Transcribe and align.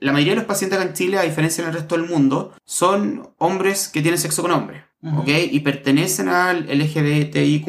La 0.00 0.12
mayoría 0.12 0.32
de 0.32 0.40
los 0.40 0.46
pacientes 0.46 0.78
acá 0.78 0.88
en 0.88 0.94
Chile, 0.94 1.18
a 1.18 1.22
diferencia 1.22 1.62
del 1.62 1.74
resto 1.74 1.96
del 1.96 2.08
mundo, 2.08 2.54
son 2.64 3.34
hombres 3.38 3.88
que 3.88 4.00
tienen 4.00 4.18
sexo 4.18 4.42
con 4.42 4.50
hombres, 4.50 4.82
¿ok? 5.02 5.28
Y 5.50 5.60
pertenecen 5.60 6.28
al 6.28 6.66
LGBTIQ+. 6.66 7.68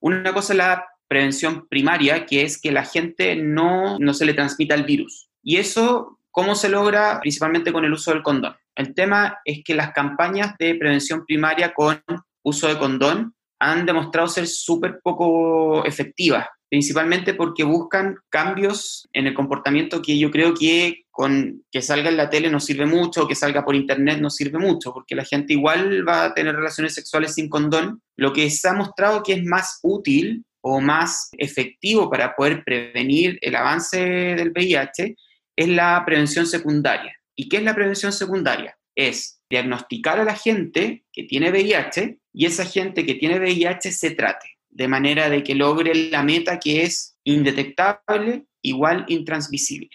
Una 0.00 0.32
cosa 0.34 0.52
es 0.52 0.56
la 0.58 0.84
prevención 1.06 1.68
primaria, 1.68 2.26
que 2.26 2.42
es 2.42 2.60
que 2.60 2.72
la 2.72 2.84
gente 2.84 3.36
no, 3.36 3.98
no 4.00 4.14
se 4.14 4.24
le 4.24 4.34
transmita 4.34 4.74
el 4.74 4.82
virus. 4.82 5.30
Y 5.42 5.58
eso, 5.58 6.18
¿cómo 6.32 6.56
se 6.56 6.68
logra? 6.68 7.20
Principalmente 7.20 7.72
con 7.72 7.84
el 7.84 7.92
uso 7.92 8.10
del 8.10 8.22
condón. 8.22 8.56
El 8.74 8.92
tema 8.92 9.38
es 9.44 9.62
que 9.64 9.74
las 9.74 9.92
campañas 9.92 10.56
de 10.58 10.74
prevención 10.74 11.24
primaria 11.24 11.72
con 11.72 12.02
uso 12.42 12.66
de 12.66 12.78
condón 12.78 13.34
han 13.60 13.86
demostrado 13.86 14.26
ser 14.28 14.46
súper 14.46 15.00
poco 15.02 15.84
efectivas, 15.84 16.48
principalmente 16.68 17.34
porque 17.34 17.64
buscan 17.64 18.16
cambios 18.28 19.08
en 19.12 19.26
el 19.26 19.34
comportamiento 19.34 20.02
que 20.02 20.18
yo 20.18 20.30
creo 20.30 20.54
que 20.54 21.04
con 21.10 21.62
que 21.70 21.82
salga 21.82 22.08
en 22.08 22.16
la 22.16 22.28
tele 22.28 22.50
no 22.50 22.58
sirve 22.58 22.86
mucho, 22.86 23.28
que 23.28 23.34
salga 23.34 23.64
por 23.64 23.76
internet 23.76 24.18
no 24.20 24.30
sirve 24.30 24.58
mucho, 24.58 24.92
porque 24.92 25.14
la 25.14 25.24
gente 25.24 25.52
igual 25.52 26.06
va 26.06 26.24
a 26.24 26.34
tener 26.34 26.56
relaciones 26.56 26.94
sexuales 26.94 27.34
sin 27.34 27.48
condón. 27.48 28.02
Lo 28.16 28.32
que 28.32 28.50
se 28.50 28.68
ha 28.68 28.72
mostrado 28.72 29.22
que 29.22 29.34
es 29.34 29.44
más 29.44 29.78
útil 29.82 30.44
o 30.60 30.80
más 30.80 31.28
efectivo 31.38 32.10
para 32.10 32.34
poder 32.34 32.64
prevenir 32.64 33.38
el 33.42 33.54
avance 33.54 33.98
del 33.98 34.50
VIH 34.50 35.14
es 35.56 35.68
la 35.68 36.02
prevención 36.04 36.46
secundaria. 36.46 37.14
¿Y 37.36 37.48
qué 37.48 37.58
es 37.58 37.62
la 37.62 37.74
prevención 37.74 38.12
secundaria? 38.12 38.76
Es 38.96 39.40
diagnosticar 39.48 40.18
a 40.18 40.24
la 40.24 40.34
gente 40.34 41.04
que 41.12 41.24
tiene 41.24 41.50
VIH 41.50 42.18
y 42.32 42.46
esa 42.46 42.64
gente 42.64 43.04
que 43.04 43.14
tiene 43.14 43.38
VIH 43.38 43.92
se 43.92 44.12
trate, 44.12 44.53
de 44.74 44.88
manera 44.88 45.30
de 45.30 45.42
que 45.42 45.54
logre 45.54 45.94
la 46.10 46.22
meta 46.22 46.58
que 46.58 46.82
es 46.82 47.16
indetectable, 47.24 48.46
igual 48.60 49.04
intransmisible. 49.08 49.88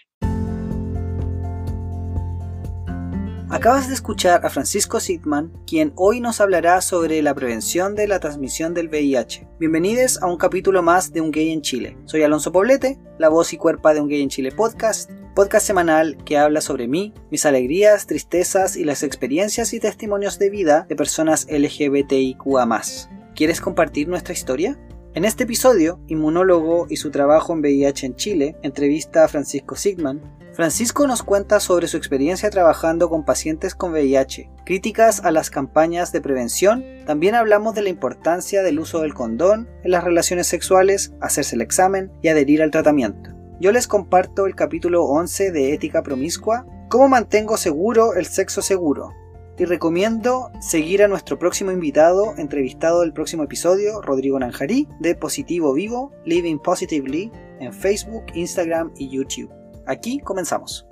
Acabas 3.50 3.88
de 3.88 3.94
escuchar 3.94 4.46
a 4.46 4.48
Francisco 4.48 5.00
Sidman, 5.00 5.52
quien 5.66 5.92
hoy 5.96 6.20
nos 6.20 6.40
hablará 6.40 6.80
sobre 6.80 7.20
la 7.20 7.34
prevención 7.34 7.96
de 7.96 8.06
la 8.06 8.20
transmisión 8.20 8.74
del 8.74 8.88
VIH. 8.88 9.48
Bienvenidos 9.58 10.22
a 10.22 10.26
un 10.26 10.36
capítulo 10.36 10.82
más 10.82 11.12
de 11.12 11.20
Un 11.20 11.32
Gay 11.32 11.50
en 11.50 11.60
Chile. 11.60 11.96
Soy 12.04 12.22
Alonso 12.22 12.52
Poblete, 12.52 12.98
la 13.18 13.28
voz 13.28 13.52
y 13.52 13.56
cuerpa 13.56 13.92
de 13.92 14.00
Un 14.00 14.08
Gay 14.08 14.22
en 14.22 14.28
Chile 14.28 14.52
podcast, 14.52 15.10
podcast 15.34 15.66
semanal 15.66 16.16
que 16.24 16.38
habla 16.38 16.60
sobre 16.60 16.86
mí, 16.86 17.12
mis 17.32 17.44
alegrías, 17.44 18.06
tristezas 18.06 18.76
y 18.76 18.84
las 18.84 19.02
experiencias 19.02 19.74
y 19.74 19.80
testimonios 19.80 20.38
de 20.38 20.48
vida 20.48 20.86
de 20.88 20.94
personas 20.94 21.48
LGBTIQA. 21.50 23.19
¿Quieres 23.40 23.62
compartir 23.62 24.06
nuestra 24.06 24.34
historia? 24.34 24.78
En 25.14 25.24
este 25.24 25.44
episodio, 25.44 25.98
Inmunólogo 26.08 26.86
y 26.90 26.96
su 26.96 27.10
trabajo 27.10 27.54
en 27.54 27.60
VIH 27.60 28.04
en 28.04 28.14
Chile, 28.14 28.56
entrevista 28.62 29.24
a 29.24 29.28
Francisco 29.28 29.76
Sigman, 29.76 30.20
Francisco 30.52 31.06
nos 31.06 31.22
cuenta 31.22 31.58
sobre 31.58 31.88
su 31.88 31.96
experiencia 31.96 32.50
trabajando 32.50 33.08
con 33.08 33.24
pacientes 33.24 33.74
con 33.74 33.92
VIH, 33.92 34.50
críticas 34.66 35.24
a 35.24 35.30
las 35.30 35.48
campañas 35.48 36.12
de 36.12 36.20
prevención, 36.20 36.84
también 37.06 37.34
hablamos 37.34 37.74
de 37.74 37.80
la 37.80 37.88
importancia 37.88 38.62
del 38.62 38.78
uso 38.78 39.00
del 39.00 39.14
condón 39.14 39.70
en 39.84 39.92
las 39.92 40.04
relaciones 40.04 40.46
sexuales, 40.46 41.14
hacerse 41.22 41.56
el 41.56 41.62
examen 41.62 42.12
y 42.20 42.28
adherir 42.28 42.60
al 42.60 42.70
tratamiento. 42.70 43.30
Yo 43.58 43.72
les 43.72 43.88
comparto 43.88 44.44
el 44.44 44.54
capítulo 44.54 45.04
11 45.04 45.50
de 45.50 45.72
Ética 45.72 46.02
Promiscua, 46.02 46.66
cómo 46.90 47.08
mantengo 47.08 47.56
seguro 47.56 48.12
el 48.12 48.26
sexo 48.26 48.60
seguro, 48.60 49.14
y 49.60 49.66
recomiendo 49.66 50.50
seguir 50.58 51.02
a 51.02 51.08
nuestro 51.08 51.38
próximo 51.38 51.70
invitado, 51.70 52.32
entrevistado 52.38 53.02
del 53.02 53.12
próximo 53.12 53.42
episodio, 53.42 54.00
Rodrigo 54.00 54.38
Nanjarí, 54.38 54.88
de 55.00 55.14
Positivo 55.14 55.74
Vivo, 55.74 56.12
Living 56.24 56.56
Positively, 56.56 57.30
en 57.60 57.70
Facebook, 57.70 58.24
Instagram 58.32 58.90
y 58.96 59.10
YouTube. 59.10 59.52
Aquí 59.84 60.18
comenzamos. 60.20 60.86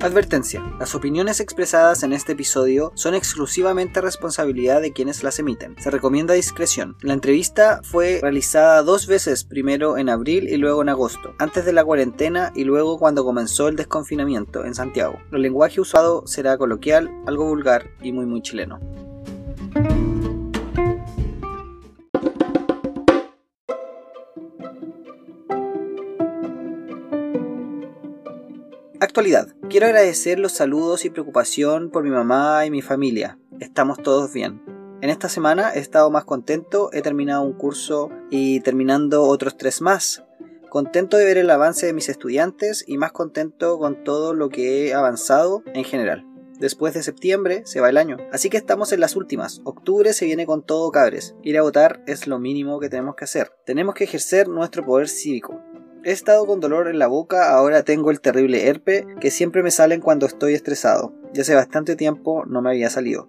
Advertencia. 0.00 0.62
Las 0.78 0.94
opiniones 0.94 1.40
expresadas 1.40 2.04
en 2.04 2.12
este 2.12 2.32
episodio 2.32 2.92
son 2.94 3.16
exclusivamente 3.16 4.00
responsabilidad 4.00 4.80
de 4.80 4.92
quienes 4.92 5.24
las 5.24 5.40
emiten. 5.40 5.74
Se 5.80 5.90
recomienda 5.90 6.34
discreción. 6.34 6.96
La 7.02 7.14
entrevista 7.14 7.80
fue 7.82 8.20
realizada 8.22 8.84
dos 8.84 9.08
veces, 9.08 9.42
primero 9.42 9.98
en 9.98 10.08
abril 10.08 10.48
y 10.48 10.56
luego 10.56 10.82
en 10.82 10.88
agosto, 10.88 11.34
antes 11.40 11.64
de 11.64 11.72
la 11.72 11.84
cuarentena 11.84 12.52
y 12.54 12.62
luego 12.62 12.96
cuando 12.96 13.24
comenzó 13.24 13.66
el 13.66 13.74
desconfinamiento 13.74 14.64
en 14.64 14.76
Santiago. 14.76 15.18
El 15.32 15.42
lenguaje 15.42 15.80
usado 15.80 16.24
será 16.28 16.56
coloquial, 16.56 17.10
algo 17.26 17.46
vulgar 17.46 17.90
y 18.00 18.12
muy 18.12 18.24
muy 18.24 18.40
chileno. 18.40 18.78
Actualidad. 29.18 29.48
Quiero 29.68 29.86
agradecer 29.86 30.38
los 30.38 30.52
saludos 30.52 31.04
y 31.04 31.10
preocupación 31.10 31.90
por 31.90 32.04
mi 32.04 32.10
mamá 32.10 32.64
y 32.64 32.70
mi 32.70 32.82
familia. 32.82 33.36
Estamos 33.58 34.00
todos 34.00 34.32
bien. 34.32 34.62
En 35.00 35.10
esta 35.10 35.28
semana 35.28 35.72
he 35.74 35.80
estado 35.80 36.08
más 36.08 36.24
contento, 36.24 36.90
he 36.92 37.02
terminado 37.02 37.42
un 37.42 37.54
curso 37.54 38.10
y 38.30 38.60
terminando 38.60 39.24
otros 39.24 39.56
tres 39.56 39.80
más. 39.80 40.22
Contento 40.68 41.16
de 41.16 41.24
ver 41.24 41.36
el 41.36 41.50
avance 41.50 41.84
de 41.84 41.94
mis 41.94 42.08
estudiantes 42.08 42.84
y 42.86 42.96
más 42.96 43.10
contento 43.10 43.76
con 43.80 44.04
todo 44.04 44.34
lo 44.34 44.50
que 44.50 44.86
he 44.86 44.94
avanzado 44.94 45.64
en 45.74 45.82
general. 45.82 46.24
Después 46.60 46.94
de 46.94 47.02
septiembre 47.02 47.62
se 47.64 47.80
va 47.80 47.88
el 47.88 47.96
año. 47.96 48.18
Así 48.30 48.50
que 48.50 48.56
estamos 48.56 48.92
en 48.92 49.00
las 49.00 49.16
últimas. 49.16 49.62
Octubre 49.64 50.12
se 50.12 50.26
viene 50.26 50.46
con 50.46 50.62
todo 50.62 50.92
cabres. 50.92 51.34
Ir 51.42 51.58
a 51.58 51.62
votar 51.62 52.04
es 52.06 52.28
lo 52.28 52.38
mínimo 52.38 52.78
que 52.78 52.88
tenemos 52.88 53.16
que 53.16 53.24
hacer. 53.24 53.50
Tenemos 53.66 53.96
que 53.96 54.04
ejercer 54.04 54.46
nuestro 54.46 54.84
poder 54.84 55.08
cívico. 55.08 55.60
He 56.04 56.12
estado 56.12 56.46
con 56.46 56.60
dolor 56.60 56.88
en 56.88 56.98
la 56.98 57.08
boca, 57.08 57.50
ahora 57.50 57.82
tengo 57.82 58.10
el 58.10 58.20
terrible 58.20 58.68
herpe 58.68 59.04
que 59.20 59.30
siempre 59.30 59.64
me 59.64 59.72
salen 59.72 60.00
cuando 60.00 60.26
estoy 60.26 60.54
estresado. 60.54 61.12
Ya 61.32 61.42
hace 61.42 61.54
bastante 61.54 61.96
tiempo 61.96 62.44
no 62.46 62.62
me 62.62 62.70
había 62.70 62.88
salido. 62.88 63.26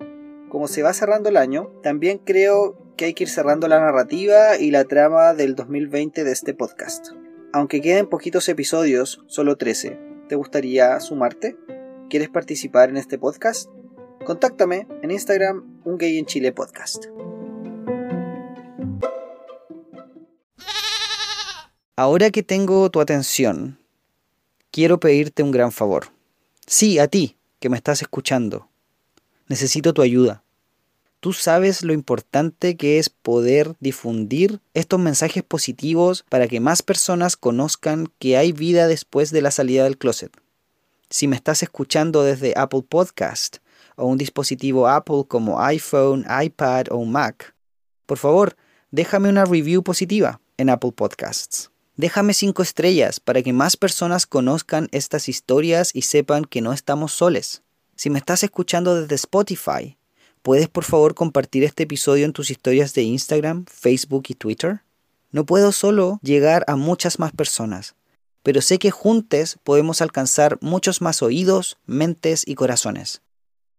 Como 0.50 0.68
se 0.68 0.84
va 0.84 0.94
cerrando 0.94 1.30
el 1.30 1.38
año, 1.38 1.72
también 1.82 2.20
creo 2.20 2.78
que 2.96 3.06
hay 3.06 3.14
que 3.14 3.24
ir 3.24 3.30
cerrando 3.30 3.68
la 3.68 3.80
narrativa 3.80 4.58
y 4.58 4.70
la 4.72 4.84
trama 4.84 5.34
del 5.34 5.56
2020 5.56 6.24
de 6.24 6.32
este 6.32 6.54
podcast. 6.54 7.08
Aunque 7.54 7.82
queden 7.82 8.08
poquitos 8.08 8.48
episodios, 8.50 9.24
solo 9.26 9.58
13, 9.58 10.00
¿te 10.28 10.36
gustaría 10.36 11.00
sumarte? 11.00 11.58
¿Quieres 12.10 12.30
participar 12.30 12.90
en 12.90 12.98
este 12.98 13.18
podcast? 13.18 13.70
Contáctame 14.26 14.88
en 15.02 15.12
Instagram, 15.12 15.82
un 15.86 15.98
gay 15.98 16.20
en 16.20 16.26
Chile 16.26 16.52
podcast. 16.52 17.06
Ahora 22.00 22.32
que 22.32 22.44
tengo 22.44 22.90
tu 22.90 23.02
atención, 23.02 23.78
quiero 24.72 25.02
pedirte 25.02 25.44
un 25.44 25.52
gran 25.52 25.74
favor. 25.74 26.14
Sí, 26.66 26.98
a 26.98 27.10
ti, 27.10 27.36
que 27.60 27.68
me 27.68 27.76
estás 27.76 28.02
escuchando. 28.02 28.70
Necesito 29.50 29.94
tu 29.94 30.02
ayuda. 30.02 30.42
Tú 31.20 31.34
sabes 31.34 31.84
lo 31.84 31.92
importante 31.92 32.78
que 32.78 33.00
es 33.00 33.10
poder 33.10 33.76
difundir 33.82 34.62
estos 34.74 34.98
mensajes 34.98 35.44
positivos 35.44 36.24
para 36.30 36.48
que 36.48 36.62
más 36.62 36.84
personas 36.84 37.36
conozcan 37.36 38.10
que 38.18 38.38
hay 38.38 38.54
vida 38.54 38.88
después 38.88 39.32
de 39.32 39.42
la 39.42 39.52
salida 39.52 39.84
del 39.84 39.98
closet. 39.98 40.32
Si 41.10 41.28
me 41.28 41.36
estás 41.36 41.64
escuchando 41.64 42.24
desde 42.24 42.54
Apple 42.56 42.86
Podcast 42.88 43.58
o 43.98 44.06
un 44.06 44.18
dispositivo 44.18 44.88
Apple 44.88 45.26
como 45.28 45.62
iPhone, 45.62 46.26
iPad 46.42 46.86
o 46.92 47.04
Mac, 47.04 47.54
por 48.06 48.20
favor, 48.20 48.56
déjame 48.90 49.28
una 49.28 49.44
review 49.44 49.84
positiva 49.84 50.40
en 50.56 50.70
Apple 50.70 50.94
Podcasts. 50.94 51.70
Déjame 52.00 52.34
cinco 52.34 52.64
estrellas 52.64 53.20
para 53.20 53.42
que 53.42 53.52
más 53.52 53.76
personas 53.76 54.26
conozcan 54.26 54.88
estas 54.94 55.28
historias 55.28 55.92
y 55.94 56.04
sepan 56.04 56.46
que 56.46 56.62
no 56.62 56.72
estamos 56.72 57.12
soles. 57.12 57.62
Si 57.98 58.10
me 58.10 58.20
estás 58.20 58.42
escuchando 58.42 58.96
desde 58.96 59.16
Spotify, 59.16 59.98
¿puedes 60.42 60.70
por 60.70 60.86
favor 60.86 61.14
compartir 61.14 61.66
este 61.66 61.84
episodio 61.84 62.24
en 62.24 62.32
tus 62.32 62.52
historias 62.52 62.94
de 62.94 63.04
Instagram, 63.04 63.66
Facebook 63.66 64.24
y 64.30 64.36
Twitter? 64.36 64.80
No 65.32 65.46
puedo 65.46 65.74
solo 65.74 66.22
llegar 66.24 66.64
a 66.68 66.78
muchas 66.78 67.20
más 67.20 67.34
personas 67.34 67.96
pero 68.44 68.62
sé 68.62 68.80
que 68.80 68.92
juntos 68.92 69.58
podemos 69.64 70.02
alcanzar 70.02 70.58
muchos 70.62 71.02
más 71.02 71.22
oídos, 71.22 71.78
mentes 71.86 72.48
y 72.48 72.56
corazones. 72.56 73.22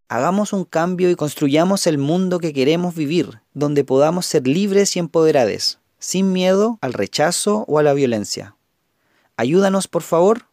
Hagamos 0.09 0.53
un 0.53 0.65
cambio 0.65 1.11
y 1.11 1.17
construyamos 1.17 1.87
el 1.87 1.99
mundo 1.99 2.41
que 2.41 2.53
queremos 2.53 2.95
vivir, 2.95 3.41
donde 3.55 3.85
podamos 3.85 4.27
ser 4.27 4.47
libres 4.47 4.97
y 4.97 4.99
empoderados, 4.99 5.79
sin 6.01 6.33
miedo 6.33 6.79
al 6.81 6.93
rechazo 6.93 7.65
o 7.69 7.79
a 7.79 7.85
la 7.85 7.93
violencia. 7.93 8.57
Ayúdanos, 9.37 9.87
por 9.87 10.03
favor. 10.03 10.47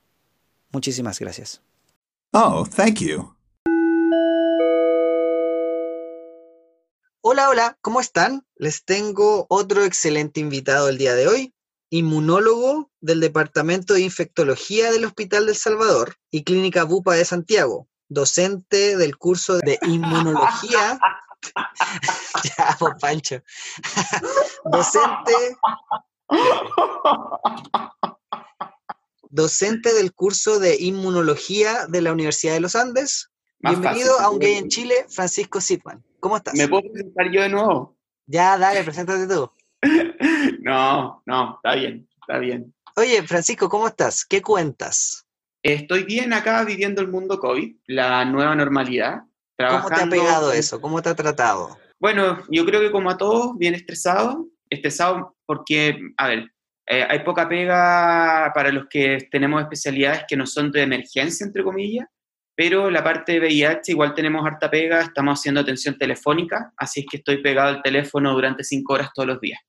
Muchísimas 0.72 1.20
gracias. 1.20 1.62
Oh, 2.34 2.68
thank 2.68 3.00
you. 3.00 3.34
Hola, 7.22 7.50
hola, 7.50 7.78
¿cómo 7.82 8.00
están? 8.00 8.46
Les 8.56 8.86
tengo 8.86 9.48
otro 9.50 9.84
excelente 9.84 10.40
invitado 10.40 10.88
el 10.90 10.98
día 10.98 11.16
de 11.16 11.28
hoy 11.28 11.54
inmunólogo 11.90 12.92
del 13.00 13.20
Departamento 13.20 13.94
de 13.94 14.02
Infectología 14.02 14.92
del 14.92 15.06
Hospital 15.06 15.46
del 15.46 15.56
Salvador 15.56 16.16
y 16.32 16.44
Clínica 16.44 16.84
Bupa 16.84 17.16
de 17.16 17.26
Santiago, 17.26 17.88
docente 18.10 18.98
del 18.98 19.18
curso 19.18 19.58
de 19.58 19.80
Inmunología 19.84 21.00
ya, 22.58 22.76
pues 22.80 22.94
Pancho. 23.00 23.42
Docente. 24.72 25.34
Docente 29.30 29.94
del 29.94 30.14
curso 30.14 30.60
de 30.60 30.78
inmunología 30.80 31.86
de 31.88 32.02
la 32.02 32.12
Universidad 32.12 32.54
de 32.54 32.60
los 32.62 32.76
Andes. 32.76 33.32
Más 33.60 33.74
Bienvenido 33.74 34.14
fácil. 34.14 34.26
a 34.26 34.30
Un 34.30 34.40
Gay 34.40 34.54
en 34.56 34.68
Chile, 34.70 35.06
Francisco 35.10 35.62
Sitman. 35.62 36.04
¿Cómo 36.20 36.38
estás? 36.38 36.54
¿Me 36.54 36.68
puedo 36.68 36.84
presentar 36.92 37.32
yo 37.32 37.42
de 37.42 37.50
nuevo? 37.50 37.98
Ya, 38.26 38.58
dale, 38.58 38.84
preséntate 38.84 39.28
tú. 39.28 39.52
No, 40.62 41.22
no, 41.26 41.56
está 41.56 41.76
bien, 41.76 42.10
está 42.20 42.40
bien. 42.40 42.74
Oye, 42.98 43.24
Francisco, 43.24 43.70
¿cómo 43.70 43.88
estás? 43.88 44.26
¿Qué 44.26 44.42
cuentas? 44.42 45.26
Estoy 45.64 46.04
bien 46.04 46.34
acá 46.34 46.66
viviendo 46.66 47.02
el 47.02 47.08
mundo 47.08 47.40
COVID, 47.40 47.76
la 47.88 48.26
nueva 48.26 48.54
normalidad. 48.54 49.22
¿Cómo 49.58 49.90
te 49.90 50.02
ha 50.02 50.08
pegado 50.08 50.52
eso? 50.52 50.80
¿Cómo 50.80 51.02
te 51.02 51.10
ha 51.10 51.16
tratado? 51.16 51.78
Bueno, 52.00 52.44
yo 52.50 52.66
creo 52.66 52.80
que 52.80 52.92
como 52.92 53.10
a 53.10 53.18
todos, 53.18 53.58
bien 53.58 53.74
estresado. 53.74 54.46
Estresado 54.70 55.36
porque, 55.46 55.98
a 56.18 56.28
ver, 56.28 56.52
eh, 56.90 57.06
hay 57.10 57.20
poca 57.20 57.50
pega 57.50 58.52
para 58.54 58.72
los 58.72 58.86
que 58.90 59.28
tenemos 59.32 59.62
especialidades 59.62 60.24
que 60.28 60.38
no 60.38 60.46
son 60.46 60.72
de 60.72 60.84
emergencia, 60.84 61.46
entre 61.46 61.64
comillas, 61.64 62.08
pero 62.56 62.90
la 62.90 63.04
parte 63.04 63.34
de 63.34 63.40
VIH 63.40 63.92
igual 63.92 64.14
tenemos 64.14 64.46
harta 64.46 64.70
pega, 64.70 65.02
estamos 65.02 65.40
haciendo 65.40 65.62
atención 65.62 65.98
telefónica, 65.98 66.74
así 66.78 67.02
es 67.02 67.06
que 67.10 67.18
estoy 67.18 67.42
pegado 67.42 67.70
al 67.70 67.82
teléfono 67.82 68.34
durante 68.34 68.64
cinco 68.64 68.94
horas 68.94 69.10
todos 69.14 69.28
los 69.28 69.42
días. 69.42 69.60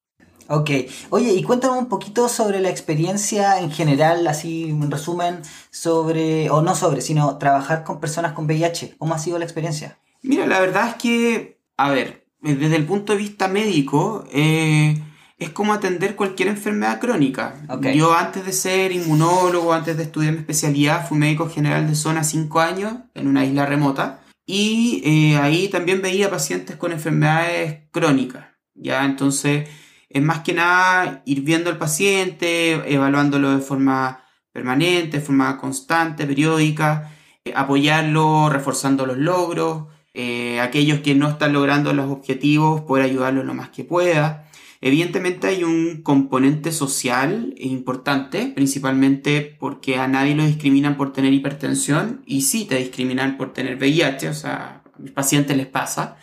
Ok. 0.48 0.70
Oye, 1.10 1.34
y 1.34 1.42
cuéntame 1.42 1.78
un 1.78 1.88
poquito 1.88 2.28
sobre 2.28 2.60
la 2.60 2.70
experiencia 2.70 3.60
en 3.60 3.70
general, 3.70 4.26
así 4.26 4.70
en 4.70 4.90
resumen, 4.90 5.42
sobre, 5.70 6.48
o 6.50 6.62
no 6.62 6.74
sobre, 6.74 7.02
sino 7.02 7.36
trabajar 7.36 7.84
con 7.84 8.00
personas 8.00 8.32
con 8.32 8.46
VIH. 8.46 8.96
¿Cómo 8.98 9.14
ha 9.14 9.18
sido 9.18 9.38
la 9.38 9.44
experiencia? 9.44 9.98
Mira, 10.22 10.46
la 10.46 10.58
verdad 10.58 10.88
es 10.88 10.94
que, 10.94 11.60
a 11.76 11.90
ver, 11.90 12.26
eh, 12.42 12.54
desde 12.54 12.76
el 12.76 12.86
punto 12.86 13.12
de 13.12 13.18
vista 13.18 13.46
médico, 13.46 14.24
eh, 14.32 14.98
es 15.38 15.50
como 15.50 15.72
atender 15.72 16.16
cualquier 16.16 16.48
enfermedad 16.48 16.98
crónica. 16.98 17.54
Yo 17.94 18.14
antes 18.14 18.44
de 18.44 18.52
ser 18.52 18.90
inmunólogo, 18.90 19.72
antes 19.72 19.96
de 19.96 20.04
estudiar 20.04 20.32
mi 20.32 20.40
especialidad, 20.40 21.06
fui 21.06 21.18
médico 21.18 21.48
general 21.48 21.86
de 21.86 21.94
zona 21.94 22.24
5 22.24 22.60
años 22.60 22.94
en 23.14 23.28
una 23.28 23.44
isla 23.44 23.64
remota 23.64 24.20
y 24.46 25.02
eh, 25.04 25.36
ahí 25.36 25.68
también 25.68 26.02
veía 26.02 26.30
pacientes 26.30 26.76
con 26.76 26.90
enfermedades 26.90 27.82
crónicas. 27.92 28.46
Ya, 28.74 29.04
entonces 29.04 29.68
es 30.08 30.22
más 30.22 30.40
que 30.40 30.54
nada 30.54 31.22
ir 31.26 31.42
viendo 31.42 31.70
al 31.70 31.78
paciente, 31.78 32.72
evaluándolo 32.92 33.50
de 33.50 33.62
forma 33.62 34.24
permanente, 34.52 35.18
de 35.18 35.24
forma 35.24 35.58
constante, 35.58 36.26
periódica, 36.26 37.12
eh, 37.44 37.52
apoyarlo, 37.54 38.48
reforzando 38.48 39.06
los 39.06 39.18
logros, 39.18 39.84
eh, 40.14 40.60
aquellos 40.60 41.00
que 41.00 41.14
no 41.14 41.28
están 41.28 41.52
logrando 41.52 41.92
los 41.92 42.10
objetivos, 42.10 42.80
poder 42.82 43.04
ayudarlos 43.04 43.44
lo 43.44 43.54
más 43.54 43.68
que 43.68 43.84
pueda. 43.84 44.48
Evidentemente 44.80 45.48
hay 45.48 45.64
un 45.64 46.02
componente 46.02 46.70
social 46.70 47.52
importante, 47.58 48.52
principalmente 48.54 49.56
porque 49.58 49.96
a 49.96 50.06
nadie 50.06 50.36
lo 50.36 50.46
discriminan 50.46 50.96
por 50.96 51.12
tener 51.12 51.32
hipertensión 51.32 52.22
y 52.26 52.42
sí 52.42 52.64
te 52.64 52.76
discriminan 52.76 53.36
por 53.36 53.52
tener 53.52 53.76
VIH, 53.76 54.28
o 54.28 54.34
sea, 54.34 54.77
mis 54.98 55.12
pacientes 55.12 55.56
les 55.56 55.66
pasa, 55.66 56.16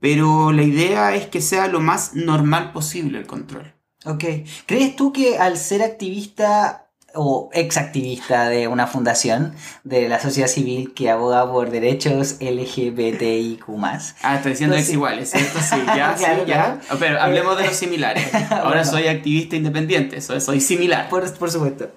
pero 0.00 0.52
la 0.52 0.62
idea 0.62 1.14
es 1.14 1.26
que 1.26 1.40
sea 1.40 1.66
lo 1.68 1.80
más 1.80 2.14
normal 2.14 2.72
posible 2.72 3.18
el 3.18 3.26
control. 3.26 3.72
Ok. 4.04 4.24
¿Crees 4.66 4.94
tú 4.96 5.12
que 5.12 5.38
al 5.38 5.56
ser 5.56 5.82
activista 5.82 6.84
o 7.14 7.48
exactivista 7.54 8.48
de 8.50 8.68
una 8.68 8.86
fundación 8.86 9.54
de 9.82 10.08
la 10.10 10.20
sociedad 10.20 10.46
civil 10.46 10.92
que 10.94 11.08
aboga 11.10 11.50
por 11.50 11.70
derechos 11.70 12.36
LGBTIQ+, 12.38 13.64
Ah, 14.22 14.36
estoy 14.36 14.52
diciendo 14.52 14.74
Pues 14.74 14.80
ex 14.82 14.86
sí. 14.88 14.92
iguales, 14.92 15.30
¿cierto? 15.30 15.58
Sí, 15.58 15.76
ya, 15.86 16.14
sí, 16.18 16.24
Claro, 16.24 16.46
ya. 16.46 16.80
Pero 16.98 17.20
hablemos 17.20 17.56
de 17.56 17.64
los 17.66 17.74
similares. 17.76 18.32
Ahora 18.50 18.68
Bueno. 18.68 18.84
soy 18.84 19.08
activista 19.08 19.56
independiente, 19.56 20.20
soy, 20.20 20.40
soy 20.40 20.60
similar. 20.60 21.08
Por, 21.08 21.32
por 21.38 21.50
supuesto. 21.50 21.90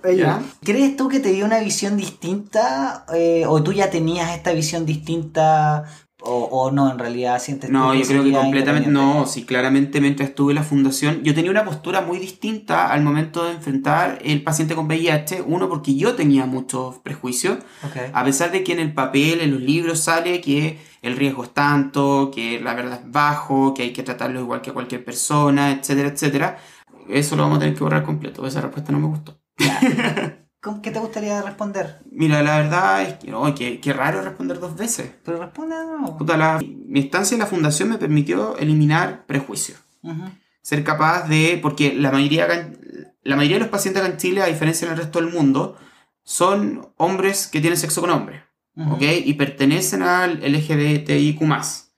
¿crees 0.63 0.95
tú 0.95 1.09
que 1.09 1.19
te 1.19 1.31
dio 1.33 1.45
una 1.45 1.59
visión 1.59 1.97
distinta 1.97 3.06
eh, 3.13 3.44
o 3.47 3.62
tú 3.62 3.74
ya 3.74 3.89
tenías 3.89 4.31
esta 4.33 4.53
visión 4.53 4.85
distinta 4.85 5.83
o, 6.21 6.44
o 6.45 6.71
no, 6.71 6.91
en 6.91 7.00
realidad 7.00 7.39
sientes 7.41 7.69
No, 7.69 7.94
yo 7.94 8.06
creo 8.06 8.23
que 8.23 8.31
completamente 8.31 8.89
no. 8.89 9.25
Sí, 9.25 9.44
claramente 9.44 10.00
mientras 10.01 10.29
estuve 10.29 10.51
en 10.51 10.56
la 10.56 10.63
fundación, 10.63 11.23
yo 11.23 11.33
tenía 11.33 11.51
una 11.51 11.65
postura 11.65 12.01
muy 12.01 12.19
distinta 12.19 12.91
al 12.91 13.01
momento 13.03 13.44
de 13.44 13.53
enfrentar 13.53 14.19
el 14.23 14.44
paciente 14.44 14.75
con 14.75 14.85
VIH. 14.85 15.41
Uno, 15.45 15.68
porque 15.68 15.95
yo 15.95 16.15
tenía 16.15 16.45
muchos 16.45 17.00
prejuicios, 17.00 17.57
Ok. 17.83 17.97
a 18.13 18.23
pesar 18.23 18.51
de 18.51 18.63
que 18.63 18.73
en 18.73 18.79
el 18.79 18.94
papel, 18.94 19.41
en 19.41 19.51
los 19.51 19.62
libros 19.62 20.00
sale 20.00 20.41
que 20.41 20.79
el 21.01 21.18
riesgo 21.18 21.44
es 21.44 21.53
tanto, 21.53 22.31
que 22.33 22.59
la 22.62 22.75
verdad 22.75 23.01
es 23.03 23.12
bajo, 23.12 23.74
que 23.74 23.83
hay 23.83 23.94
que 23.94 24.03
tratarlo 24.03 24.39
igual 24.39 24.62
que 24.62 24.69
a 24.69 24.74
cualquier 24.74 25.03
persona, 25.03 25.71
etcétera, 25.71 26.09
etcétera. 26.09 26.57
Eso 27.09 27.35
lo 27.35 27.44
vamos 27.44 27.57
a 27.57 27.62
tener 27.62 27.75
que 27.75 27.83
borrar 27.83 28.03
completo. 28.03 28.45
Esa 28.45 28.62
respuesta 28.62 28.91
no 28.91 29.00
me 29.00 29.07
gustó. 29.07 29.39
¿Cómo- 30.61 30.81
¿Qué 30.81 30.91
te 30.91 30.99
gustaría 30.99 31.41
responder? 31.41 31.99
Mira, 32.11 32.43
la 32.43 32.57
verdad 32.57 33.01
es 33.01 33.13
que, 33.15 33.33
oh, 33.33 33.53
qué, 33.55 33.79
qué 33.79 33.93
raro 33.93 34.21
responder 34.21 34.59
dos 34.59 34.75
veces. 34.75 35.11
Pero 35.25 35.51
nuevo. 35.55 36.17
Puta, 36.17 36.37
la- 36.37 36.59
mi 36.61 36.99
estancia 36.99 37.35
en 37.35 37.39
la 37.39 37.47
fundación 37.47 37.89
me 37.89 37.97
permitió 37.97 38.55
eliminar 38.57 39.25
prejuicios. 39.25 39.79
Ujú. 40.03 40.23
Ser 40.61 40.83
capaz 40.83 41.27
de, 41.27 41.57
porque 41.61 41.93
la 41.95 42.11
mayoría, 42.11 42.47
la 43.23 43.35
mayoría 43.35 43.55
de 43.57 43.61
los 43.61 43.69
pacientes 43.69 44.03
acá 44.03 44.11
en 44.11 44.17
Chile, 44.19 44.41
a 44.43 44.45
diferencia 44.47 44.87
del 44.87 44.97
resto 44.97 45.19
del 45.19 45.31
mundo, 45.33 45.77
son 46.23 46.89
hombres 46.97 47.47
que 47.47 47.59
tienen 47.61 47.77
sexo 47.77 48.01
con 48.01 48.11
hombres, 48.11 48.41
Ujú. 48.75 48.93
¿ok? 48.93 49.01
Y 49.25 49.33
pertenecen 49.33 50.03
al 50.03 50.43
LGBTIQ+. 50.43 51.41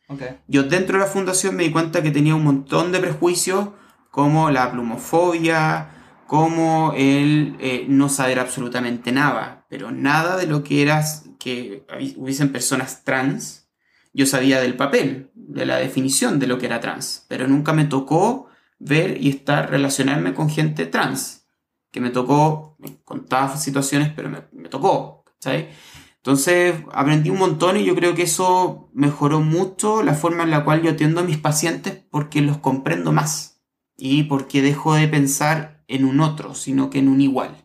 Ok. 0.08 0.22
Yo 0.48 0.64
dentro 0.64 0.98
de 0.98 1.04
la 1.04 1.10
fundación 1.12 1.56
me 1.58 1.64
di 1.64 1.72
cuenta 1.72 2.02
que 2.02 2.12
tenía 2.12 2.36
un 2.36 2.44
montón 2.46 2.94
de 2.94 3.00
prejuicios, 3.00 3.70
como 4.12 4.50
la 4.52 4.72
plumofobia, 4.72 5.90
como 6.34 6.94
el 6.98 7.58
eh, 7.60 7.86
no 7.88 8.10
saber 8.10 8.40
absolutamente 8.40 9.12
nada, 9.12 9.68
pero 9.70 9.92
nada 9.92 10.36
de 10.36 10.48
lo 10.48 10.64
que 10.64 10.82
eras 10.82 11.26
que 11.38 11.86
hubiesen 12.18 12.52
personas 12.52 13.04
trans. 13.04 13.70
Yo 14.14 14.26
sabía 14.26 14.60
del 14.60 14.76
papel, 14.76 15.30
de 15.36 15.68
la 15.68 15.78
definición 15.78 16.40
de 16.40 16.48
lo 16.48 16.58
que 16.58 16.66
era 16.66 16.80
trans, 16.80 17.28
pero 17.30 17.48
nunca 17.48 17.72
me 17.72 17.86
tocó 17.86 18.48
ver 18.80 19.22
y 19.22 19.30
estar, 19.30 19.70
relacionarme 19.70 20.34
con 20.34 20.50
gente 20.50 20.88
trans, 20.88 21.46
que 21.92 22.02
me 22.02 22.10
tocó, 22.10 22.78
me 22.80 22.96
contaba 23.04 23.56
situaciones, 23.56 24.12
pero 24.16 24.32
me, 24.32 24.40
me 24.54 24.70
tocó, 24.70 25.26
¿sabes? 25.38 25.68
Entonces 26.16 26.74
aprendí 26.94 27.30
un 27.30 27.38
montón 27.38 27.78
y 27.78 27.86
yo 27.86 27.94
creo 27.94 28.16
que 28.16 28.24
eso 28.24 28.90
mejoró 28.92 29.42
mucho 29.42 30.02
la 30.02 30.16
forma 30.16 30.42
en 30.42 30.50
la 30.50 30.66
cual 30.66 30.82
yo 30.82 30.90
atiendo 30.90 31.22
a 31.22 31.26
mis 31.26 31.38
pacientes 31.38 32.02
porque 32.10 32.42
los 32.42 32.58
comprendo 32.58 33.12
más 33.12 33.62
y 33.96 34.24
porque 34.24 34.64
dejo 34.64 34.96
de 34.96 35.08
pensar 35.08 35.83
en 35.96 36.06
un 36.06 36.20
otro, 36.22 36.56
sino 36.56 36.90
que 36.90 37.00
en 37.00 37.08
un 37.08 37.22
igual. 37.22 37.56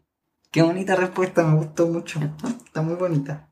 Qué 0.50 0.62
bonita 0.62 0.96
respuesta, 0.96 1.42
me 1.44 1.56
gustó 1.56 1.86
mucho. 1.86 2.20
Está 2.64 2.82
muy 2.82 2.94
bonita. 2.94 3.48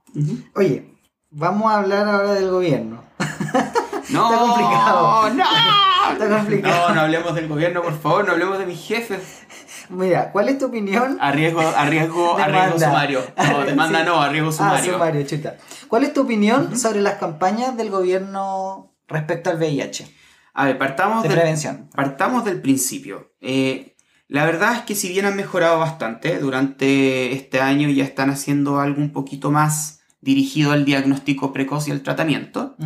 Oye, 0.54 0.94
vamos 1.30 1.70
a 1.70 1.78
hablar 1.78 2.08
ahora 2.08 2.32
del 2.34 2.50
gobierno. 2.50 3.04
No, 4.08 4.30
Está 4.32 4.38
complicado. 4.38 5.30
No, 5.34 6.12
Está 6.12 6.28
complicado. 6.38 6.88
no, 6.90 6.94
no 6.94 7.00
hablemos 7.00 7.34
del 7.34 7.48
gobierno, 7.48 7.82
por 7.82 7.98
favor, 8.00 8.24
no 8.24 8.32
hablemos 8.34 8.56
de 8.60 8.64
mis 8.66 8.78
jefes. 8.86 9.42
Mira, 9.88 10.30
¿cuál 10.30 10.48
es 10.48 10.58
tu 10.58 10.66
opinión? 10.66 11.18
A 11.20 11.32
riesgo, 11.32 11.60
a 11.60 11.84
riesgo, 11.86 12.36
a 12.38 12.46
riesgo 12.46 12.78
Demanda. 12.78 12.86
sumario. 12.86 13.20
No, 13.50 13.64
demanda 13.64 13.98
Sí. 14.00 14.04
no, 14.06 14.22
a 14.22 14.28
riesgo 14.28 14.50
Ah, 14.50 14.52
sumario. 14.52 14.92
sumario, 14.92 15.26
chuta. 15.26 15.56
¿Cuál 15.88 16.04
es 16.04 16.12
tu 16.12 16.20
opinión 16.22 16.78
sobre 16.78 17.00
las 17.00 17.14
campañas 17.14 17.76
del 17.76 17.90
gobierno 17.90 18.94
respecto 19.08 19.50
al 19.50 19.56
VIH? 19.58 20.06
A 20.54 20.66
ver, 20.66 20.78
partamos 20.78 21.24
De 21.24 21.28
del, 21.28 21.38
prevención. 21.38 21.90
Partamos 21.92 22.44
del 22.44 22.60
principio. 22.62 23.32
Eh, 23.40 23.95
la 24.28 24.44
verdad 24.44 24.74
es 24.74 24.80
que 24.82 24.94
si 24.94 25.08
bien 25.08 25.24
han 25.24 25.36
mejorado 25.36 25.78
bastante 25.78 26.38
durante 26.38 27.32
este 27.32 27.60
año 27.60 27.88
ya 27.90 28.04
están 28.04 28.30
haciendo 28.30 28.80
algo 28.80 29.00
un 29.00 29.12
poquito 29.12 29.50
más 29.50 30.00
dirigido 30.20 30.72
al 30.72 30.84
diagnóstico 30.84 31.52
precoz 31.52 31.86
y 31.86 31.92
al 31.92 32.02
tratamiento, 32.02 32.76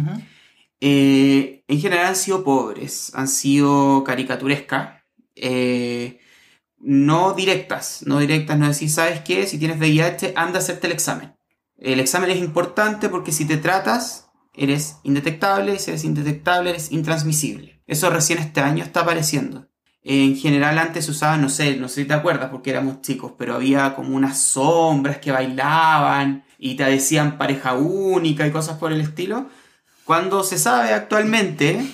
eh, 0.80 1.64
en 1.66 1.80
general 1.80 2.06
han 2.06 2.16
sido 2.16 2.44
pobres, 2.44 3.12
han 3.14 3.28
sido 3.28 4.04
caricaturescas, 4.04 5.02
eh, 5.34 6.20
no 6.78 7.32
directas, 7.32 8.02
no 8.06 8.18
directas, 8.18 8.58
no 8.58 8.68
decir, 8.68 8.90
¿sabes 8.90 9.20
qué? 9.20 9.46
Si 9.46 9.58
tienes 9.58 9.78
VIH, 9.78 10.34
anda 10.36 10.58
a 10.58 10.62
hacerte 10.62 10.86
el 10.86 10.92
examen. 10.92 11.34
El 11.78 12.00
examen 12.00 12.30
es 12.30 12.38
importante 12.38 13.08
porque 13.08 13.32
si 13.32 13.46
te 13.46 13.56
tratas, 13.56 14.30
eres 14.54 14.96
indetectable, 15.02 15.74
y 15.74 15.78
si 15.78 15.90
eres 15.90 16.04
indetectable, 16.04 16.70
eres 16.70 16.92
intransmisible. 16.92 17.82
Eso 17.86 18.10
recién 18.10 18.38
este 18.38 18.60
año 18.60 18.84
está 18.84 19.00
apareciendo. 19.00 19.69
En 20.02 20.36
general 20.36 20.78
antes 20.78 21.04
se 21.04 21.10
usaba, 21.10 21.36
no 21.36 21.48
sé, 21.48 21.76
no 21.76 21.88
sé 21.88 22.02
si 22.02 22.08
te 22.08 22.14
acuerdas 22.14 22.48
porque 22.50 22.70
éramos 22.70 23.02
chicos, 23.02 23.32
pero 23.36 23.54
había 23.54 23.94
como 23.94 24.16
unas 24.16 24.38
sombras 24.38 25.18
que 25.18 25.30
bailaban 25.30 26.44
y 26.58 26.74
te 26.74 26.84
decían 26.84 27.36
pareja 27.36 27.74
única 27.74 28.46
y 28.46 28.50
cosas 28.50 28.78
por 28.78 28.92
el 28.92 29.00
estilo. 29.00 29.46
Cuando 30.04 30.42
se 30.42 30.58
sabe 30.58 30.94
actualmente 30.94 31.84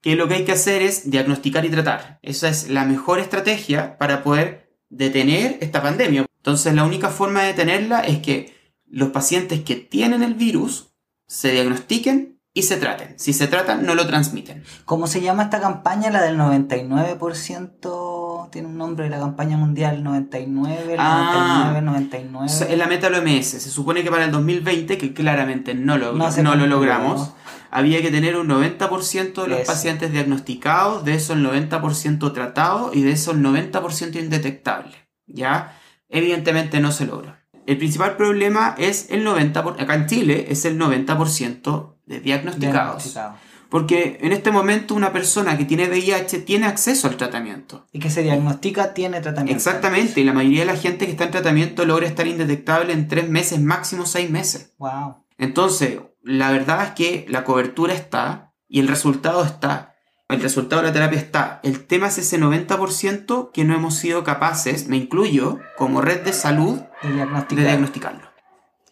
que 0.00 0.16
lo 0.16 0.26
que 0.26 0.34
hay 0.34 0.44
que 0.44 0.52
hacer 0.52 0.82
es 0.82 1.10
diagnosticar 1.10 1.64
y 1.64 1.70
tratar. 1.70 2.18
Esa 2.22 2.48
es 2.48 2.68
la 2.68 2.84
mejor 2.84 3.20
estrategia 3.20 3.96
para 3.96 4.22
poder 4.24 4.76
detener 4.90 5.58
esta 5.60 5.80
pandemia. 5.80 6.26
Entonces 6.38 6.74
la 6.74 6.84
única 6.84 7.08
forma 7.08 7.42
de 7.42 7.48
detenerla 7.48 8.00
es 8.00 8.18
que 8.18 8.54
los 8.86 9.10
pacientes 9.10 9.60
que 9.62 9.76
tienen 9.76 10.22
el 10.22 10.34
virus 10.34 10.92
se 11.26 11.52
diagnostiquen 11.52 12.31
y 12.54 12.62
se 12.64 12.76
traten. 12.76 13.14
Si 13.18 13.32
se 13.32 13.46
tratan, 13.46 13.86
no 13.86 13.94
lo 13.94 14.06
transmiten. 14.06 14.62
¿Cómo 14.84 15.06
se 15.06 15.22
llama 15.22 15.44
esta 15.44 15.60
campaña? 15.60 16.10
La 16.10 16.20
del 16.22 16.36
99%, 16.36 18.48
tiene 18.50 18.68
un 18.68 18.76
nombre, 18.78 19.08
la 19.08 19.18
campaña 19.18 19.56
mundial 19.56 20.02
99, 20.02 20.96
Ah. 20.98 21.70
99, 21.72 21.82
99. 21.82 22.46
Es 22.46 22.76
la 22.78 22.86
meta 22.86 23.08
del 23.08 23.20
OMS. 23.20 23.46
Se 23.60 23.70
supone 23.70 24.02
que 24.02 24.10
para 24.10 24.24
el 24.26 24.30
2020, 24.32 24.98
que 24.98 25.12
claramente 25.14 25.74
no 25.74 25.96
lo, 25.98 26.12
No 26.12 26.30
no 26.42 26.54
lo 26.54 26.66
logramos, 26.66 27.32
había 27.70 28.02
que 28.02 28.10
tener 28.10 28.36
un 28.36 28.48
90% 28.48 29.42
de 29.42 29.48
los 29.48 29.60
Eso. 29.60 29.72
pacientes 29.72 30.12
diagnosticados, 30.12 31.04
de 31.04 31.14
eso 31.14 31.32
el 31.32 31.42
90% 31.42 32.32
tratados 32.32 32.94
y 32.94 33.02
de 33.02 33.12
eso 33.12 33.32
el 33.32 33.40
90% 33.42 34.18
indetectable. 34.18 34.92
¿Ya? 35.26 35.78
Evidentemente 36.10 36.80
no 36.80 36.92
se 36.92 37.06
logra. 37.06 37.40
El 37.66 37.78
principal 37.78 38.16
problema 38.16 38.74
es 38.76 39.06
el 39.10 39.24
90%, 39.24 39.62
por- 39.62 39.80
acá 39.80 39.94
en 39.94 40.06
Chile 40.06 40.46
es 40.50 40.64
el 40.66 40.76
90% 40.78 41.96
de 42.01 42.01
diagnosticados. 42.20 43.04
Diagnosticado. 43.04 43.52
Porque 43.68 44.18
en 44.20 44.32
este 44.32 44.50
momento 44.50 44.94
una 44.94 45.14
persona 45.14 45.56
que 45.56 45.64
tiene 45.64 45.88
VIH 45.88 46.40
tiene 46.40 46.66
acceso 46.66 47.08
al 47.08 47.16
tratamiento. 47.16 47.86
Y 47.90 48.00
que 48.00 48.10
se 48.10 48.22
diagnostica, 48.22 48.92
tiene 48.92 49.22
tratamiento. 49.22 49.56
Exactamente, 49.56 50.20
y 50.20 50.24
la 50.24 50.34
mayoría 50.34 50.60
de 50.60 50.66
la 50.66 50.76
gente 50.76 51.06
que 51.06 51.12
está 51.12 51.24
en 51.24 51.30
tratamiento 51.30 51.86
logra 51.86 52.06
estar 52.06 52.26
indetectable 52.26 52.92
en 52.92 53.08
tres 53.08 53.30
meses, 53.30 53.60
máximo 53.60 54.04
seis 54.04 54.28
meses. 54.28 54.74
Wow. 54.78 55.24
Entonces, 55.38 56.00
la 56.22 56.50
verdad 56.50 56.84
es 56.84 56.90
que 56.90 57.24
la 57.30 57.44
cobertura 57.44 57.94
está 57.94 58.52
y 58.68 58.80
el 58.80 58.88
resultado 58.88 59.42
está. 59.42 59.94
El 60.28 60.42
resultado 60.42 60.82
de 60.82 60.88
la 60.88 60.94
terapia 60.94 61.18
está. 61.18 61.60
El 61.62 61.86
tema 61.86 62.08
es 62.08 62.18
ese 62.18 62.38
90% 62.38 63.52
que 63.52 63.64
no 63.64 63.74
hemos 63.74 63.94
sido 63.94 64.22
capaces, 64.22 64.86
me 64.88 64.96
incluyo, 64.96 65.60
como 65.76 66.00
red 66.00 66.22
de 66.22 66.32
salud, 66.32 66.78
De 67.02 67.08
de 67.08 67.14
diagnosticar. 67.14 67.64
diagnosticarlo. 67.64 68.30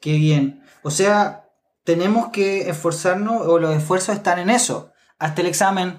Qué 0.00 0.15
bien. 0.15 0.62
O 0.83 0.91
sea, 0.91 1.39
tenemos 1.90 2.28
que 2.28 2.68
esforzarnos, 2.70 3.44
o 3.49 3.59
los 3.59 3.76
esfuerzos 3.76 4.14
están 4.14 4.38
en 4.38 4.49
eso. 4.49 4.92
Hasta 5.18 5.40
el 5.40 5.49
examen. 5.49 5.99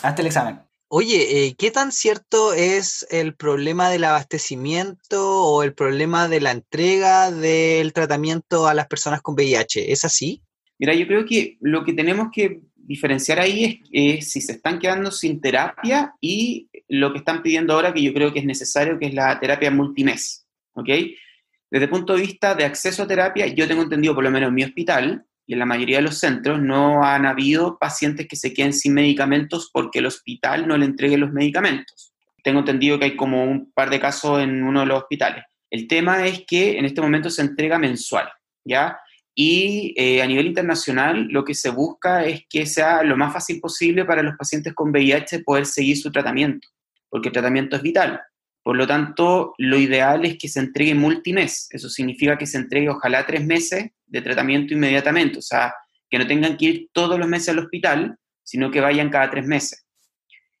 Hasta 0.00 0.22
el 0.22 0.28
examen. 0.28 0.60
Oye, 0.88 1.44
eh, 1.44 1.54
¿qué 1.58 1.70
tan 1.70 1.92
cierto 1.92 2.54
es 2.54 3.06
el 3.10 3.34
problema 3.34 3.90
del 3.90 4.04
abastecimiento 4.04 5.42
o 5.42 5.62
el 5.62 5.74
problema 5.74 6.26
de 6.26 6.40
la 6.40 6.52
entrega 6.52 7.30
del 7.30 7.92
tratamiento 7.92 8.66
a 8.66 8.72
las 8.72 8.86
personas 8.86 9.20
con 9.20 9.34
VIH? 9.34 9.92
¿Es 9.92 10.06
así? 10.06 10.42
Mira, 10.78 10.94
yo 10.94 11.06
creo 11.06 11.26
que 11.26 11.58
lo 11.60 11.84
que 11.84 11.92
tenemos 11.92 12.28
que 12.32 12.62
diferenciar 12.74 13.38
ahí 13.38 13.82
es, 13.92 14.18
es 14.18 14.32
si 14.32 14.40
se 14.40 14.52
están 14.52 14.78
quedando 14.78 15.10
sin 15.10 15.42
terapia 15.42 16.14
y 16.18 16.70
lo 16.88 17.12
que 17.12 17.18
están 17.18 17.42
pidiendo 17.42 17.74
ahora, 17.74 17.92
que 17.92 18.02
yo 18.02 18.14
creo 18.14 18.32
que 18.32 18.38
es 18.38 18.46
necesario, 18.46 18.98
que 18.98 19.08
es 19.08 19.12
la 19.12 19.38
terapia 19.38 19.70
multimés. 19.70 20.46
¿Ok? 20.72 20.88
Desde 21.70 21.84
el 21.84 21.90
punto 21.90 22.14
de 22.14 22.22
vista 22.22 22.54
de 22.54 22.64
acceso 22.64 23.02
a 23.02 23.06
terapia, 23.06 23.46
yo 23.46 23.66
tengo 23.66 23.82
entendido, 23.82 24.14
por 24.14 24.24
lo 24.24 24.30
menos 24.30 24.48
en 24.48 24.54
mi 24.54 24.64
hospital 24.64 25.24
y 25.46 25.52
en 25.52 25.58
la 25.58 25.66
mayoría 25.66 25.96
de 25.96 26.02
los 26.02 26.18
centros, 26.18 26.60
no 26.60 27.04
han 27.04 27.26
habido 27.26 27.78
pacientes 27.78 28.26
que 28.28 28.36
se 28.36 28.52
queden 28.52 28.72
sin 28.72 28.94
medicamentos 28.94 29.70
porque 29.72 29.98
el 29.98 30.06
hospital 30.06 30.66
no 30.66 30.76
le 30.76 30.86
entregue 30.86 31.16
los 31.16 31.32
medicamentos. 31.32 32.12
Tengo 32.42 32.60
entendido 32.60 32.98
que 32.98 33.06
hay 33.06 33.16
como 33.16 33.44
un 33.44 33.72
par 33.72 33.90
de 33.90 34.00
casos 34.00 34.40
en 34.40 34.62
uno 34.62 34.80
de 34.80 34.86
los 34.86 35.02
hospitales. 35.02 35.44
El 35.70 35.88
tema 35.88 36.26
es 36.26 36.44
que 36.46 36.78
en 36.78 36.84
este 36.84 37.00
momento 37.00 37.30
se 37.30 37.42
entrega 37.42 37.78
mensual, 37.78 38.28
¿ya? 38.64 38.98
Y 39.34 39.92
eh, 39.96 40.22
a 40.22 40.26
nivel 40.26 40.46
internacional 40.46 41.26
lo 41.28 41.44
que 41.44 41.54
se 41.54 41.70
busca 41.70 42.24
es 42.24 42.44
que 42.48 42.64
sea 42.64 43.02
lo 43.02 43.16
más 43.16 43.32
fácil 43.32 43.60
posible 43.60 44.04
para 44.04 44.22
los 44.22 44.36
pacientes 44.36 44.72
con 44.72 44.90
VIH 44.90 45.40
poder 45.40 45.66
seguir 45.66 45.98
su 45.98 46.10
tratamiento, 46.10 46.68
porque 47.10 47.28
el 47.28 47.32
tratamiento 47.32 47.76
es 47.76 47.82
vital. 47.82 48.20
Por 48.66 48.76
lo 48.76 48.84
tanto, 48.84 49.54
lo 49.58 49.78
ideal 49.78 50.24
es 50.24 50.38
que 50.38 50.48
se 50.48 50.58
entregue 50.58 50.92
multimés. 50.92 51.68
Eso 51.70 51.88
significa 51.88 52.36
que 52.36 52.48
se 52.48 52.58
entregue 52.58 52.88
ojalá 52.88 53.24
tres 53.24 53.46
meses 53.46 53.92
de 54.06 54.20
tratamiento 54.20 54.74
inmediatamente, 54.74 55.38
o 55.38 55.42
sea, 55.42 55.72
que 56.10 56.18
no 56.18 56.26
tengan 56.26 56.56
que 56.56 56.64
ir 56.64 56.88
todos 56.92 57.16
los 57.16 57.28
meses 57.28 57.50
al 57.50 57.60
hospital, 57.60 58.16
sino 58.42 58.68
que 58.72 58.80
vayan 58.80 59.08
cada 59.08 59.30
tres 59.30 59.46
meses. 59.46 59.86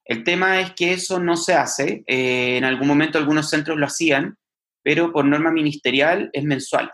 El 0.04 0.22
tema 0.22 0.60
es 0.60 0.72
que 0.74 0.92
eso 0.92 1.18
no 1.18 1.36
se 1.36 1.54
hace. 1.54 2.04
eh, 2.06 2.58
en 2.58 2.62
algún 2.62 2.86
momento 2.86 3.18
algunos 3.18 3.50
centros 3.50 3.76
lo 3.76 3.86
hacían, 3.86 4.38
pero 4.84 5.12
por 5.12 5.24
norma 5.24 5.50
ministerial 5.50 6.30
es 6.32 6.44
mensual. 6.44 6.92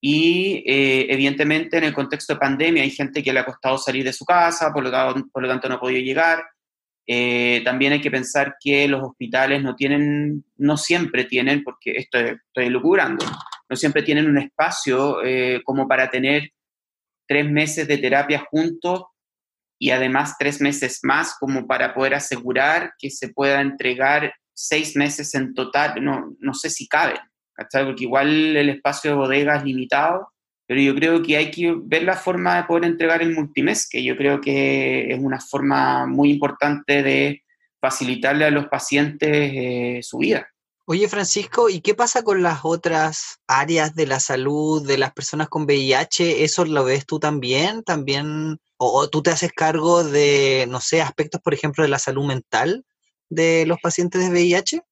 Y 0.00 0.62
eh, 0.64 1.12
evidentemente 1.12 1.76
en 1.76 1.82
el 1.82 1.92
contexto 1.92 2.34
de 2.34 2.38
pandemia 2.38 2.84
hay 2.84 2.90
gente 2.90 3.20
que 3.20 3.32
le 3.32 3.40
ha 3.40 3.44
costado 3.44 3.76
salir 3.78 4.04
de 4.04 4.12
su 4.12 4.24
casa, 4.24 4.72
por 4.72 4.84
lo, 4.84 4.92
por 5.32 5.42
lo 5.42 5.48
tanto 5.48 5.68
no 5.68 5.74
ha 5.74 5.80
podido 5.80 6.02
llegar. 6.02 6.40
Eh, 7.10 7.62
también 7.64 7.94
hay 7.94 8.02
que 8.02 8.10
pensar 8.10 8.56
que 8.60 8.86
los 8.86 9.02
hospitales 9.02 9.62
no 9.62 9.74
tienen, 9.74 10.44
no 10.58 10.76
siempre 10.76 11.24
tienen, 11.24 11.64
porque 11.64 11.92
esto 11.92 12.18
estoy 12.18 12.68
lucubrando, 12.68 13.24
no 13.68 13.76
siempre 13.76 14.02
tienen 14.02 14.28
un 14.28 14.36
espacio 14.36 15.24
eh, 15.24 15.62
como 15.64 15.88
para 15.88 16.10
tener 16.10 16.50
tres 17.26 17.50
meses 17.50 17.88
de 17.88 17.96
terapia 17.96 18.46
juntos 18.50 19.04
y 19.80 19.90
además 19.90 20.36
tres 20.38 20.60
meses 20.60 21.00
más 21.02 21.34
como 21.40 21.66
para 21.66 21.94
poder 21.94 22.14
asegurar 22.14 22.92
que 22.98 23.10
se 23.10 23.30
pueda 23.30 23.62
entregar 23.62 24.34
seis 24.52 24.94
meses 24.94 25.34
en 25.34 25.54
total. 25.54 26.04
No, 26.04 26.36
no 26.38 26.52
sé 26.52 26.68
si 26.68 26.86
caben. 26.88 27.18
¿cachai? 27.58 27.84
Porque 27.84 28.04
igual 28.04 28.56
el 28.56 28.68
espacio 28.68 29.10
de 29.10 29.16
bodega 29.16 29.56
es 29.56 29.64
limitado, 29.64 30.32
pero 30.68 30.82
yo 30.82 30.94
creo 30.94 31.22
que 31.22 31.38
hay 31.38 31.50
que 31.50 31.74
ver 31.82 32.02
la 32.02 32.14
forma 32.14 32.56
de 32.56 32.64
poder 32.64 32.84
entregar 32.84 33.22
el 33.22 33.34
multimés, 33.34 33.88
que 33.88 34.04
yo 34.04 34.18
creo 34.18 34.38
que 34.38 35.10
es 35.10 35.18
una 35.18 35.40
forma 35.40 36.06
muy 36.06 36.30
importante 36.30 37.02
de 37.02 37.42
facilitarle 37.80 38.44
a 38.44 38.50
los 38.50 38.66
pacientes 38.66 39.30
eh, 39.32 40.00
su 40.02 40.18
vida. 40.18 40.46
Oye, 40.84 41.08
Francisco, 41.08 41.70
¿y 41.70 41.80
qué 41.80 41.94
pasa 41.94 42.22
con 42.22 42.42
las 42.42 42.60
otras 42.64 43.38
áreas 43.46 43.94
de 43.94 44.06
la 44.06 44.20
salud 44.20 44.86
de 44.86 44.98
las 44.98 45.14
personas 45.14 45.48
con 45.48 45.62
VIH? 45.62 46.44
¿Eso 46.44 46.66
lo 46.66 46.84
ves 46.84 47.06
tú 47.06 47.18
también? 47.18 47.82
¿También? 47.82 48.58
¿O, 48.76 49.00
o 49.00 49.08
tú 49.08 49.22
te 49.22 49.30
haces 49.30 49.52
cargo 49.52 50.04
de, 50.04 50.66
no 50.68 50.82
sé, 50.82 51.00
aspectos, 51.00 51.40
por 51.40 51.54
ejemplo, 51.54 51.82
de 51.82 51.88
la 51.88 51.98
salud 51.98 52.26
mental 52.26 52.84
de 53.30 53.64
los 53.64 53.78
pacientes 53.80 54.20
de 54.20 54.30
VIH? 54.30 54.82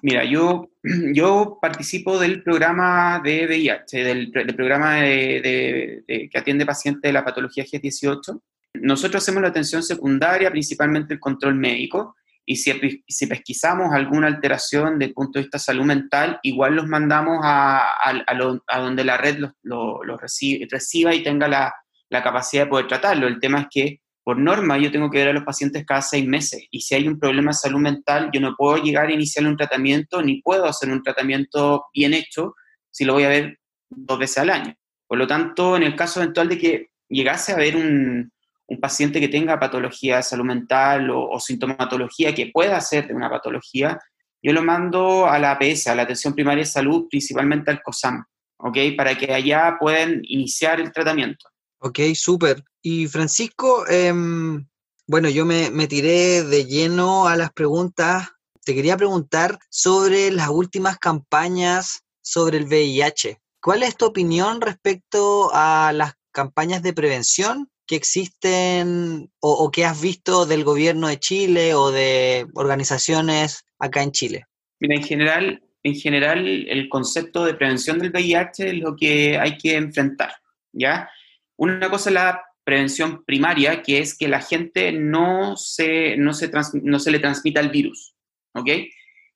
Mira, 0.00 0.24
yo, 0.24 0.70
yo 1.14 1.58
participo 1.60 2.18
del 2.18 2.42
programa 2.42 3.20
de 3.22 3.46
VIH, 3.46 4.04
del, 4.04 4.32
del 4.32 4.54
programa 4.54 4.96
de, 4.96 5.40
de, 5.40 6.04
de, 6.08 6.28
que 6.30 6.38
atiende 6.38 6.66
pacientes 6.66 7.02
de 7.02 7.12
la 7.12 7.24
patología 7.24 7.64
G18. 7.64 8.40
Nosotros 8.74 9.22
hacemos 9.22 9.42
la 9.42 9.48
atención 9.48 9.82
secundaria, 9.82 10.50
principalmente 10.50 11.14
el 11.14 11.20
control 11.20 11.54
médico, 11.54 12.16
y 12.44 12.56
si, 12.56 13.04
si 13.06 13.26
pesquisamos 13.26 13.92
alguna 13.92 14.26
alteración 14.26 14.98
desde 14.98 15.10
el 15.10 15.14
punto 15.14 15.38
de 15.38 15.44
vista 15.44 15.58
de 15.58 15.64
salud 15.64 15.84
mental, 15.84 16.40
igual 16.42 16.74
los 16.74 16.88
mandamos 16.88 17.38
a, 17.42 17.78
a, 17.78 18.10
a, 18.26 18.34
lo, 18.34 18.64
a 18.66 18.80
donde 18.80 19.04
la 19.04 19.16
red 19.16 19.38
los 19.38 19.52
lo, 19.62 20.02
lo 20.02 20.16
recibe, 20.16 20.66
reciba 20.68 21.14
y 21.14 21.22
tenga 21.22 21.46
la, 21.46 21.72
la 22.08 22.22
capacidad 22.22 22.64
de 22.64 22.70
poder 22.70 22.88
tratarlo. 22.88 23.28
El 23.28 23.38
tema 23.38 23.60
es 23.60 23.66
que 23.70 24.00
por 24.24 24.38
norma 24.38 24.78
yo 24.78 24.90
tengo 24.90 25.10
que 25.10 25.18
ver 25.18 25.28
a 25.28 25.32
los 25.32 25.44
pacientes 25.44 25.84
cada 25.84 26.02
seis 26.02 26.26
meses 26.26 26.64
y 26.70 26.80
si 26.80 26.94
hay 26.94 27.08
un 27.08 27.18
problema 27.18 27.50
de 27.50 27.56
salud 27.56 27.80
mental 27.80 28.30
yo 28.32 28.40
no 28.40 28.54
puedo 28.56 28.76
llegar 28.76 29.06
a 29.06 29.12
iniciar 29.12 29.46
un 29.46 29.56
tratamiento 29.56 30.22
ni 30.22 30.40
puedo 30.42 30.66
hacer 30.66 30.90
un 30.90 31.02
tratamiento 31.02 31.86
bien 31.92 32.14
hecho 32.14 32.54
si 32.90 33.04
lo 33.04 33.14
voy 33.14 33.24
a 33.24 33.28
ver 33.28 33.58
dos 33.88 34.18
veces 34.18 34.38
al 34.38 34.50
año. 34.50 34.74
Por 35.06 35.18
lo 35.18 35.26
tanto, 35.26 35.76
en 35.76 35.82
el 35.82 35.96
caso 35.96 36.22
eventual 36.22 36.48
de 36.48 36.58
que 36.58 36.90
llegase 37.08 37.52
a 37.52 37.56
haber 37.56 37.76
un, 37.76 38.32
un 38.72 38.80
paciente 38.80 39.20
que 39.20 39.28
tenga 39.28 39.60
patología 39.60 40.16
de 40.16 40.22
salud 40.22 40.44
mental 40.44 41.10
o, 41.10 41.38
sintomatología 41.38 42.34
que 42.34 42.46
pueda 42.46 42.80
ser 42.80 43.06
de 43.06 43.14
una 43.14 43.28
patología, 43.28 43.98
yo 44.42 44.52
lo 44.52 44.62
mando 44.62 45.26
a 45.26 45.38
la 45.38 45.52
APS, 45.52 45.88
a 45.88 45.94
la 45.94 46.02
Atención 46.02 46.34
Primaria 46.34 46.62
de 46.62 46.70
Salud, 46.70 47.06
principalmente 47.08 47.70
al 47.70 47.82
COSAM, 47.82 48.24
¿ok? 48.58 48.78
Para 48.96 49.14
que 49.16 49.32
allá 49.32 49.76
puedan 49.78 50.20
iniciar 50.22 50.80
el 50.80 50.90
tratamiento. 50.90 51.46
Ok, 51.84 51.98
súper. 52.14 52.62
Y 52.80 53.08
Francisco, 53.08 53.84
eh, 53.88 54.12
bueno, 55.08 55.28
yo 55.28 55.44
me, 55.44 55.68
me, 55.72 55.88
tiré 55.88 56.44
de 56.44 56.64
lleno 56.64 57.26
a 57.26 57.36
las 57.36 57.52
preguntas. 57.52 58.28
Te 58.64 58.72
quería 58.72 58.96
preguntar 58.96 59.58
sobre 59.68 60.30
las 60.30 60.48
últimas 60.48 60.98
campañas 60.98 62.04
sobre 62.22 62.58
el 62.58 62.66
VIH. 62.66 63.40
¿Cuál 63.60 63.82
es 63.82 63.96
tu 63.96 64.04
opinión 64.06 64.60
respecto 64.60 65.50
a 65.52 65.92
las 65.92 66.14
campañas 66.30 66.84
de 66.84 66.92
prevención 66.92 67.68
que 67.84 67.96
existen 67.96 69.28
o, 69.40 69.50
o 69.50 69.70
que 69.72 69.84
has 69.84 70.00
visto 70.00 70.46
del 70.46 70.62
gobierno 70.62 71.08
de 71.08 71.18
Chile 71.18 71.74
o 71.74 71.90
de 71.90 72.46
organizaciones 72.54 73.64
acá 73.80 74.04
en 74.04 74.12
Chile? 74.12 74.44
Mira, 74.78 74.94
en 74.94 75.02
general, 75.02 75.62
en 75.82 75.94
general 75.96 76.46
el 76.46 76.88
concepto 76.88 77.44
de 77.44 77.54
prevención 77.54 77.98
del 77.98 78.12
VIH 78.12 78.68
es 78.68 78.74
lo 78.74 78.94
que 78.94 79.36
hay 79.36 79.58
que 79.58 79.74
enfrentar, 79.74 80.32
¿ya? 80.72 81.10
Una 81.62 81.88
cosa 81.88 82.10
es 82.10 82.14
la 82.14 82.42
prevención 82.64 83.22
primaria, 83.24 83.84
que 83.84 84.00
es 84.00 84.18
que 84.18 84.26
la 84.26 84.40
gente 84.40 84.90
no 84.90 85.56
se, 85.56 86.16
no 86.16 86.32
se, 86.32 87.10
le 87.12 87.18
transmita 87.20 87.60
el 87.60 87.68
virus, 87.68 88.16
¿ok? 88.52 88.68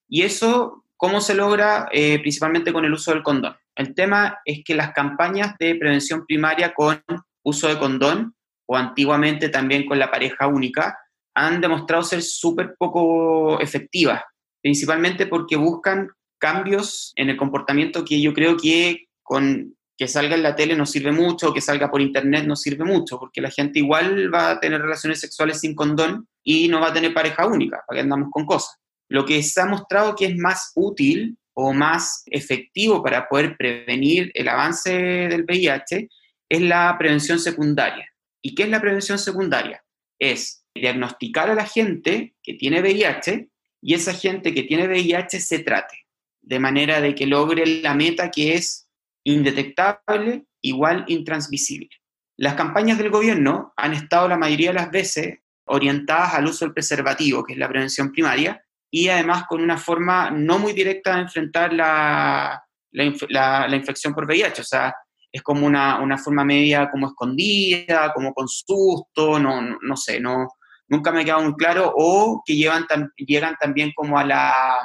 Y 0.09 0.23
eso, 0.23 0.83
¿cómo 0.97 1.21
se 1.21 1.37
logra? 1.37 1.88
Eh, 1.92 2.18
principalmente 2.18 2.73
con 2.73 2.85
el 2.85 2.92
uso 2.92 3.12
del 3.12 3.23
condón. 3.23 3.54
El 3.76 3.95
tema 3.95 4.40
es 4.45 4.64
que 4.64 4.75
las 4.75 4.90
campañas 4.90 5.54
de 5.61 5.76
prevención 5.76 6.26
primaria 6.26 6.75
con 6.75 7.00
uso 7.45 7.68
de 7.68 7.78
condón, 7.78 8.35
o 8.66 8.76
antiguamente 8.76 9.49
también 9.49 9.87
con 9.87 10.00
la 10.00 10.11
pareja 10.11 10.49
única, 10.49 10.99
han 11.33 11.61
demostrado 11.61 12.02
ser 12.02 12.23
súper 12.23 12.75
poco 12.76 13.61
efectivas, 13.61 14.25
principalmente 14.61 15.28
porque 15.28 15.54
buscan 15.54 16.09
cambios 16.38 17.12
en 17.14 17.30
el 17.30 17.37
comportamiento 17.37 18.04
que 18.04 18.21
yo 18.21 18.35
creo 18.35 18.56
que 18.56 19.06
con 19.23 19.75
que 19.97 20.09
salga 20.09 20.35
en 20.35 20.43
la 20.43 20.55
tele 20.55 20.76
no 20.76 20.85
sirve 20.85 21.11
mucho, 21.11 21.55
que 21.55 21.61
salga 21.61 21.91
por 21.91 22.03
internet 22.03 22.45
no 22.47 22.55
sirve 22.55 22.85
mucho, 22.85 23.19
porque 23.19 23.41
la 23.41 23.50
gente 23.50 23.79
igual 23.79 24.33
va 24.33 24.50
a 24.50 24.61
tener 24.61 24.83
relaciones 24.83 25.21
sexuales 25.21 25.61
sin 25.61 25.75
condón 25.75 26.29
y 26.43 26.69
no 26.69 26.81
va 26.81 26.88
a 26.88 26.93
tener 26.93 27.15
pareja 27.15 27.47
única, 27.47 27.83
para 27.87 27.99
que 27.99 28.03
andamos 28.03 28.29
con 28.31 28.45
cosas. 28.45 28.76
Lo 29.09 29.25
que 29.25 29.43
se 29.43 29.61
ha 29.61 29.67
mostrado 29.67 30.15
que 30.15 30.26
es 30.26 30.37
más 30.37 30.73
útil 30.75 31.38
o 31.55 31.73
más 31.73 32.23
efectivo 32.26 33.03
para 33.03 33.26
poder 33.26 33.57
prevenir 33.57 34.31
el 34.35 34.49
avance 34.49 34.91
del 34.91 35.45
VIH 35.45 36.09
es 36.49 36.61
la 36.61 36.95
prevención 36.99 37.38
secundaria. 37.38 38.07
¿Y 38.43 38.55
qué 38.55 38.65
es 38.65 38.69
la 38.69 38.81
prevención 38.81 39.19
secundaria? 39.19 39.83
Es 40.19 40.65
diagnosticar 40.75 41.49
a 41.49 41.55
la 41.55 41.65
gente 41.65 42.35
que 42.43 42.55
tiene 42.55 42.81
VIH 42.81 43.49
y 43.81 43.95
esa 43.95 44.12
gente 44.12 44.53
que 44.53 44.65
tiene 44.65 44.87
VIH 44.87 45.41
se 45.41 45.61
trate, 45.61 46.07
de 46.43 46.59
manera 46.59 47.00
de 47.00 47.15
que 47.15 47.26
logre 47.26 47.65
la 47.81 47.95
meta 47.95 48.31
que 48.31 48.55
es 48.55 48.86
indetectable 49.26 50.47
igual 50.62 51.04
intransmisible. 51.09 51.90
Las 52.38 52.54
campañas 52.54 52.99
del 52.99 53.11
gobierno 53.11 53.73
han 53.76 53.92
estado 53.92 54.28
la 54.28 54.37
mayoría 54.38 54.68
de 54.68 54.75
las 54.75 54.90
veces 54.90 55.38
orientadas 55.66 56.35
al 56.35 56.47
uso 56.47 56.64
del 56.64 56.75
preservativo, 56.75 57.42
que 57.42 57.54
es 57.54 57.59
la 57.59 57.68
prevención 57.68 58.12
primaria, 58.12 58.62
y 58.90 59.09
además 59.09 59.45
con 59.49 59.61
una 59.62 59.78
forma 59.78 60.30
no 60.30 60.59
muy 60.59 60.73
directa 60.73 61.16
de 61.16 61.23
enfrentar 61.23 61.73
la, 61.73 62.62
la, 62.92 63.76
infección 63.76 64.14
por 64.14 64.26
VIH. 64.26 64.62
O 64.62 64.64
sea, 64.64 64.95
es 65.33 65.42
como 65.42 65.66
una, 65.66 66.00
una, 66.00 66.18
forma 66.18 66.45
media 66.45 66.88
como 66.88 67.09
escondida, 67.09 68.12
como 68.14 68.33
con 68.33 68.47
susto, 68.47 69.40
no, 69.40 69.61
no, 69.80 69.97
sé, 69.97 70.21
no, 70.21 70.49
nunca 70.88 71.11
me 71.11 71.23
ha 71.23 71.25
quedado 71.25 71.42
muy 71.42 71.54
claro, 71.54 71.92
o 71.97 72.42
que 72.45 72.54
llevan 72.54 72.87
llegan 73.16 73.56
también 73.59 73.90
como 73.97 74.18
a 74.18 74.25
la, 74.25 74.78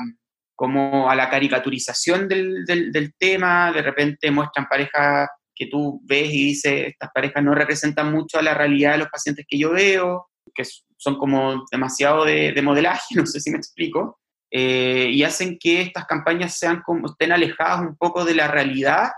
como 0.61 1.09
a 1.09 1.15
la 1.15 1.27
caricaturización 1.27 2.27
del, 2.27 2.65
del, 2.67 3.15
tema, 3.17 3.71
de 3.71 3.81
repente 3.81 4.29
muestran 4.29 4.67
parejas 4.67 5.27
que 5.55 5.65
tú 5.65 5.99
ves 6.03 6.31
y 6.31 6.45
dices, 6.49 6.89
estas 6.89 7.09
parejas 7.11 7.43
no 7.43 7.55
representan 7.55 8.11
mucho 8.11 8.37
a 8.37 8.43
la 8.43 8.53
realidad 8.53 8.91
de 8.91 8.97
los 8.99 9.07
pacientes 9.07 9.47
que 9.49 9.57
yo 9.57 9.71
veo, 9.71 10.29
que 10.53 10.63
son 10.97 11.17
como 11.17 11.65
demasiado 11.71 12.25
de, 12.25 12.51
de 12.51 12.61
modelaje, 12.61 13.01
no 13.15 13.25
sé 13.25 13.39
si 13.39 13.49
me 13.49 13.57
explico, 13.57 14.19
eh, 14.51 15.09
y 15.11 15.23
hacen 15.23 15.57
que 15.59 15.81
estas 15.81 16.05
campañas 16.05 16.55
sean 16.59 16.83
como, 16.85 17.07
estén 17.07 17.31
alejadas 17.31 17.81
un 17.81 17.97
poco 17.97 18.23
de 18.23 18.35
la 18.35 18.47
realidad 18.47 19.09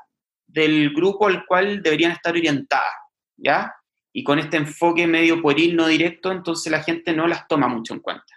del 0.48 0.94
grupo 0.94 1.28
al 1.28 1.46
cual 1.46 1.84
deberían 1.84 2.14
estar 2.14 2.32
orientadas, 2.32 2.94
¿ya? 3.36 3.76
Y 4.14 4.24
con 4.24 4.40
este 4.40 4.56
enfoque 4.56 5.08
medio 5.08 5.42
pueril, 5.42 5.76
no 5.76 5.88
directo, 5.88 6.32
entonces 6.32 6.72
la 6.72 6.84
gente 6.84 7.12
no 7.12 7.28
las 7.28 7.50
toma 7.50 7.68
mucho 7.68 7.96
en 7.96 8.00
cuenta 8.00 8.33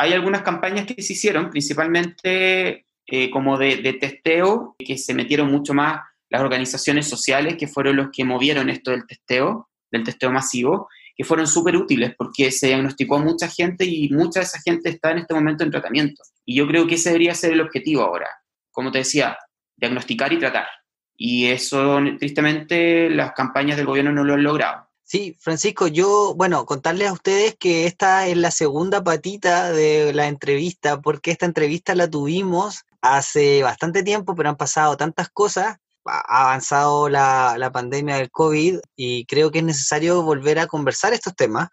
hay 0.00 0.14
algunas 0.14 0.40
campañas 0.40 0.86
que 0.86 1.02
se 1.02 1.12
hicieron, 1.12 1.50
principalmente 1.50 2.86
eh, 3.06 3.30
como 3.30 3.58
de, 3.58 3.98
testeo, 4.00 4.74
que 4.78 4.96
se 4.96 5.12
metieron 5.12 5.50
mucho 5.50 5.74
más 5.74 6.00
las 6.30 6.40
organizaciones 6.40 7.06
sociales, 7.06 7.56
que 7.58 7.68
fueron 7.68 7.96
los 7.96 8.08
que 8.10 8.24
movieron 8.24 8.70
esto 8.70 8.92
del 8.92 9.06
testeo, 9.06 9.68
del 9.92 10.02
testeo 10.02 10.32
masivo, 10.32 10.88
que 11.14 11.22
fueron 11.22 11.46
súper 11.46 11.76
útiles 11.76 12.14
porque 12.16 12.50
se 12.50 12.68
diagnosticó 12.68 13.16
a 13.16 13.22
mucha 13.22 13.46
gente 13.48 13.84
y 13.84 14.08
mucha 14.08 14.40
de 14.40 14.46
esa 14.46 14.58
gente 14.62 14.88
está 14.88 15.10
en 15.10 15.18
este 15.18 15.34
momento 15.34 15.64
en 15.64 15.70
tratamiento. 15.70 16.22
Y 16.46 16.56
yo 16.56 16.66
creo 16.66 16.86
que 16.86 16.94
ese 16.94 17.10
debería 17.10 17.34
ser 17.34 17.52
el 17.52 17.60
objetivo 17.60 18.00
ahora. 18.00 18.28
Como 18.70 18.90
te 18.90 18.98
decía, 18.98 19.36
diagnosticar 19.76 20.32
y 20.32 20.38
tratar. 20.38 20.66
Y 21.14 21.48
eso, 21.48 21.98
tristemente, 22.18 23.10
las 23.10 23.32
campañas 23.32 23.76
del 23.76 23.84
gobierno 23.84 24.12
no 24.12 24.24
lo 24.24 24.32
han 24.32 24.44
logrado. 24.44 24.89
Sí, 25.10 25.36
Francisco, 25.40 25.88
yo, 25.88 26.34
bueno, 26.36 26.64
contarles 26.66 27.08
a 27.08 27.12
ustedes 27.12 27.56
que 27.58 27.86
esta 27.86 28.28
es 28.28 28.36
la 28.36 28.52
segunda 28.52 29.02
patita 29.02 29.72
de 29.72 30.12
la 30.14 30.28
entrevista, 30.28 31.00
porque 31.00 31.32
esta 31.32 31.46
entrevista 31.46 31.96
la 31.96 32.08
tuvimos 32.08 32.84
hace 33.00 33.60
bastante 33.64 34.04
tiempo, 34.04 34.36
pero 34.36 34.50
han 34.50 34.56
pasado 34.56 34.96
tantas 34.96 35.28
cosas, 35.28 35.78
ha 36.04 36.42
avanzado 36.44 37.08
la, 37.08 37.70
pandemia 37.72 38.18
del 38.18 38.30
COVID 38.30 38.78
y 38.94 39.24
creo 39.26 39.50
que 39.50 39.58
es 39.58 39.64
necesario 39.64 40.22
volver 40.22 40.60
a 40.60 40.68
conversar 40.68 41.12
estos 41.12 41.34
temas, 41.34 41.70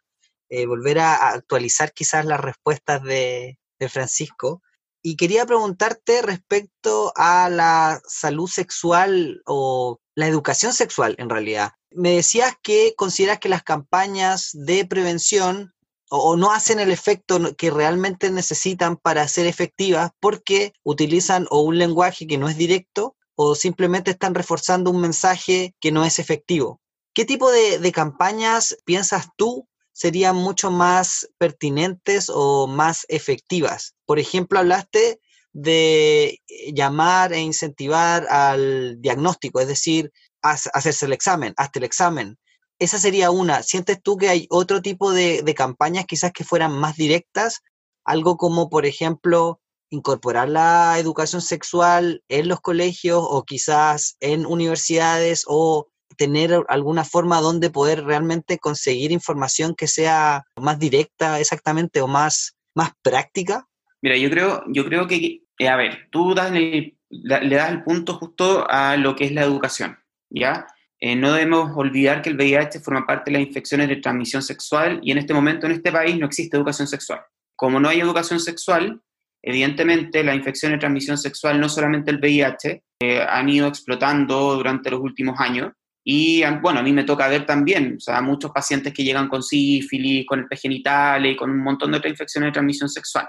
eh, 0.49 0.65
volver 0.65 0.97
a 0.97 1.29
actualizar 1.29 1.93
quizás 1.93 2.25
las 2.25 2.39
respuestas 2.39 3.03
de, 3.03 3.59
de 3.77 3.89
Francisco. 3.89 4.63
Y 5.09 5.15
quería 5.15 5.45
preguntarte 5.45 6.21
respecto 6.21 7.13
a 7.15 7.49
la 7.49 8.01
salud 8.05 8.49
sexual 8.49 9.41
o 9.45 10.01
la 10.15 10.27
educación 10.27 10.73
sexual 10.73 11.15
en 11.17 11.29
realidad 11.29 11.71
me 11.91 12.11
decías 12.11 12.53
que 12.61 12.93
consideras 12.95 13.39
que 13.39 13.49
las 13.49 13.63
campañas 13.63 14.49
de 14.53 14.85
prevención 14.85 15.73
o, 16.09 16.35
no 16.35 16.51
hacen 16.51 16.79
el 16.79 16.91
efecto 16.91 17.39
que 17.57 17.69
realmente 17.69 18.29
necesitan 18.31 18.97
para 18.97 19.27
ser 19.27 19.47
efectivas 19.47 20.11
porque 20.19 20.73
utilizan 20.83 21.47
o 21.51 21.61
un 21.61 21.77
lenguaje 21.77 22.27
que 22.27 22.37
no 22.37 22.49
es 22.49 22.57
directo 22.57 23.15
o 23.35 23.55
simplemente 23.55 24.11
están 24.11 24.35
reforzando 24.35 24.91
un 24.91 25.01
mensaje 25.01 25.73
que 25.79 25.91
no 25.91 26.03
es 26.03 26.19
efectivo. 26.19 26.81
¿Qué 27.13 27.25
tipo 27.25 27.49
de, 27.49 27.79
de 27.79 27.91
campañas 27.91 28.77
piensas 28.85 29.27
tú 29.37 29.67
serían 29.97 30.35
mucho 30.35 30.69
más 30.69 31.27
pertinentes 31.39 32.29
o 32.31 32.67
más 32.67 33.03
efectivas? 33.09 33.95
Por 34.05 34.19
ejemplo, 34.19 34.59
hablaste 34.59 35.19
de 35.53 36.39
llamar 36.71 37.33
e 37.33 37.39
incentivar 37.39 38.27
al 38.29 39.01
diagnóstico, 39.01 39.59
es 39.59 39.67
decir, 39.67 40.11
hacerse 40.43 41.07
el 41.07 41.13
examen, 41.13 41.55
hazte 41.57 41.79
el 41.79 41.85
examen. 41.85 42.37
Esa 42.77 42.99
sería 42.99 43.31
una. 43.31 43.63
¿Sientes 43.63 43.99
tú 44.03 44.17
que 44.17 44.29
hay 44.29 44.45
otro 44.51 44.83
tipo 44.83 45.11
de, 45.11 45.43
campañas 45.55 46.05
quizás 46.05 46.31
que 46.31 46.43
fueran 46.43 46.77
más 46.77 46.95
directas? 46.95 47.61
Algo 48.05 48.37
como, 48.37 48.69
por 48.69 48.85
ejemplo, 48.85 49.59
incorporar 49.89 50.47
la 50.47 50.99
educación 50.99 51.41
sexual 51.41 52.23
en 52.29 52.47
los 52.47 52.61
colegios 52.61 53.25
o 53.27 53.45
quizás 53.45 54.15
en 54.19 54.45
universidades 54.45 55.43
o 55.47 55.87
tener 56.15 56.63
alguna 56.67 57.03
forma 57.03 57.41
donde 57.41 57.69
poder 57.69 58.03
realmente 58.03 58.57
conseguir 58.57 59.11
información 59.11 59.75
que 59.75 59.87
sea 59.87 60.43
más 60.59 60.79
directa 60.79 61.39
exactamente 61.39 62.01
o 62.01 62.07
más, 62.07 62.55
más 62.75 62.91
práctica? 63.01 63.67
Mira, 64.01 64.17
yo 64.17 64.29
creo, 64.29 64.63
yo 64.67 64.85
creo 64.85 65.07
que, 65.07 65.43
eh, 65.59 65.67
a 65.67 65.75
ver, 65.75 66.07
tú 66.11 66.33
le 66.33 67.55
das 67.55 67.71
el 67.71 67.83
punto 67.83 68.13
justo 68.13 68.65
a 68.69 68.95
lo 68.97 69.15
que 69.15 69.25
es 69.25 69.31
la 69.31 69.43
educación. 69.43 69.97
¿ya? 70.29 70.67
Eh, 70.99 71.15
no 71.15 71.31
debemos 71.33 71.71
olvidar 71.75 72.21
que 72.21 72.29
el 72.29 72.35
VIH 72.35 72.79
forma 72.79 73.05
parte 73.05 73.31
de 73.31 73.37
las 73.37 73.47
infecciones 73.47 73.87
de 73.87 73.97
transmisión 73.97 74.41
sexual 74.41 74.99
y 75.03 75.11
en 75.11 75.19
este 75.19 75.33
momento 75.33 75.65
en 75.65 75.73
este 75.73 75.91
país 75.91 76.17
no 76.17 76.25
existe 76.25 76.57
educación 76.57 76.87
sexual. 76.87 77.21
Como 77.55 77.79
no 77.79 77.89
hay 77.89 77.99
educación 77.99 78.39
sexual, 78.39 79.01
evidentemente 79.43 80.23
la 80.23 80.35
infección 80.35 80.71
de 80.71 80.79
transmisión 80.79 81.17
sexual, 81.17 81.59
no 81.59 81.69
solamente 81.69 82.11
el 82.11 82.19
VIH, 82.19 82.83
eh, 82.99 83.21
han 83.21 83.49
ido 83.49 83.67
explotando 83.67 84.55
durante 84.55 84.89
los 84.89 84.99
últimos 84.99 85.39
años. 85.39 85.71
Y 86.09 86.41
bueno, 86.61 86.79
a 86.79 86.83
mí 86.83 86.93
me 86.93 87.03
toca 87.03 87.27
ver 87.27 87.45
también, 87.45 87.95
o 87.97 87.99
sea, 87.99 88.21
muchos 88.21 88.51
pacientes 88.51 88.93
que 88.93 89.03
llegan 89.03 89.27
con 89.27 89.43
sífilis, 89.43 90.25
con 90.25 90.39
el 90.39 90.57
genital 90.57 91.25
y 91.25 91.35
con 91.35 91.51
un 91.51 91.61
montón 91.61 91.91
de 91.91 91.97
otras 91.97 92.11
infecciones 92.11 92.47
de 92.47 92.53
transmisión 92.53 92.87
sexual. 92.87 93.27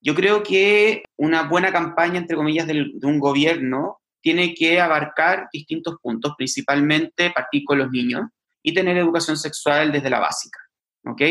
Yo 0.00 0.12
creo 0.12 0.42
que 0.42 1.04
una 1.16 1.44
buena 1.44 1.70
campaña, 1.70 2.18
entre 2.18 2.36
comillas, 2.36 2.66
de 2.66 2.90
un 3.04 3.20
gobierno 3.20 4.00
tiene 4.20 4.54
que 4.54 4.80
abarcar 4.80 5.46
distintos 5.52 5.98
puntos, 6.02 6.34
principalmente 6.36 7.30
partir 7.30 7.62
con 7.64 7.78
los 7.78 7.92
niños 7.92 8.22
y 8.60 8.74
tener 8.74 8.96
educación 8.96 9.36
sexual 9.36 9.92
desde 9.92 10.10
la 10.10 10.18
básica, 10.18 10.58
¿ok? 11.04 11.22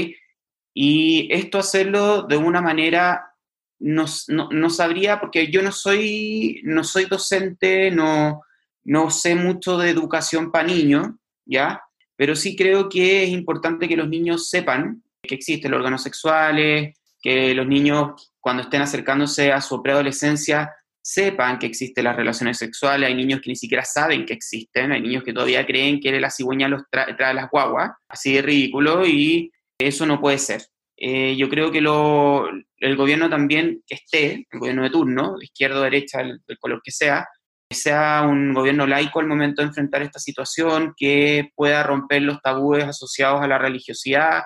Y 0.74 1.28
esto 1.30 1.58
hacerlo 1.58 2.22
de 2.22 2.38
una 2.38 2.62
manera, 2.62 3.34
no, 3.80 4.06
no, 4.30 4.70
sabría, 4.70 5.20
porque 5.20 5.52
yo 5.52 5.62
no 5.62 5.74
soy, 5.74 6.62
no 6.64 6.86
soy 6.86 7.04
docente, 7.04 7.92
no, 7.92 8.44
no 8.86 9.10
sé 9.10 9.36
mucho 9.36 9.78
de 9.78 9.90
educación 9.90 10.52
para 10.52 10.68
niños, 10.68 11.10
¿ya? 11.46 11.82
Pero 12.16 12.36
sí 12.36 12.56
creo 12.56 12.88
que 12.88 13.24
es 13.24 13.30
importante 13.30 13.88
que 13.88 13.98
los 13.98 14.08
niños 14.08 14.50
sepan 14.50 15.04
que 15.22 15.36
existen 15.36 15.72
los 15.72 15.80
órganos 15.80 16.04
sexuales, 16.04 16.96
que 17.20 17.54
los 17.54 17.68
niños 17.68 18.32
cuando 18.40 18.62
estén 18.64 18.84
acercándose 18.84 19.52
a 19.52 19.60
su 19.60 19.82
preadolescencia 19.82 20.72
sepan 21.02 21.60
que 21.60 21.68
existen 21.68 22.04
las 22.04 22.16
relaciones 22.16 22.58
sexuales, 22.58 23.08
hay 23.08 23.16
niños 23.16 23.42
que 23.42 23.52
ni 23.52 23.56
siquiera 23.56 23.84
saben 23.86 24.26
que 24.26 24.34
existen, 24.34 24.92
hay 24.92 25.02
niños 25.02 25.24
que 25.24 25.34
todavía 25.34 25.66
creen 25.66 26.00
que 26.00 26.20
la 26.20 26.32
cigüeña 26.32 26.68
los 26.68 26.84
trae, 26.90 27.34
las 27.34 27.50
guaguas, 27.52 27.92
así 28.08 28.34
de 28.34 28.42
ridículo, 28.42 29.06
y 29.06 29.52
eso 29.78 30.06
no 30.08 30.20
puede 30.20 30.40
ser. 30.40 30.64
Eh, 30.98 31.36
yo 31.36 31.48
creo 31.48 31.72
que 31.72 31.82
lo, 31.82 32.50
el 32.78 32.96
gobierno 32.96 33.30
también 33.30 33.84
que 33.86 33.96
esté, 33.96 34.48
el 34.50 34.60
gobierno 34.60 34.84
de 34.84 34.90
turno, 34.90 35.36
izquierda 35.42 35.80
o 35.80 35.84
derecha, 35.84 36.22
el, 36.22 36.42
color 36.60 36.82
que 36.84 36.92
sea, 36.92 37.28
sea 37.70 38.24
un 38.28 38.54
gobierno 38.54 38.86
laico 38.86 39.20
al 39.20 39.28
momento 39.28 39.62
de 39.62 39.70
enfrentar 39.70 40.02
esta 40.02 40.20
situación, 40.20 40.94
que 40.96 41.52
pueda 41.56 41.84
romper 41.84 42.22
los 42.22 42.42
tabúes 42.42 42.84
asociados 42.84 43.42
a 43.42 43.48
la 43.48 43.58
religiosidad, 43.58 44.44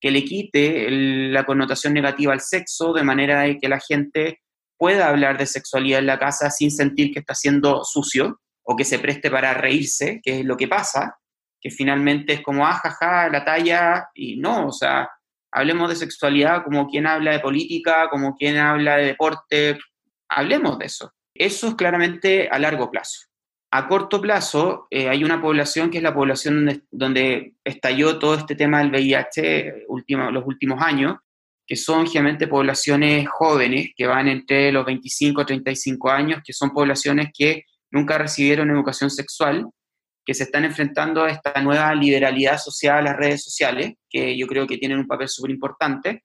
que 0.00 0.10
le 0.10 0.24
quite 0.24 0.88
la 0.90 1.44
connotación 1.44 1.94
negativa 1.94 2.32
al 2.32 2.40
sexo, 2.40 2.92
de 2.92 3.02
manera 3.02 3.42
de 3.42 3.58
que 3.58 3.68
la 3.68 3.80
gente 3.80 4.40
pueda 4.76 5.08
hablar 5.08 5.38
de 5.38 5.46
sexualidad 5.46 6.00
en 6.00 6.06
la 6.06 6.18
casa 6.18 6.50
sin 6.50 6.70
sentir 6.70 7.12
que 7.12 7.20
está 7.20 7.34
siendo 7.34 7.82
sucio 7.84 8.40
o 8.62 8.76
que 8.76 8.84
se 8.84 8.98
preste 8.98 9.30
para 9.30 9.54
reírse, 9.54 10.20
que 10.22 10.40
es 10.40 10.44
lo 10.44 10.56
que 10.56 10.68
pasa, 10.68 11.18
que 11.60 11.70
finalmente 11.70 12.34
es 12.34 12.42
como, 12.42 12.66
ah, 12.66 12.74
jaja, 12.74 13.28
la 13.28 13.44
talla, 13.44 14.08
y 14.14 14.36
no, 14.36 14.68
o 14.68 14.72
sea, 14.72 15.08
hablemos 15.50 15.88
de 15.88 15.96
sexualidad 15.96 16.62
como 16.62 16.86
quien 16.86 17.06
habla 17.06 17.32
de 17.32 17.40
política, 17.40 18.08
como 18.10 18.36
quien 18.36 18.58
habla 18.58 18.96
de 18.96 19.06
deporte, 19.06 19.78
hablemos 20.28 20.78
de 20.78 20.86
eso. 20.86 21.12
Eso 21.38 21.68
es 21.68 21.74
claramente 21.76 22.48
a 22.50 22.58
largo 22.58 22.90
plazo. 22.90 23.20
a 23.70 23.86
corto 23.86 24.20
plazo 24.20 24.88
eh, 24.90 25.08
hay 25.08 25.22
una 25.22 25.40
población 25.40 25.90
que 25.90 25.98
es 25.98 26.02
la 26.02 26.14
población 26.14 26.84
donde, 26.90 27.54
estalló 27.64 28.18
todo 28.18 28.34
este 28.34 28.56
tema 28.56 28.78
del 28.78 28.90
VIH 28.90 29.84
último, 29.88 30.30
los 30.30 30.44
últimos 30.46 30.82
años, 30.82 31.16
que 31.66 31.76
son 31.76 32.06
generalmente 32.06 32.48
poblaciones 32.48 33.28
jóvenes 33.28 33.90
que 33.94 34.06
van 34.06 34.26
entre 34.26 34.72
los 34.72 34.84
25 34.84 35.42
a 35.42 35.46
35 35.46 36.10
años, 36.10 36.40
que 36.44 36.52
son 36.52 36.70
poblaciones 36.70 37.28
que 37.32 37.64
nunca 37.90 38.18
recibieron 38.18 38.70
educación 38.70 39.10
sexual, 39.10 39.66
que 40.24 40.34
se 40.34 40.44
están 40.44 40.64
enfrentando 40.64 41.24
a 41.24 41.30
esta 41.30 41.60
nueva 41.62 41.94
liberalidad 41.94 42.58
social, 42.58 42.98
a 42.98 43.02
las 43.02 43.16
redes 43.16 43.44
sociales, 43.44 43.94
que 44.10 44.36
yo 44.36 44.46
creo 44.46 44.66
que 44.66 44.78
tienen 44.78 44.98
un 44.98 45.06
papel 45.06 45.28
súper 45.28 45.50
importante, 45.50 46.24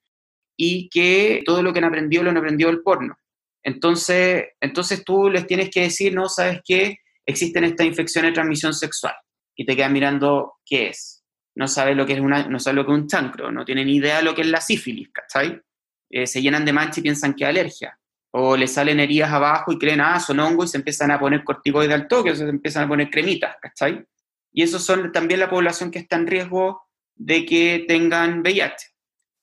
y 0.57 0.89
que 0.89 1.41
todo 1.45 1.61
lo 1.61 1.71
que 1.71 1.79
han 1.79 1.85
aprendido 1.85 2.23
lo 2.23 2.29
han 2.29 2.37
aprendido 2.37 2.69
del 2.69 2.81
porno. 2.81 3.15
Entonces, 3.63 4.47
entonces 4.59 5.03
tú 5.03 5.29
les 5.29 5.47
tienes 5.47 5.69
que 5.69 5.81
decir, 5.81 6.13
no, 6.13 6.27
¿sabes 6.27 6.59
qué? 6.65 6.97
Existen 7.25 7.63
estas 7.63 7.87
infecciones 7.87 8.31
de 8.31 8.35
transmisión 8.35 8.73
sexual. 8.73 9.15
Y 9.55 9.65
te 9.65 9.75
quedan 9.75 9.93
mirando 9.93 10.55
qué 10.65 10.89
es. 10.89 11.23
No 11.55 11.67
sabes 11.67 11.95
lo 11.95 12.05
que 12.05 12.13
es, 12.13 12.19
una, 12.19 12.47
no 12.47 12.59
sabe 12.59 12.75
lo 12.75 12.85
que 12.85 12.91
es 12.91 12.97
un 12.97 13.07
chancro, 13.07 13.51
no 13.51 13.63
tienen 13.63 13.87
idea 13.87 14.17
de 14.17 14.23
lo 14.23 14.33
que 14.33 14.41
es 14.41 14.47
la 14.47 14.59
sífilis, 14.59 15.09
¿cachai? 15.11 15.61
Eh, 16.09 16.27
se 16.27 16.41
llenan 16.41 16.65
de 16.65 16.73
mancha 16.73 16.99
y 16.99 17.03
piensan 17.03 17.33
que 17.33 17.43
es 17.43 17.49
alergia. 17.49 17.97
O 18.31 18.57
le 18.57 18.67
salen 18.67 18.99
heridas 18.99 19.31
abajo 19.31 19.71
y 19.71 19.77
creen, 19.77 20.01
ah, 20.01 20.19
son 20.19 20.39
hongos 20.39 20.65
y 20.65 20.71
se 20.71 20.77
empiezan 20.77 21.11
a 21.11 21.19
poner 21.19 21.43
corticoides 21.43 21.93
al 21.93 22.07
toque, 22.07 22.31
o 22.31 22.35
se 22.35 22.43
empiezan 22.43 22.85
a 22.85 22.87
poner 22.87 23.09
cremitas, 23.11 23.55
¿cachai? 23.61 24.03
Y 24.51 24.63
esos 24.63 24.83
son 24.83 25.11
también 25.11 25.39
la 25.39 25.49
población 25.49 25.91
que 25.91 25.99
está 25.99 26.15
en 26.15 26.27
riesgo 26.27 26.81
de 27.15 27.45
que 27.45 27.85
tengan 27.87 28.41
VIH. 28.41 28.87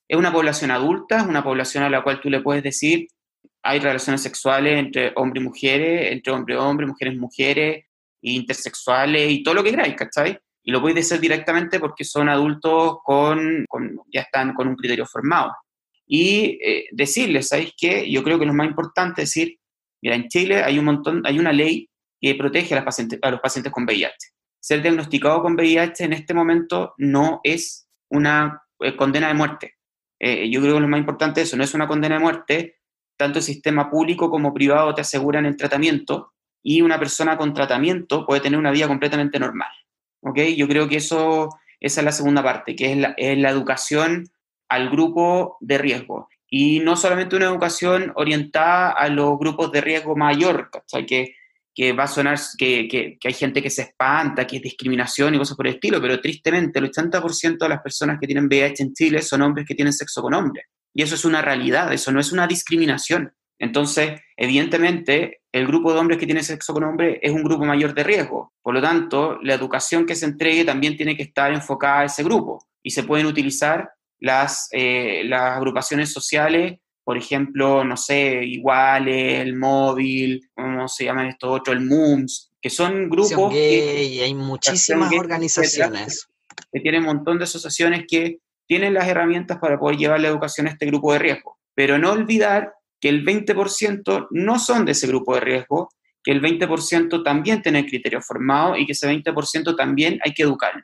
Es 0.09 0.17
una 0.17 0.31
población 0.31 0.71
adulta, 0.71 1.19
es 1.19 1.25
una 1.25 1.43
población 1.43 1.85
a 1.85 1.89
la 1.89 2.03
cual 2.03 2.19
tú 2.19 2.29
le 2.29 2.41
puedes 2.41 2.63
decir, 2.63 3.07
hay 3.63 3.79
relaciones 3.79 4.21
sexuales 4.21 4.79
entre 4.79 5.13
hombres 5.15 5.41
y 5.41 5.45
mujeres, 5.45 6.11
entre 6.11 6.33
hombre 6.33 6.55
y 6.55 6.57
hombre, 6.57 6.87
mujeres 6.87 7.13
y 7.13 7.17
mujeres, 7.17 7.85
intersexuales 8.21 9.31
y 9.31 9.43
todo 9.43 9.55
lo 9.55 9.63
que 9.63 9.71
queráis, 9.71 9.95
¿cachai? 9.95 10.39
Y 10.63 10.71
lo 10.71 10.81
puedes 10.81 10.95
decir 10.95 11.19
directamente 11.19 11.79
porque 11.79 12.03
son 12.03 12.29
adultos 12.29 12.97
con, 13.03 13.65
ya 14.11 14.21
están 14.21 14.53
con 14.53 14.67
un 14.67 14.75
criterio 14.75 15.05
formado. 15.05 15.53
Y 16.05 16.59
eh, 16.63 16.85
decirles, 16.91 17.47
¿sabéis 17.47 17.73
qué? 17.77 18.11
Yo 18.11 18.23
creo 18.23 18.37
que 18.37 18.45
lo 18.45 18.53
más 18.53 18.67
importante 18.67 19.23
es 19.23 19.29
decir, 19.29 19.57
mira, 20.01 20.15
en 20.15 20.27
Chile 20.27 20.63
hay 20.63 20.77
un 20.77 20.85
montón, 20.85 21.21
hay 21.25 21.39
una 21.39 21.51
ley 21.51 21.89
que 22.19 22.35
protege 22.35 22.73
a, 22.73 22.77
las 22.77 22.85
pacientes, 22.85 23.19
a 23.21 23.31
los 23.31 23.39
pacientes 23.39 23.71
con 23.71 23.85
VIH. 23.85 24.13
Ser 24.59 24.81
diagnosticado 24.81 25.41
con 25.41 25.53
VIH 25.55 26.03
en 26.03 26.13
este 26.13 26.33
momento 26.33 26.93
no 26.97 27.39
es 27.43 27.87
una 28.09 28.61
eh, 28.79 28.95
condena 28.95 29.29
de 29.29 29.33
muerte. 29.33 29.75
Eh, 30.19 30.49
yo 30.51 30.61
creo 30.61 30.75
que 30.75 30.81
lo 30.81 30.87
más 30.87 30.99
importante 30.99 31.41
es 31.41 31.47
eso, 31.47 31.57
no 31.57 31.63
es 31.63 31.73
una 31.73 31.87
condena 31.87 32.15
de 32.15 32.21
muerte, 32.21 32.80
tanto 33.21 33.37
el 33.37 33.45
sistema 33.45 33.87
público 33.87 34.31
como 34.31 34.51
privado 34.51 34.95
te 34.95 35.01
aseguran 35.01 35.45
el 35.45 35.55
tratamiento 35.55 36.33
y 36.63 36.81
una 36.81 36.97
persona 36.97 37.37
con 37.37 37.53
tratamiento 37.53 38.25
puede 38.25 38.41
tener 38.41 38.57
una 38.57 38.71
vida 38.71 38.87
completamente 38.87 39.37
normal. 39.37 39.69
¿ok? 40.21 40.39
Yo 40.57 40.67
creo 40.67 40.87
que 40.87 40.97
eso, 40.97 41.49
esa 41.79 42.01
es 42.01 42.05
la 42.05 42.11
segunda 42.11 42.41
parte, 42.41 42.75
que 42.75 42.91
es 42.91 42.97
la, 42.97 43.13
educación 43.49 44.27
al 44.69 44.89
grupo 44.89 45.57
de 45.59 45.77
riesgo. 45.77 46.29
Y 46.49 46.79
no 46.79 46.95
solamente 46.95 47.35
una 47.35 47.45
educación 47.45 48.11
orientada 48.15 48.89
a 48.89 49.07
los 49.07 49.37
grupos 49.37 49.71
de 49.71 49.81
riesgo 49.81 50.15
mayor, 50.15 50.71
que, 51.07 51.35
que 51.75 51.93
va 51.93 52.05
a 52.05 52.07
sonar 52.07 52.39
que, 52.57 52.87
que, 52.87 53.19
que, 53.19 53.27
hay 53.27 53.33
gente 53.35 53.61
que 53.61 53.69
se 53.69 53.83
espanta, 53.83 54.47
que 54.47 54.57
es 54.57 54.63
discriminación 54.63 55.35
y 55.35 55.37
cosas 55.37 55.55
por 55.55 55.67
el 55.67 55.75
estilo, 55.75 56.01
pero 56.01 56.19
tristemente 56.19 56.79
el 56.79 56.91
80% 56.91 57.59
de 57.59 57.69
las 57.69 57.81
personas 57.81 58.17
que 58.19 58.25
tienen 58.25 58.47
VIH 58.47 58.81
en 58.81 58.93
Chile 58.93 59.21
son 59.21 59.43
hombres 59.43 59.67
que 59.67 59.75
tienen 59.75 59.93
sexo 59.93 60.23
con 60.23 60.33
hombres. 60.33 60.65
Y 60.93 61.03
eso 61.03 61.15
es 61.15 61.25
una 61.25 61.41
realidad, 61.41 61.91
eso 61.93 62.11
no 62.11 62.19
es 62.19 62.31
una 62.31 62.47
discriminación. 62.47 63.33
Entonces, 63.59 64.19
evidentemente, 64.35 65.41
el 65.51 65.67
grupo 65.67 65.93
de 65.93 65.99
hombres 65.99 66.17
que 66.17 66.25
tiene 66.25 66.43
sexo 66.43 66.73
con 66.73 66.83
hombres 66.83 67.19
es 67.21 67.31
un 67.31 67.43
grupo 67.43 67.63
mayor 67.63 67.93
de 67.93 68.03
riesgo. 68.03 68.53
Por 68.61 68.73
lo 68.73 68.81
tanto, 68.81 69.37
la 69.43 69.53
educación 69.53 70.05
que 70.05 70.15
se 70.15 70.25
entregue 70.25 70.65
también 70.65 70.97
tiene 70.97 71.15
que 71.15 71.23
estar 71.23 71.53
enfocada 71.53 72.01
a 72.01 72.05
ese 72.05 72.23
grupo. 72.23 72.65
Y 72.81 72.89
se 72.89 73.03
pueden 73.03 73.27
utilizar 73.27 73.91
las, 74.19 74.67
eh, 74.71 75.21
las 75.25 75.57
agrupaciones 75.57 76.11
sociales, 76.11 76.79
por 77.03 77.17
ejemplo, 77.17 77.83
no 77.83 77.97
sé, 77.97 78.43
Iguales, 78.43 79.41
el 79.41 79.55
Móvil, 79.55 80.49
¿cómo 80.53 80.87
se 80.87 81.05
llaman 81.05 81.27
estos 81.27 81.59
otros? 81.59 81.75
El 81.75 81.85
MUMS, 81.85 82.51
que 82.61 82.69
son 82.69 83.09
grupos... 83.09 83.53
Gay, 83.53 84.17
que, 84.17 84.23
hay 84.23 84.33
muchísimas 84.33 85.11
organizaciones. 85.13 86.27
Que 86.71 86.79
tienen 86.79 87.01
un 87.01 87.07
montón 87.07 87.37
de 87.37 87.43
asociaciones 87.43 88.05
que 88.07 88.39
tienen 88.71 88.93
las 88.93 89.05
herramientas 89.05 89.57
para 89.57 89.77
poder 89.77 89.97
llevar 89.97 90.21
la 90.21 90.29
educación 90.29 90.65
a 90.65 90.69
este 90.69 90.85
grupo 90.85 91.11
de 91.11 91.19
riesgo. 91.19 91.59
Pero 91.75 91.97
no 91.97 92.13
olvidar 92.13 92.73
que 93.01 93.09
el 93.09 93.25
20% 93.25 94.27
no 94.31 94.59
son 94.59 94.85
de 94.85 94.93
ese 94.93 95.07
grupo 95.07 95.35
de 95.35 95.41
riesgo, 95.41 95.89
que 96.23 96.31
el 96.31 96.41
20% 96.41 97.21
también 97.21 97.61
tiene 97.61 97.85
criterio 97.85 98.21
formado 98.21 98.77
y 98.77 98.85
que 98.85 98.93
ese 98.93 99.09
20% 99.09 99.75
también 99.75 100.21
hay 100.23 100.33
que 100.33 100.43
educarlo. 100.43 100.83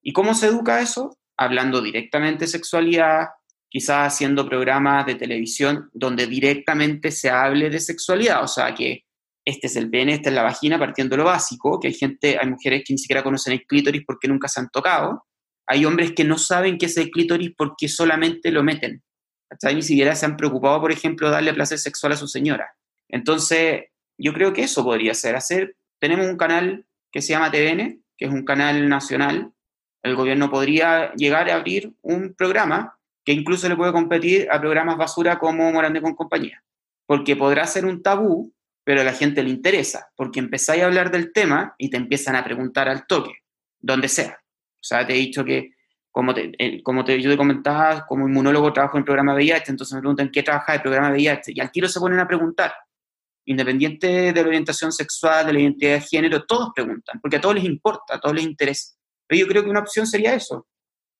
¿Y 0.00 0.14
cómo 0.14 0.32
se 0.32 0.46
educa 0.46 0.80
eso? 0.80 1.18
Hablando 1.36 1.82
directamente 1.82 2.46
de 2.46 2.50
sexualidad, 2.52 3.26
quizás 3.68 4.14
haciendo 4.14 4.48
programas 4.48 5.04
de 5.04 5.16
televisión 5.16 5.90
donde 5.92 6.26
directamente 6.26 7.10
se 7.10 7.28
hable 7.28 7.68
de 7.68 7.80
sexualidad, 7.80 8.42
o 8.44 8.48
sea 8.48 8.74
que 8.74 9.04
este 9.44 9.66
es 9.66 9.76
el 9.76 9.90
pene, 9.90 10.14
esta 10.14 10.30
es 10.30 10.34
la 10.34 10.42
vagina, 10.42 10.78
partiendo 10.78 11.16
de 11.16 11.18
lo 11.18 11.28
básico, 11.28 11.78
que 11.78 11.88
hay 11.88 11.94
gente, 11.94 12.38
hay 12.40 12.48
mujeres 12.48 12.82
que 12.82 12.94
ni 12.94 12.98
siquiera 12.98 13.22
conocen 13.22 13.52
el 13.52 13.66
clítoris 13.66 14.04
porque 14.06 14.26
nunca 14.26 14.48
se 14.48 14.60
han 14.60 14.70
tocado, 14.70 15.26
hay 15.66 15.84
hombres 15.84 16.12
que 16.12 16.24
no 16.24 16.38
saben 16.38 16.78
qué 16.78 16.86
es 16.86 16.96
el 16.96 17.10
clítoris 17.10 17.52
porque 17.56 17.88
solamente 17.88 18.50
lo 18.50 18.62
meten. 18.62 19.02
¿cachai? 19.48 19.74
Ni 19.74 19.82
siquiera 19.82 20.14
se 20.14 20.26
han 20.26 20.36
preocupado, 20.36 20.80
por 20.80 20.92
ejemplo, 20.92 21.30
darle 21.30 21.54
placer 21.54 21.78
sexual 21.78 22.12
a 22.12 22.16
su 22.16 22.28
señora. 22.28 22.74
Entonces, 23.08 23.84
yo 24.18 24.32
creo 24.32 24.52
que 24.52 24.62
eso 24.62 24.84
podría 24.84 25.14
ser. 25.14 25.36
Hacer, 25.36 25.76
tenemos 25.98 26.26
un 26.26 26.36
canal 26.36 26.86
que 27.12 27.22
se 27.22 27.32
llama 27.32 27.50
TVN, 27.50 28.02
que 28.16 28.24
es 28.26 28.30
un 28.30 28.44
canal 28.44 28.88
nacional. 28.88 29.52
El 30.02 30.16
gobierno 30.16 30.50
podría 30.50 31.12
llegar 31.14 31.50
a 31.50 31.56
abrir 31.56 31.92
un 32.02 32.34
programa 32.34 32.98
que 33.24 33.32
incluso 33.32 33.68
le 33.68 33.76
puede 33.76 33.92
competir 33.92 34.48
a 34.50 34.60
programas 34.60 34.96
basura 34.96 35.38
como 35.38 35.70
Morande 35.72 36.00
con 36.00 36.14
compañía. 36.14 36.62
Porque 37.06 37.36
podrá 37.36 37.66
ser 37.66 37.84
un 37.84 38.02
tabú, 38.02 38.52
pero 38.84 39.00
a 39.00 39.04
la 39.04 39.12
gente 39.12 39.42
le 39.42 39.50
interesa, 39.50 40.08
porque 40.16 40.38
empezáis 40.38 40.82
a 40.82 40.86
hablar 40.86 41.10
del 41.10 41.32
tema 41.32 41.74
y 41.76 41.90
te 41.90 41.96
empiezan 41.96 42.36
a 42.36 42.44
preguntar 42.44 42.88
al 42.88 43.06
toque, 43.06 43.32
donde 43.80 44.08
sea. 44.08 44.38
O 44.86 44.88
sea, 44.88 45.04
te 45.04 45.14
he 45.14 45.16
dicho 45.16 45.44
que, 45.44 45.72
como, 46.12 46.32
te, 46.32 46.52
eh, 46.58 46.80
como 46.84 47.04
te, 47.04 47.20
yo 47.20 47.28
te 47.28 47.36
comentaba, 47.36 48.06
como 48.06 48.28
inmunólogo 48.28 48.72
trabajo 48.72 48.98
en 48.98 49.04
programa 49.04 49.34
VIH, 49.34 49.72
entonces 49.72 49.94
me 49.94 50.00
preguntan 50.00 50.30
qué 50.30 50.44
trabaja 50.44 50.74
el 50.74 50.82
programa 50.82 51.10
VIH, 51.10 51.52
y 51.54 51.60
al 51.60 51.72
tiro 51.72 51.88
se 51.88 51.98
ponen 51.98 52.20
a 52.20 52.28
preguntar. 52.28 52.72
Independiente 53.46 54.32
de 54.32 54.42
la 54.42 54.48
orientación 54.48 54.92
sexual, 54.92 55.46
de 55.46 55.52
la 55.54 55.60
identidad 55.60 55.94
de 55.94 56.00
género, 56.02 56.44
todos 56.46 56.70
preguntan, 56.72 57.20
porque 57.20 57.36
a 57.36 57.40
todos 57.40 57.56
les 57.56 57.64
importa, 57.64 58.14
a 58.14 58.20
todos 58.20 58.34
les 58.36 58.44
interesa. 58.44 58.94
Pero 59.26 59.40
yo 59.40 59.48
creo 59.48 59.64
que 59.64 59.70
una 59.70 59.80
opción 59.80 60.06
sería 60.06 60.34
eso, 60.34 60.68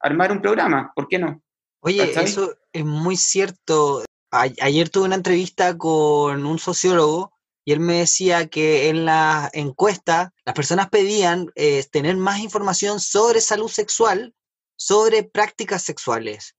armar 0.01 0.31
un 0.31 0.41
programa, 0.41 0.93
¿por 0.95 1.09
qué 1.09 1.19
no? 1.19 1.43
Oye, 1.81 2.05
eso 2.05 2.55
es 2.73 2.85
muy 2.85 3.17
cierto. 3.17 4.05
ayer 4.31 4.89
tuve 4.91 5.07
una 5.07 5.17
entrevista 5.17 5.77
con 5.77 6.47
un 6.47 6.59
sociólogo 6.61 7.36
y 7.67 7.73
él 7.73 7.81
me 7.81 7.99
decía 7.99 8.47
que 8.47 8.89
en 8.89 9.05
la 9.05 9.51
encuesta 9.53 10.33
las 10.45 10.55
personas 10.55 10.89
pedían 10.89 11.51
eh, 11.57 11.85
tener 11.91 12.17
más 12.17 12.39
información 12.39 13.01
sobre 13.01 13.41
salud 13.41 13.69
sexual, 13.69 14.35
sobre 14.77 15.25
prácticas 15.25 15.83
sexuales. 15.83 16.55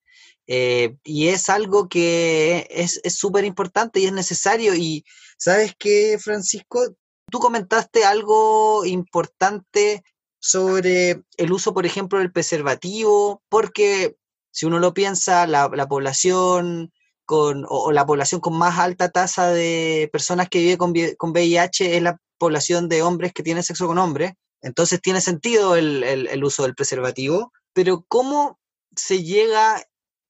Eh, 0.47 0.97
y 1.05 1.29
es 1.29 1.47
algo 1.47 1.87
que 1.87 2.67
es 2.69 2.99
súper 3.15 3.45
importante 3.45 4.01
y 4.01 4.05
es 4.05 4.11
necesario. 4.11 4.75
Y 4.75 5.05
sabes 5.37 5.75
qué, 5.79 6.19
Francisco, 6.19 6.97
tú 7.31 7.39
comentaste 7.39 8.03
algo 8.03 8.83
importante 8.83 10.03
sobre 10.39 11.23
el 11.37 11.53
uso, 11.53 11.73
por 11.73 11.85
ejemplo, 11.85 12.19
del 12.19 12.33
preservativo, 12.33 13.41
porque 13.47 14.17
si 14.51 14.65
uno 14.65 14.79
lo 14.79 14.93
piensa, 14.93 15.47
la 15.47 15.87
población 15.87 16.91
con, 17.27 17.65
o, 17.67 17.91
la 17.91 18.05
población 18.05 18.41
con 18.41 18.57
más 18.57 18.79
alta 18.79 19.09
tasa 19.09 19.51
de 19.51 20.09
personas 20.11 20.47
que 20.49 20.59
vive 20.59 20.77
con, 20.77 20.93
con 21.17 21.31
VIH 21.31 21.97
es 21.97 22.01
la 22.01 22.19
población 22.39 22.87
de 22.87 23.03
hombres 23.03 23.33
que 23.33 23.43
tienen 23.43 23.63
sexo 23.63 23.85
con 23.85 23.97
hombres. 23.99 24.31
Entonces 24.61 25.01
tiene 25.01 25.19
sentido 25.21 25.75
el, 25.75 26.03
el, 26.03 26.43
uso 26.43 26.63
del 26.63 26.73
preservativo, 26.73 27.51
pero 27.73 28.05
¿cómo 28.07 28.57
se 28.95 29.23
llega, 29.23 29.83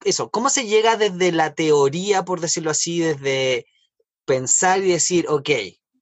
eso, 0.04 0.30
cómo 0.30 0.50
se 0.50 0.66
llega 0.66 0.96
desde 0.96 1.30
la 1.32 1.54
teoría, 1.54 2.24
por 2.24 2.40
decirlo 2.40 2.72
así, 2.72 2.98
desde 2.98 3.66
pensar 4.26 4.80
y 4.80 4.90
decir, 4.90 5.26
ok, 5.28 5.50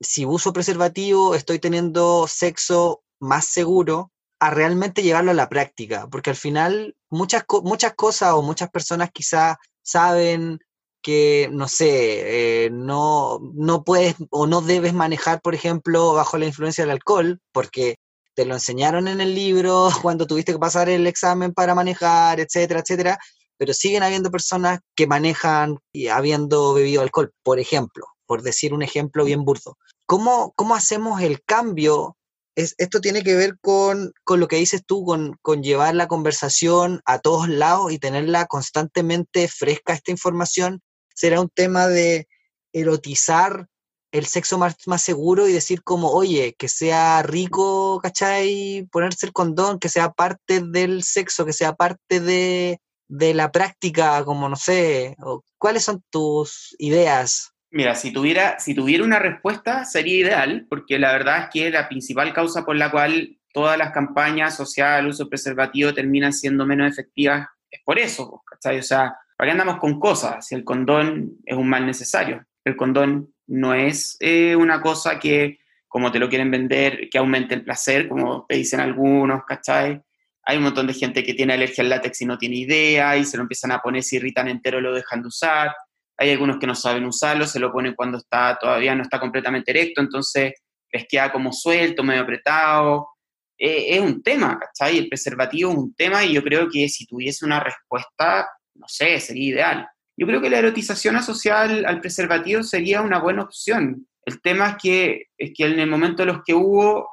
si 0.00 0.24
uso 0.24 0.54
preservativo 0.54 1.34
estoy 1.34 1.58
teniendo 1.58 2.26
sexo 2.26 3.02
más 3.20 3.44
seguro, 3.44 4.12
a 4.40 4.50
realmente 4.50 5.02
llevarlo 5.02 5.30
a 5.30 5.34
la 5.34 5.48
práctica, 5.48 6.08
porque 6.10 6.30
al 6.30 6.36
final 6.36 6.96
muchas, 7.10 7.44
muchas 7.62 7.94
cosas 7.94 8.32
o 8.32 8.42
muchas 8.42 8.70
personas 8.70 9.10
quizás 9.12 9.56
saben 9.82 10.58
que, 11.06 11.48
no 11.52 11.68
sé, 11.68 12.64
eh, 12.64 12.70
no, 12.72 13.38
no 13.54 13.84
puedes 13.84 14.16
o 14.30 14.48
no 14.48 14.60
debes 14.60 14.92
manejar, 14.92 15.40
por 15.40 15.54
ejemplo, 15.54 16.14
bajo 16.14 16.36
la 16.36 16.46
influencia 16.46 16.82
del 16.82 16.90
alcohol, 16.90 17.40
porque 17.52 17.94
te 18.34 18.44
lo 18.44 18.54
enseñaron 18.54 19.06
en 19.06 19.20
el 19.20 19.32
libro 19.32 19.88
cuando 20.02 20.26
tuviste 20.26 20.50
que 20.50 20.58
pasar 20.58 20.88
el 20.88 21.06
examen 21.06 21.54
para 21.54 21.76
manejar, 21.76 22.40
etcétera, 22.40 22.80
etcétera, 22.80 23.18
pero 23.56 23.72
siguen 23.72 24.02
habiendo 24.02 24.32
personas 24.32 24.80
que 24.96 25.06
manejan 25.06 25.78
y 25.92 26.08
habiendo 26.08 26.74
bebido 26.74 27.02
alcohol, 27.02 27.32
por 27.44 27.60
ejemplo, 27.60 28.06
por 28.26 28.42
decir 28.42 28.74
un 28.74 28.82
ejemplo 28.82 29.24
bien 29.24 29.44
burdo. 29.44 29.78
¿Cómo, 30.06 30.54
cómo 30.56 30.74
hacemos 30.74 31.20
el 31.20 31.40
cambio 31.44 32.16
es, 32.56 32.74
esto 32.78 33.00
tiene 33.00 33.22
que 33.22 33.36
ver 33.36 33.60
con, 33.60 34.12
con 34.24 34.40
lo 34.40 34.48
que 34.48 34.56
dices 34.56 34.82
tú, 34.84 35.04
con, 35.04 35.36
con, 35.40 35.62
llevar 35.62 35.94
la 35.94 36.08
conversación 36.08 37.00
a 37.04 37.20
todos 37.20 37.48
lados 37.48 37.92
y 37.92 38.00
tenerla 38.00 38.46
constantemente 38.46 39.46
fresca 39.46 39.92
esta 39.92 40.10
información. 40.10 40.80
Será 41.16 41.40
un 41.40 41.48
tema 41.48 41.88
de 41.88 42.28
erotizar 42.72 43.68
el 44.12 44.26
sexo 44.26 44.58
más, 44.58 44.76
más 44.86 45.02
seguro 45.02 45.48
y 45.48 45.52
decir 45.52 45.82
como, 45.82 46.10
oye, 46.10 46.54
que 46.58 46.68
sea 46.68 47.22
rico, 47.22 48.00
¿cachai? 48.02 48.86
Ponerse 48.92 49.26
el 49.26 49.32
condón, 49.32 49.78
que 49.78 49.88
sea 49.88 50.12
parte 50.12 50.60
del 50.60 51.02
sexo, 51.02 51.46
que 51.46 51.54
sea 51.54 51.72
parte 51.74 52.20
de, 52.20 52.80
de 53.08 53.34
la 53.34 53.50
práctica, 53.50 54.24
como 54.24 54.48
no 54.48 54.56
sé, 54.56 55.16
¿cuáles 55.58 55.84
son 55.84 56.02
tus 56.10 56.76
ideas? 56.78 57.52
Mira, 57.70 57.94
si 57.94 58.12
tuviera, 58.12 58.58
si 58.60 58.74
tuviera 58.74 59.04
una 59.04 59.18
respuesta 59.18 59.84
sería 59.84 60.20
ideal, 60.20 60.66
porque 60.68 60.98
la 60.98 61.12
verdad 61.12 61.44
es 61.44 61.48
que 61.52 61.70
la 61.70 61.88
principal 61.88 62.32
causa 62.32 62.64
por 62.64 62.76
la 62.76 62.90
cual 62.90 63.38
todas 63.52 63.78
las 63.78 63.92
campañas 63.92 64.54
asociadas 64.54 65.00
al 65.00 65.08
uso 65.08 65.28
preservativo 65.28 65.94
terminan 65.94 66.32
siendo 66.32 66.66
menos 66.66 66.92
efectivas 66.92 67.48
es 67.70 67.80
por 67.84 67.98
eso, 67.98 68.42
¿cachai? 68.46 68.78
O 68.78 68.82
sea, 68.82 69.16
¿para 69.36 69.48
qué 69.48 69.52
andamos 69.52 69.78
con 69.78 70.00
cosas 70.00 70.46
si 70.46 70.54
el 70.54 70.64
condón 70.64 71.32
es 71.44 71.56
un 71.56 71.68
mal 71.68 71.86
necesario? 71.86 72.44
El 72.64 72.76
condón 72.76 73.32
no 73.46 73.74
es 73.74 74.16
eh, 74.20 74.56
una 74.56 74.80
cosa 74.80 75.18
que, 75.18 75.58
como 75.86 76.10
te 76.10 76.18
lo 76.18 76.28
quieren 76.28 76.50
vender, 76.50 77.08
que 77.10 77.18
aumente 77.18 77.54
el 77.54 77.64
placer, 77.64 78.08
como 78.08 78.44
te 78.48 78.56
dicen 78.56 78.80
algunos, 78.80 79.44
¿cachai? 79.44 80.02
Hay 80.42 80.56
un 80.56 80.64
montón 80.64 80.86
de 80.86 80.94
gente 80.94 81.24
que 81.24 81.34
tiene 81.34 81.54
alergia 81.54 81.82
al 81.82 81.90
látex 81.90 82.22
y 82.22 82.26
no 82.26 82.38
tiene 82.38 82.56
idea 82.56 83.16
y 83.16 83.24
se 83.24 83.36
lo 83.36 83.42
empiezan 83.42 83.72
a 83.72 83.80
poner, 83.80 84.02
se 84.02 84.16
irritan 84.16 84.48
entero, 84.48 84.80
lo 84.80 84.94
dejan 84.94 85.22
de 85.22 85.28
usar. 85.28 85.74
Hay 86.16 86.30
algunos 86.30 86.58
que 86.58 86.66
no 86.66 86.74
saben 86.74 87.04
usarlo, 87.04 87.46
se 87.46 87.60
lo 87.60 87.72
ponen 87.72 87.94
cuando 87.94 88.18
está 88.18 88.56
todavía 88.58 88.94
no 88.94 89.02
está 89.02 89.20
completamente 89.20 89.70
erecto, 89.70 90.00
entonces 90.00 90.54
les 90.90 91.06
queda 91.08 91.32
como 91.32 91.52
suelto, 91.52 92.02
medio 92.02 92.22
apretado. 92.22 93.08
Eh, 93.58 93.96
es 93.96 94.00
un 94.00 94.22
tema, 94.22 94.58
¿cachai? 94.58 94.98
El 94.98 95.08
preservativo 95.08 95.70
es 95.70 95.76
un 95.76 95.94
tema 95.94 96.24
y 96.24 96.34
yo 96.34 96.42
creo 96.42 96.68
que 96.70 96.88
si 96.88 97.06
tuviese 97.06 97.44
una 97.44 97.60
respuesta, 97.60 98.48
no 98.78 98.86
sé, 98.88 99.18
sería 99.20 99.48
ideal. 99.48 99.88
Yo 100.16 100.26
creo 100.26 100.40
que 100.40 100.50
la 100.50 100.58
erotización 100.58 101.16
asociada 101.16 101.62
al, 101.88 102.00
preservativo 102.00 102.62
sería 102.62 103.02
una 103.02 103.18
buena 103.18 103.42
opción. 103.42 104.06
El 104.24 104.40
tema 104.40 104.70
es 104.70 104.76
que, 104.82 105.26
es 105.36 105.52
que 105.54 105.66
en 105.66 105.78
el 105.78 105.90
momento 105.90 106.22
de 106.22 106.32
los 106.32 106.42
que 106.44 106.54
hubo, 106.54 107.08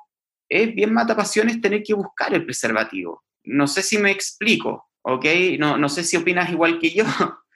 es 0.49 0.73
bien 0.73 0.93
mata 0.93 1.15
pasiones 1.15 1.61
tener 1.61 1.83
que 1.83 1.93
buscar 1.93 2.33
el 2.33 2.45
preservativo. 2.45 3.23
No 3.43 3.67
sé 3.67 3.83
si 3.83 3.97
me 3.97 4.11
explico, 4.11 4.89
¿ok? 5.01 5.25
No, 5.59 5.77
no 5.77 5.89
sé 5.89 6.03
si 6.03 6.15
opinas 6.15 6.49
igual 6.49 6.79
que 6.79 6.91
yo. 6.91 7.03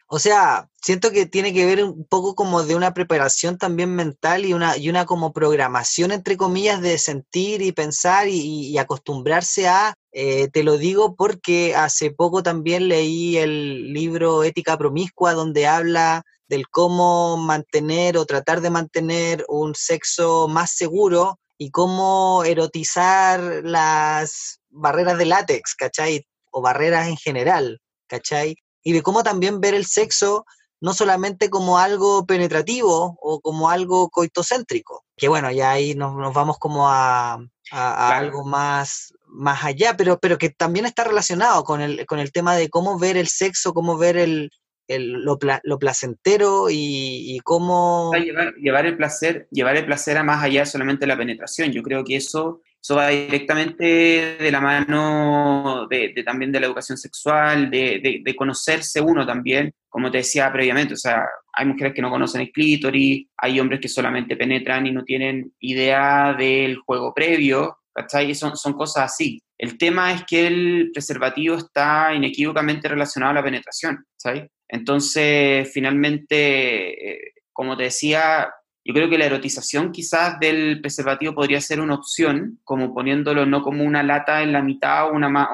O 0.09 0.19
sea, 0.19 0.69
siento 0.81 1.11
que 1.11 1.25
tiene 1.25 1.53
que 1.53 1.65
ver 1.65 1.83
un 1.83 2.05
poco 2.05 2.33
como 2.33 2.63
de 2.63 2.75
una 2.75 2.93
preparación 2.93 3.57
también 3.57 3.93
mental 3.93 4.45
y 4.45 4.53
una, 4.53 4.77
y 4.77 4.89
una 4.89 5.05
como 5.05 5.33
programación, 5.33 6.11
entre 6.11 6.37
comillas, 6.37 6.81
de 6.81 6.97
sentir 6.97 7.61
y 7.61 7.73
pensar 7.73 8.29
y, 8.29 8.77
acostumbrarse 8.77 9.67
a, 9.67 9.95
eh, 10.13 10.47
te 10.47 10.63
lo 10.63 10.77
digo 10.77 11.15
porque 11.15 11.75
hace 11.75 12.11
poco 12.11 12.41
también 12.41 12.87
leí 12.87 13.37
el 13.37 13.91
libro 13.91 14.45
Ética 14.45 14.77
Promiscua, 14.77 15.33
donde 15.33 15.67
habla 15.67 16.23
del 16.47 16.69
cómo 16.69 17.35
mantener 17.35 18.17
o 18.17 18.25
tratar 18.25 18.61
de 18.61 18.69
mantener 18.69 19.43
un 19.49 19.75
sexo 19.75 20.47
más 20.47 20.71
seguro 20.71 21.37
y 21.57 21.71
cómo 21.71 22.43
erotizar 22.45 23.41
las 23.63 24.61
barreras 24.69 25.17
de 25.17 25.25
látex, 25.25 25.75
¿cachai? 25.75 26.25
O 26.49 26.61
barreras 26.61 27.09
en 27.09 27.17
general, 27.17 27.81
¿cachai? 28.07 28.55
Y 28.87 28.93
de 28.93 29.01
cómo 29.01 29.21
también 29.21 29.59
ver 29.59 29.73
el 29.73 29.85
sexo 29.85 30.45
no 30.79 30.93
solamente 30.93 31.49
como 31.49 31.77
algo 31.77 32.25
penetrativo 32.25 33.17
o 33.21 33.41
como 33.41 33.69
algo 33.69 34.09
coitocéntrico, 34.09 35.03
que 35.17 35.27
bueno, 35.27 35.51
ya 35.51 35.71
ahí 35.71 35.93
nos, 35.93 36.33
vamos 36.33 36.57
como 36.57 36.87
a, 36.87 37.37
algo 37.69 38.45
más, 38.45 39.13
más 39.25 39.65
allá, 39.65 39.97
pero, 39.97 40.19
pero 40.21 40.37
que 40.37 40.51
también 40.51 40.85
está 40.85 41.03
relacionado 41.03 41.65
con 41.65 41.81
el, 41.81 42.05
con 42.05 42.19
el 42.19 42.31
tema 42.31 42.55
de 42.55 42.69
cómo 42.69 42.97
ver 42.97 43.17
el 43.17 43.27
sexo, 43.27 43.73
cómo 43.73 43.97
ver 43.97 44.15
el, 44.15 44.51
lo, 44.87 45.37
lo, 45.63 45.79
placentero 45.79 46.67
y, 46.69 47.41
cómo... 47.43 48.13
Llevar, 48.13 48.53
llevar, 48.53 48.85
el 48.85 48.95
placer, 48.95 49.49
llevar 49.51 49.75
el 49.75 49.85
placer 49.85 50.17
a 50.17 50.23
más 50.23 50.41
allá 50.41 50.61
de 50.61 50.65
solamente 50.65 51.07
la 51.07 51.17
penetración. 51.17 51.73
Yo 51.73 51.83
creo 51.83 52.05
que 52.05 52.15
eso 52.15 52.61
eso 52.87 52.95
va 52.95 53.09
directamente 53.09 54.37
de 54.39 54.49
la 54.49 54.61
mano 54.61 55.87
de, 55.89 56.23
también 56.25 56.53
de 56.53 56.61
la 56.61 56.67
educación 56.67 56.97
sexual, 56.97 57.69
de, 57.69 58.33
conocerse 58.37 59.01
uno 59.01 59.25
también, 59.25 59.73
como 59.89 60.09
te 60.09 60.19
decía 60.19 60.49
previamente, 60.53 60.93
o 60.93 60.97
sea, 60.97 61.27
hay 61.51 61.65
mujeres 61.65 61.93
que 61.93 62.01
no 62.01 62.09
conocen 62.09 62.39
el 62.39 62.51
clítoris, 62.53 63.27
hay 63.35 63.59
hombres 63.59 63.81
que 63.81 63.89
solamente 63.89 64.37
penetran 64.37 64.87
y 64.87 64.91
no 64.91 65.03
tienen 65.03 65.51
idea 65.59 66.33
del 66.33 66.77
juego 66.77 67.13
previo, 67.13 67.79
¿cachai? 67.93 68.33
Son, 68.33 68.55
son 68.55 68.71
cosas 68.71 69.11
así. 69.11 69.41
El 69.57 69.77
tema 69.77 70.13
es 70.13 70.23
que 70.23 70.47
el 70.47 70.89
preservativo 70.93 71.57
está 71.57 72.13
inequívocamente 72.13 72.87
relacionado 72.87 73.31
a 73.31 73.35
la 73.35 73.43
penetración, 73.43 74.05
¿sabes? 74.15 74.47
Entonces, 74.65 75.69
finalmente, 75.73 77.11
eh, 77.11 77.33
como 77.51 77.75
te 77.75 77.83
decía, 77.83 78.47
yo 78.87 78.93
creo 78.93 79.09
que 79.09 79.17
la 79.17 79.25
erotización 79.25 79.91
quizás 79.91 80.39
del 80.39 80.79
preservativo 80.79 81.35
podría 81.35 81.59
ser 81.59 81.81
una 81.81 81.95
opción, 81.95 82.61
como 82.63 82.93
poniéndolo 82.93 83.45
no 83.45 83.61
como 83.61 83.83
una 83.83 84.01
lata 84.01 84.41
en 84.41 84.53
la 84.53 84.61
mitad 84.61 85.09
o 85.09 85.11
una, 85.11 85.49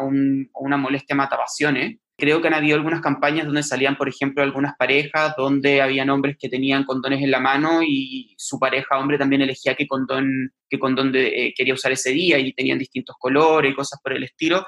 una 0.54 0.78
molestia 0.78 1.15
matapasiones. 1.15 1.98
Creo 2.15 2.43
que 2.43 2.50
han 2.50 2.54
habido 2.54 2.76
algunas 2.76 3.02
campañas 3.02 3.48
donde 3.48 3.63
salían, 3.63 3.98
por 3.98 4.08
ejemplo, 4.08 4.43
algunas 4.43 4.76
parejas 4.78 5.34
donde 5.36 5.82
habían 5.82 6.12
hombres 6.12 6.38
que 6.39 6.48
tenían 6.48 6.84
condones 6.84 7.24
en 7.24 7.32
la 7.32 7.39
mano 7.39 7.82
y 7.82 8.36
su 8.38 8.60
pareja 8.60 9.00
hombre 9.00 9.17
también 9.17 9.41
elegía 9.41 9.74
qué 9.74 9.88
condón, 9.88 10.54
qué 10.69 10.78
condón 10.78 11.12
eh, 11.15 11.56
quería 11.58 11.74
usar 11.74 11.91
ese 11.91 12.12
día 12.12 12.38
y 12.38 12.54
tenían 12.54 12.78
distintos 12.78 13.15
colores 13.17 13.72
y 13.72 13.76
cosas 13.76 14.00
por 14.00 14.13
el 14.13 14.26
estilo. 14.26 14.63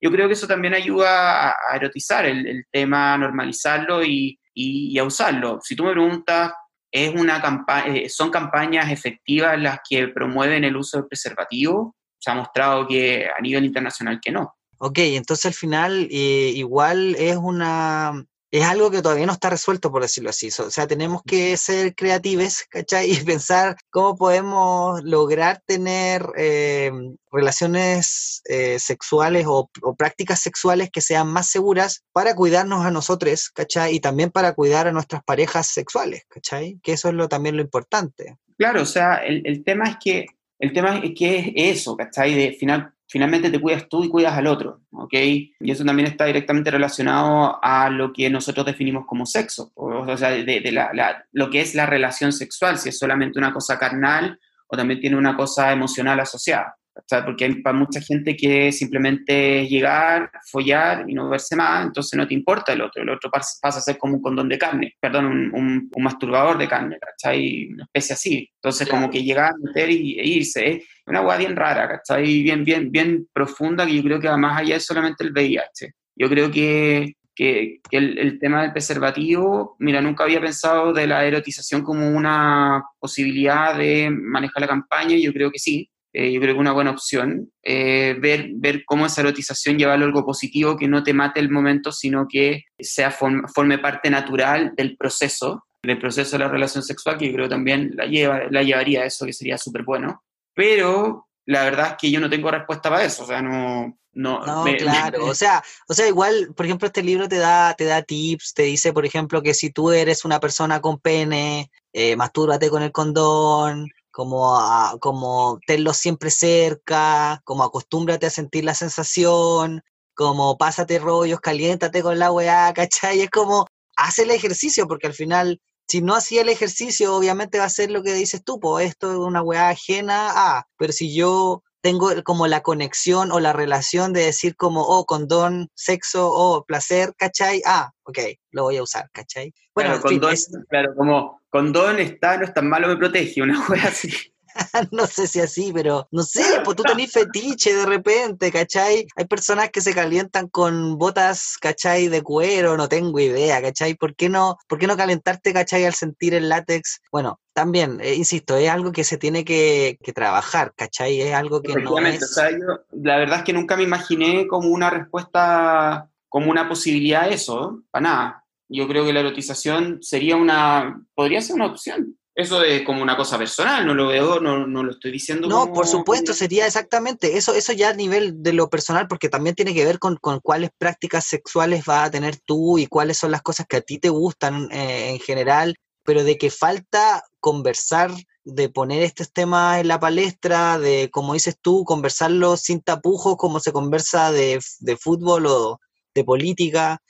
Yo 0.00 0.12
creo 0.12 0.28
que 0.28 0.34
eso 0.34 0.46
también 0.46 0.74
ayuda 0.74 1.48
a, 1.48 1.74
erotizar 1.74 2.26
el, 2.26 2.64
tema, 2.70 3.14
a 3.14 3.18
normalizarlo 3.18 4.04
y, 4.04 4.38
y, 4.54 4.96
a 5.00 5.02
usarlo. 5.02 5.58
Si 5.64 5.74
tú 5.74 5.82
me 5.82 5.90
preguntas 5.90 6.52
es 6.94 7.12
una 7.12 7.42
campaña, 7.42 7.92
eh, 7.92 8.08
son 8.08 8.30
campañas 8.30 8.88
efectivas 8.88 9.60
las 9.60 9.80
que 9.88 10.06
promueven 10.06 10.62
el 10.62 10.76
uso 10.76 10.96
del 10.96 11.08
preservativo. 11.08 11.96
Se 12.20 12.30
ha 12.30 12.34
mostrado 12.34 12.86
que 12.86 13.26
a 13.26 13.40
nivel 13.40 13.64
internacional 13.64 14.20
que 14.22 14.30
no. 14.30 14.54
Ok, 14.78 14.98
entonces 14.98 15.46
al 15.46 15.54
final 15.54 16.08
eh, 16.08 16.52
igual 16.54 17.16
es 17.18 17.36
una, 17.36 18.24
es 18.58 18.64
algo 18.64 18.88
que 18.88 19.02
todavía 19.02 19.26
no 19.26 19.32
está 19.32 19.50
resuelto, 19.50 19.90
por 19.90 20.02
decirlo 20.02 20.30
así. 20.30 20.46
O 20.46 20.70
sea, 20.70 20.86
tenemos 20.86 21.22
que 21.24 21.56
ser 21.56 21.94
creativos, 21.96 22.62
¿cachai? 22.70 23.10
Y 23.10 23.16
pensar 23.24 23.76
cómo 23.90 24.16
podemos 24.16 25.02
lograr 25.02 25.60
tener 25.66 26.24
eh, 26.36 26.92
relaciones 27.32 28.42
eh, 28.44 28.78
sexuales 28.78 29.46
o, 29.48 29.68
prácticas 29.98 30.40
sexuales 30.40 30.90
que 30.90 31.00
sean 31.00 31.26
más 31.26 31.50
seguras 31.50 32.04
para 32.12 32.36
cuidarnos 32.36 32.86
a 32.86 32.92
nosotros, 32.92 33.50
¿cachai? 33.50 33.96
Y 33.96 34.00
también 34.00 34.30
para 34.30 34.52
cuidar 34.52 34.86
a 34.86 34.92
nuestras 34.92 35.24
parejas 35.24 35.66
sexuales, 35.66 36.22
¿cachai? 36.28 36.78
Que 36.80 36.92
eso 36.92 37.08
es 37.08 37.14
lo, 37.14 37.28
también 37.28 37.56
lo 37.56 37.62
importante. 37.62 38.36
Claro, 38.56 38.82
o 38.82 38.86
sea, 38.86 39.16
el, 39.16 39.44
el 39.46 39.64
tema 39.64 39.88
es 39.88 39.96
que 40.00 40.26
el 40.60 40.72
tema 40.72 40.98
es 40.98 41.12
que 41.16 41.38
es 41.56 41.78
eso, 41.80 41.96
¿cachai? 41.96 42.34
De 42.34 42.52
final, 42.52 42.93
finalmente 43.06 43.50
te 43.50 43.60
cuidas 43.60 43.88
tú 43.88 44.04
y 44.04 44.08
cuidas 44.08 44.36
al 44.36 44.46
otro, 44.46 44.80
¿ok? 44.90 45.14
Y 45.14 45.54
eso 45.60 45.84
también 45.84 46.08
está 46.08 46.24
directamente 46.24 46.70
relacionado 46.70 47.58
a 47.62 47.90
lo 47.90 48.12
que 48.12 48.28
nosotros 48.30 48.66
definimos 48.66 49.06
como 49.06 49.26
sexo, 49.26 49.72
o, 49.74 50.16
sea, 50.16 50.30
de, 50.30 50.72
la, 50.72 51.24
lo 51.32 51.50
que 51.50 51.60
es 51.60 51.74
la 51.74 51.86
relación 51.86 52.32
sexual, 52.32 52.78
si 52.78 52.88
es 52.88 52.98
solamente 52.98 53.38
una 53.38 53.52
cosa 53.52 53.78
carnal 53.78 54.38
o 54.66 54.76
también 54.76 55.00
tiene 55.00 55.16
una 55.16 55.36
cosa 55.36 55.72
emocional 55.72 56.20
asociada. 56.20 56.76
Porque 57.24 57.44
hay 57.44 57.54
para 57.56 57.76
mucha 57.76 58.00
gente 58.00 58.36
que 58.36 58.70
simplemente 58.70 59.66
llegar, 59.66 60.30
follar 60.50 61.04
y 61.08 61.14
no 61.14 61.28
verse 61.28 61.56
más, 61.56 61.86
entonces 61.86 62.16
no 62.16 62.26
te 62.26 62.34
importa 62.34 62.72
el 62.72 62.82
otro. 62.82 63.02
El 63.02 63.10
otro 63.10 63.30
pasa 63.30 63.58
a 63.62 63.72
ser 63.72 63.98
como 63.98 64.14
un 64.14 64.22
condón 64.22 64.48
de 64.48 64.58
carne, 64.58 64.94
perdón, 65.00 65.26
un, 65.26 65.90
un, 65.92 66.02
masturbador 66.02 66.56
de 66.56 66.68
carne, 66.68 66.98
¿cachai? 67.00 67.68
Una 67.72 67.84
especie 67.84 68.14
así. 68.14 68.50
Entonces, 68.54 68.88
como 68.88 69.10
que 69.10 69.22
llegar, 69.22 69.52
meter 69.60 69.90
y, 69.90 70.18
e 70.20 70.26
irse. 70.26 70.68
Es 70.72 70.82
una 71.06 71.20
hueá 71.20 71.36
bien 71.36 71.56
rara, 71.56 71.88
¿cachai? 71.88 72.42
Bien, 72.42 72.64
bien, 72.64 72.90
bien 72.90 73.28
profunda 73.32 73.86
que 73.86 73.96
yo 73.96 74.02
creo 74.02 74.20
que 74.20 74.28
va 74.28 74.36
más 74.36 74.60
allá 74.60 74.74
de 74.74 74.80
solamente 74.80 75.24
el 75.24 75.32
VIH. 75.32 75.92
Yo 76.16 76.28
creo 76.28 76.50
que, 76.50 77.14
que, 77.34 77.80
que 77.90 77.96
el, 77.96 78.18
el, 78.18 78.38
tema 78.38 78.62
del 78.62 78.72
preservativo, 78.72 79.74
mira, 79.80 80.00
nunca 80.00 80.24
había 80.24 80.40
pensado 80.40 80.92
de 80.92 81.08
la 81.08 81.24
erotización 81.24 81.82
como 81.82 82.08
una 82.08 82.84
posibilidad 83.00 83.76
de 83.76 84.10
manejar 84.10 84.60
la 84.60 84.68
campaña, 84.68 85.16
yo 85.16 85.32
creo 85.32 85.50
que 85.50 85.58
sí, 85.58 85.90
eh, 86.16 86.30
yo 86.30 86.40
creo 86.40 86.54
que 86.54 86.60
una 86.60 86.72
buena 86.72 86.92
opción, 86.92 87.50
eh, 87.60 88.16
ver, 88.20 88.50
ver 88.54 88.84
cómo 88.84 89.04
esa 89.04 89.20
erotización 89.20 89.76
lleva 89.76 89.94
a 89.94 89.96
algo 89.96 90.24
positivo 90.24 90.76
que 90.76 90.86
no 90.86 91.02
te 91.02 91.12
mate 91.12 91.40
el 91.40 91.50
momento, 91.50 91.90
sino 91.90 92.28
que 92.28 92.66
sea 92.78 93.10
forme 93.10 93.78
parte 93.78 94.10
natural 94.10 94.74
del 94.76 94.96
proceso, 94.96 95.66
del 95.82 95.98
proceso 95.98 96.38
de 96.38 96.44
la 96.44 96.48
relación 96.48 96.84
sexual, 96.84 97.18
que 97.18 97.26
yo 97.26 97.34
creo 97.34 97.48
también 97.48 97.90
la, 97.96 98.06
lleva, 98.06 98.44
la 98.48 98.62
llevaría 98.62 99.02
a 99.02 99.06
eso, 99.06 99.26
que 99.26 99.32
sería 99.32 99.58
súper 99.58 99.82
bueno. 99.82 100.22
Pero 100.54 101.26
la 101.46 101.64
verdad 101.64 101.88
es 101.90 101.96
que 102.00 102.10
yo 102.12 102.20
no 102.20 102.30
tengo 102.30 102.48
respuesta 102.48 102.90
para 102.90 103.04
eso, 103.04 103.24
o 103.24 103.26
sea, 103.26 103.42
no... 103.42 103.98
No, 104.16 104.46
no 104.46 104.64
claro, 104.78 105.26
o 105.26 105.34
sea, 105.34 105.64
o 105.88 105.94
sea, 105.94 106.06
igual, 106.06 106.52
por 106.54 106.64
ejemplo, 106.64 106.86
este 106.86 107.02
libro 107.02 107.28
te 107.28 107.38
da, 107.38 107.74
te 107.74 107.86
da 107.86 108.02
tips, 108.02 108.54
te 108.54 108.62
dice, 108.62 108.92
por 108.92 109.04
ejemplo, 109.04 109.42
que 109.42 109.54
si 109.54 109.70
tú 109.70 109.90
eres 109.90 110.24
una 110.24 110.38
persona 110.38 110.80
con 110.80 111.00
pene, 111.00 111.72
eh, 111.92 112.14
mastúrbate 112.14 112.70
con 112.70 112.84
el 112.84 112.92
condón, 112.92 113.88
como, 114.14 114.56
a- 114.56 114.96
como 115.00 115.58
tenlo 115.66 115.92
siempre 115.92 116.30
cerca, 116.30 117.40
como 117.44 117.64
acostúmbrate 117.64 118.26
a 118.26 118.30
sentir 118.30 118.64
la 118.64 118.74
sensación, 118.74 119.82
como 120.14 120.56
pásate 120.56 121.00
rollos, 121.00 121.40
caliéntate 121.40 122.00
con 122.00 122.20
la 122.20 122.30
weá, 122.30 122.72
¿cachai? 123.12 123.20
Es 123.22 123.30
como, 123.30 123.66
haz 123.96 124.20
el 124.20 124.30
ejercicio, 124.30 124.86
porque 124.86 125.08
al 125.08 125.14
final, 125.14 125.60
si 125.88 126.00
no 126.00 126.14
hacía 126.14 126.42
el 126.42 126.48
ejercicio, 126.48 127.16
obviamente 127.16 127.58
va 127.58 127.64
a 127.64 127.68
ser 127.68 127.90
lo 127.90 128.04
que 128.04 128.14
dices 128.14 128.44
tú, 128.44 128.60
pues 128.60 128.88
esto 128.88 129.10
es 129.10 129.16
una 129.18 129.42
weá 129.42 129.70
ajena 129.70 130.30
a, 130.58 130.66
pero 130.78 130.92
si 130.92 131.12
yo 131.12 131.64
tengo 131.82 132.10
como 132.24 132.46
la 132.46 132.62
conexión 132.62 133.32
o 133.32 133.40
la 133.40 133.52
relación 133.52 134.12
de 134.12 134.24
decir 134.26 134.54
como, 134.54 134.82
oh, 134.82 135.04
condón, 135.06 135.68
sexo, 135.74 136.30
oh, 136.32 136.64
placer, 136.64 137.14
¿cachai? 137.18 137.62
Ah, 137.66 137.90
ok, 138.04 138.18
lo 138.52 138.62
voy 138.62 138.76
a 138.76 138.82
usar, 138.84 139.10
¿cachai? 139.12 139.52
Bueno, 139.74 139.90
claro, 139.90 140.02
condón, 140.02 140.32
es- 140.32 140.50
claro, 140.70 140.94
como 140.96 141.40
condón 141.54 142.00
está, 142.00 142.36
no 142.36 142.44
es 142.46 142.52
tan 142.52 142.68
malo, 142.68 142.88
me 142.88 142.96
protege, 142.96 143.40
una 143.40 143.64
wea 143.68 143.84
así. 143.84 144.10
no 144.90 145.06
sé 145.06 145.28
si 145.28 145.38
así, 145.38 145.70
pero 145.72 146.08
no 146.10 146.24
sé, 146.24 146.42
pues 146.64 146.76
tú 146.76 146.82
tenés 146.82 147.12
fetiche 147.12 147.72
de 147.72 147.86
repente, 147.86 148.50
¿cachai? 148.50 149.06
Hay 149.14 149.24
personas 149.26 149.70
que 149.70 149.80
se 149.80 149.94
calientan 149.94 150.48
con 150.48 150.98
botas, 150.98 151.56
¿cachai? 151.60 152.08
De 152.08 152.22
cuero, 152.22 152.76
no 152.76 152.88
tengo 152.88 153.20
idea, 153.20 153.62
¿cachai? 153.62 153.94
¿Por 153.94 154.16
qué 154.16 154.28
no, 154.28 154.56
por 154.66 154.80
qué 154.80 154.88
no 154.88 154.96
calentarte, 154.96 155.52
¿cachai? 155.52 155.84
Al 155.84 155.94
sentir 155.94 156.34
el 156.34 156.48
látex. 156.48 157.00
Bueno, 157.12 157.38
también, 157.52 158.00
eh, 158.00 158.16
insisto, 158.16 158.56
es 158.56 158.68
algo 158.68 158.90
que 158.90 159.04
se 159.04 159.16
tiene 159.16 159.44
que, 159.44 159.96
que 160.02 160.12
trabajar, 160.12 160.72
¿cachai? 160.74 161.20
Es 161.20 161.34
algo 161.34 161.62
que 161.62 161.74
no 161.76 161.98
es... 161.98 162.20
o 162.20 162.26
sea, 162.26 162.50
yo 162.50 162.80
la 163.00 163.16
verdad 163.18 163.38
es 163.38 163.44
que 163.44 163.52
nunca 163.52 163.76
me 163.76 163.84
imaginé 163.84 164.48
como 164.48 164.70
una 164.70 164.90
respuesta, 164.90 166.10
como 166.28 166.50
una 166.50 166.68
posibilidad 166.68 167.28
de 167.28 167.34
eso, 167.34 167.84
para 167.92 168.02
nada. 168.02 168.43
Yo 168.68 168.88
creo 168.88 169.04
que 169.04 169.12
la 169.12 169.20
erotización 169.20 169.98
sería 170.02 170.36
una, 170.36 171.02
podría 171.14 171.40
ser 171.40 171.56
una 171.56 171.66
opción. 171.66 172.18
Eso 172.36 172.64
es 172.64 172.82
como 172.82 173.00
una 173.00 173.16
cosa 173.16 173.38
personal, 173.38 173.86
no 173.86 173.94
lo 173.94 174.08
veo, 174.08 174.40
no, 174.40 174.66
no 174.66 174.82
lo 174.82 174.90
estoy 174.90 175.12
diciendo 175.12 175.46
No, 175.46 175.60
como- 175.60 175.74
por 175.74 175.86
supuesto, 175.86 176.32
sería 176.34 176.66
exactamente 176.66 177.36
eso, 177.36 177.54
eso 177.54 177.72
ya 177.72 177.90
a 177.90 177.94
nivel 177.94 178.42
de 178.42 178.52
lo 178.52 178.68
personal, 178.68 179.06
porque 179.06 179.28
también 179.28 179.54
tiene 179.54 179.72
que 179.72 179.84
ver 179.84 180.00
con, 180.00 180.16
con 180.16 180.40
cuáles 180.40 180.70
prácticas 180.76 181.26
sexuales 181.26 181.84
vas 181.84 182.08
a 182.08 182.10
tener 182.10 182.36
tú 182.44 182.76
y 182.78 182.86
cuáles 182.88 183.18
son 183.18 183.30
las 183.30 183.42
cosas 183.42 183.66
que 183.68 183.76
a 183.76 183.82
ti 183.82 183.98
te 183.98 184.08
gustan 184.08 184.68
eh, 184.72 185.10
en 185.10 185.20
general, 185.20 185.76
pero 186.02 186.24
de 186.24 186.36
que 186.36 186.50
falta 186.50 187.22
conversar, 187.38 188.10
de 188.42 188.68
poner 188.68 189.04
estos 189.04 189.32
temas 189.32 189.78
en 189.78 189.86
la 189.86 190.00
palestra, 190.00 190.78
de, 190.80 191.10
como 191.12 191.34
dices 191.34 191.56
tú, 191.62 191.84
conversarlo 191.84 192.56
sin 192.56 192.80
tapujos, 192.82 193.36
como 193.36 193.60
se 193.60 193.70
conversa 193.72 194.32
de, 194.32 194.58
de 194.80 194.96
fútbol 194.96 195.46
o 195.46 195.80
de 196.14 196.24
política, 196.24 197.00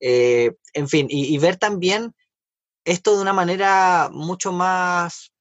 eh, 0.00 0.52
en 0.74 0.88
fin, 0.88 1.06
y, 1.10 1.36
ver 1.38 1.56
también 1.56 2.14
esto 2.84 3.14
de 3.14 3.22
una 3.22 3.32
manera 3.32 4.08
mucho 4.12 4.52
más 4.52 5.32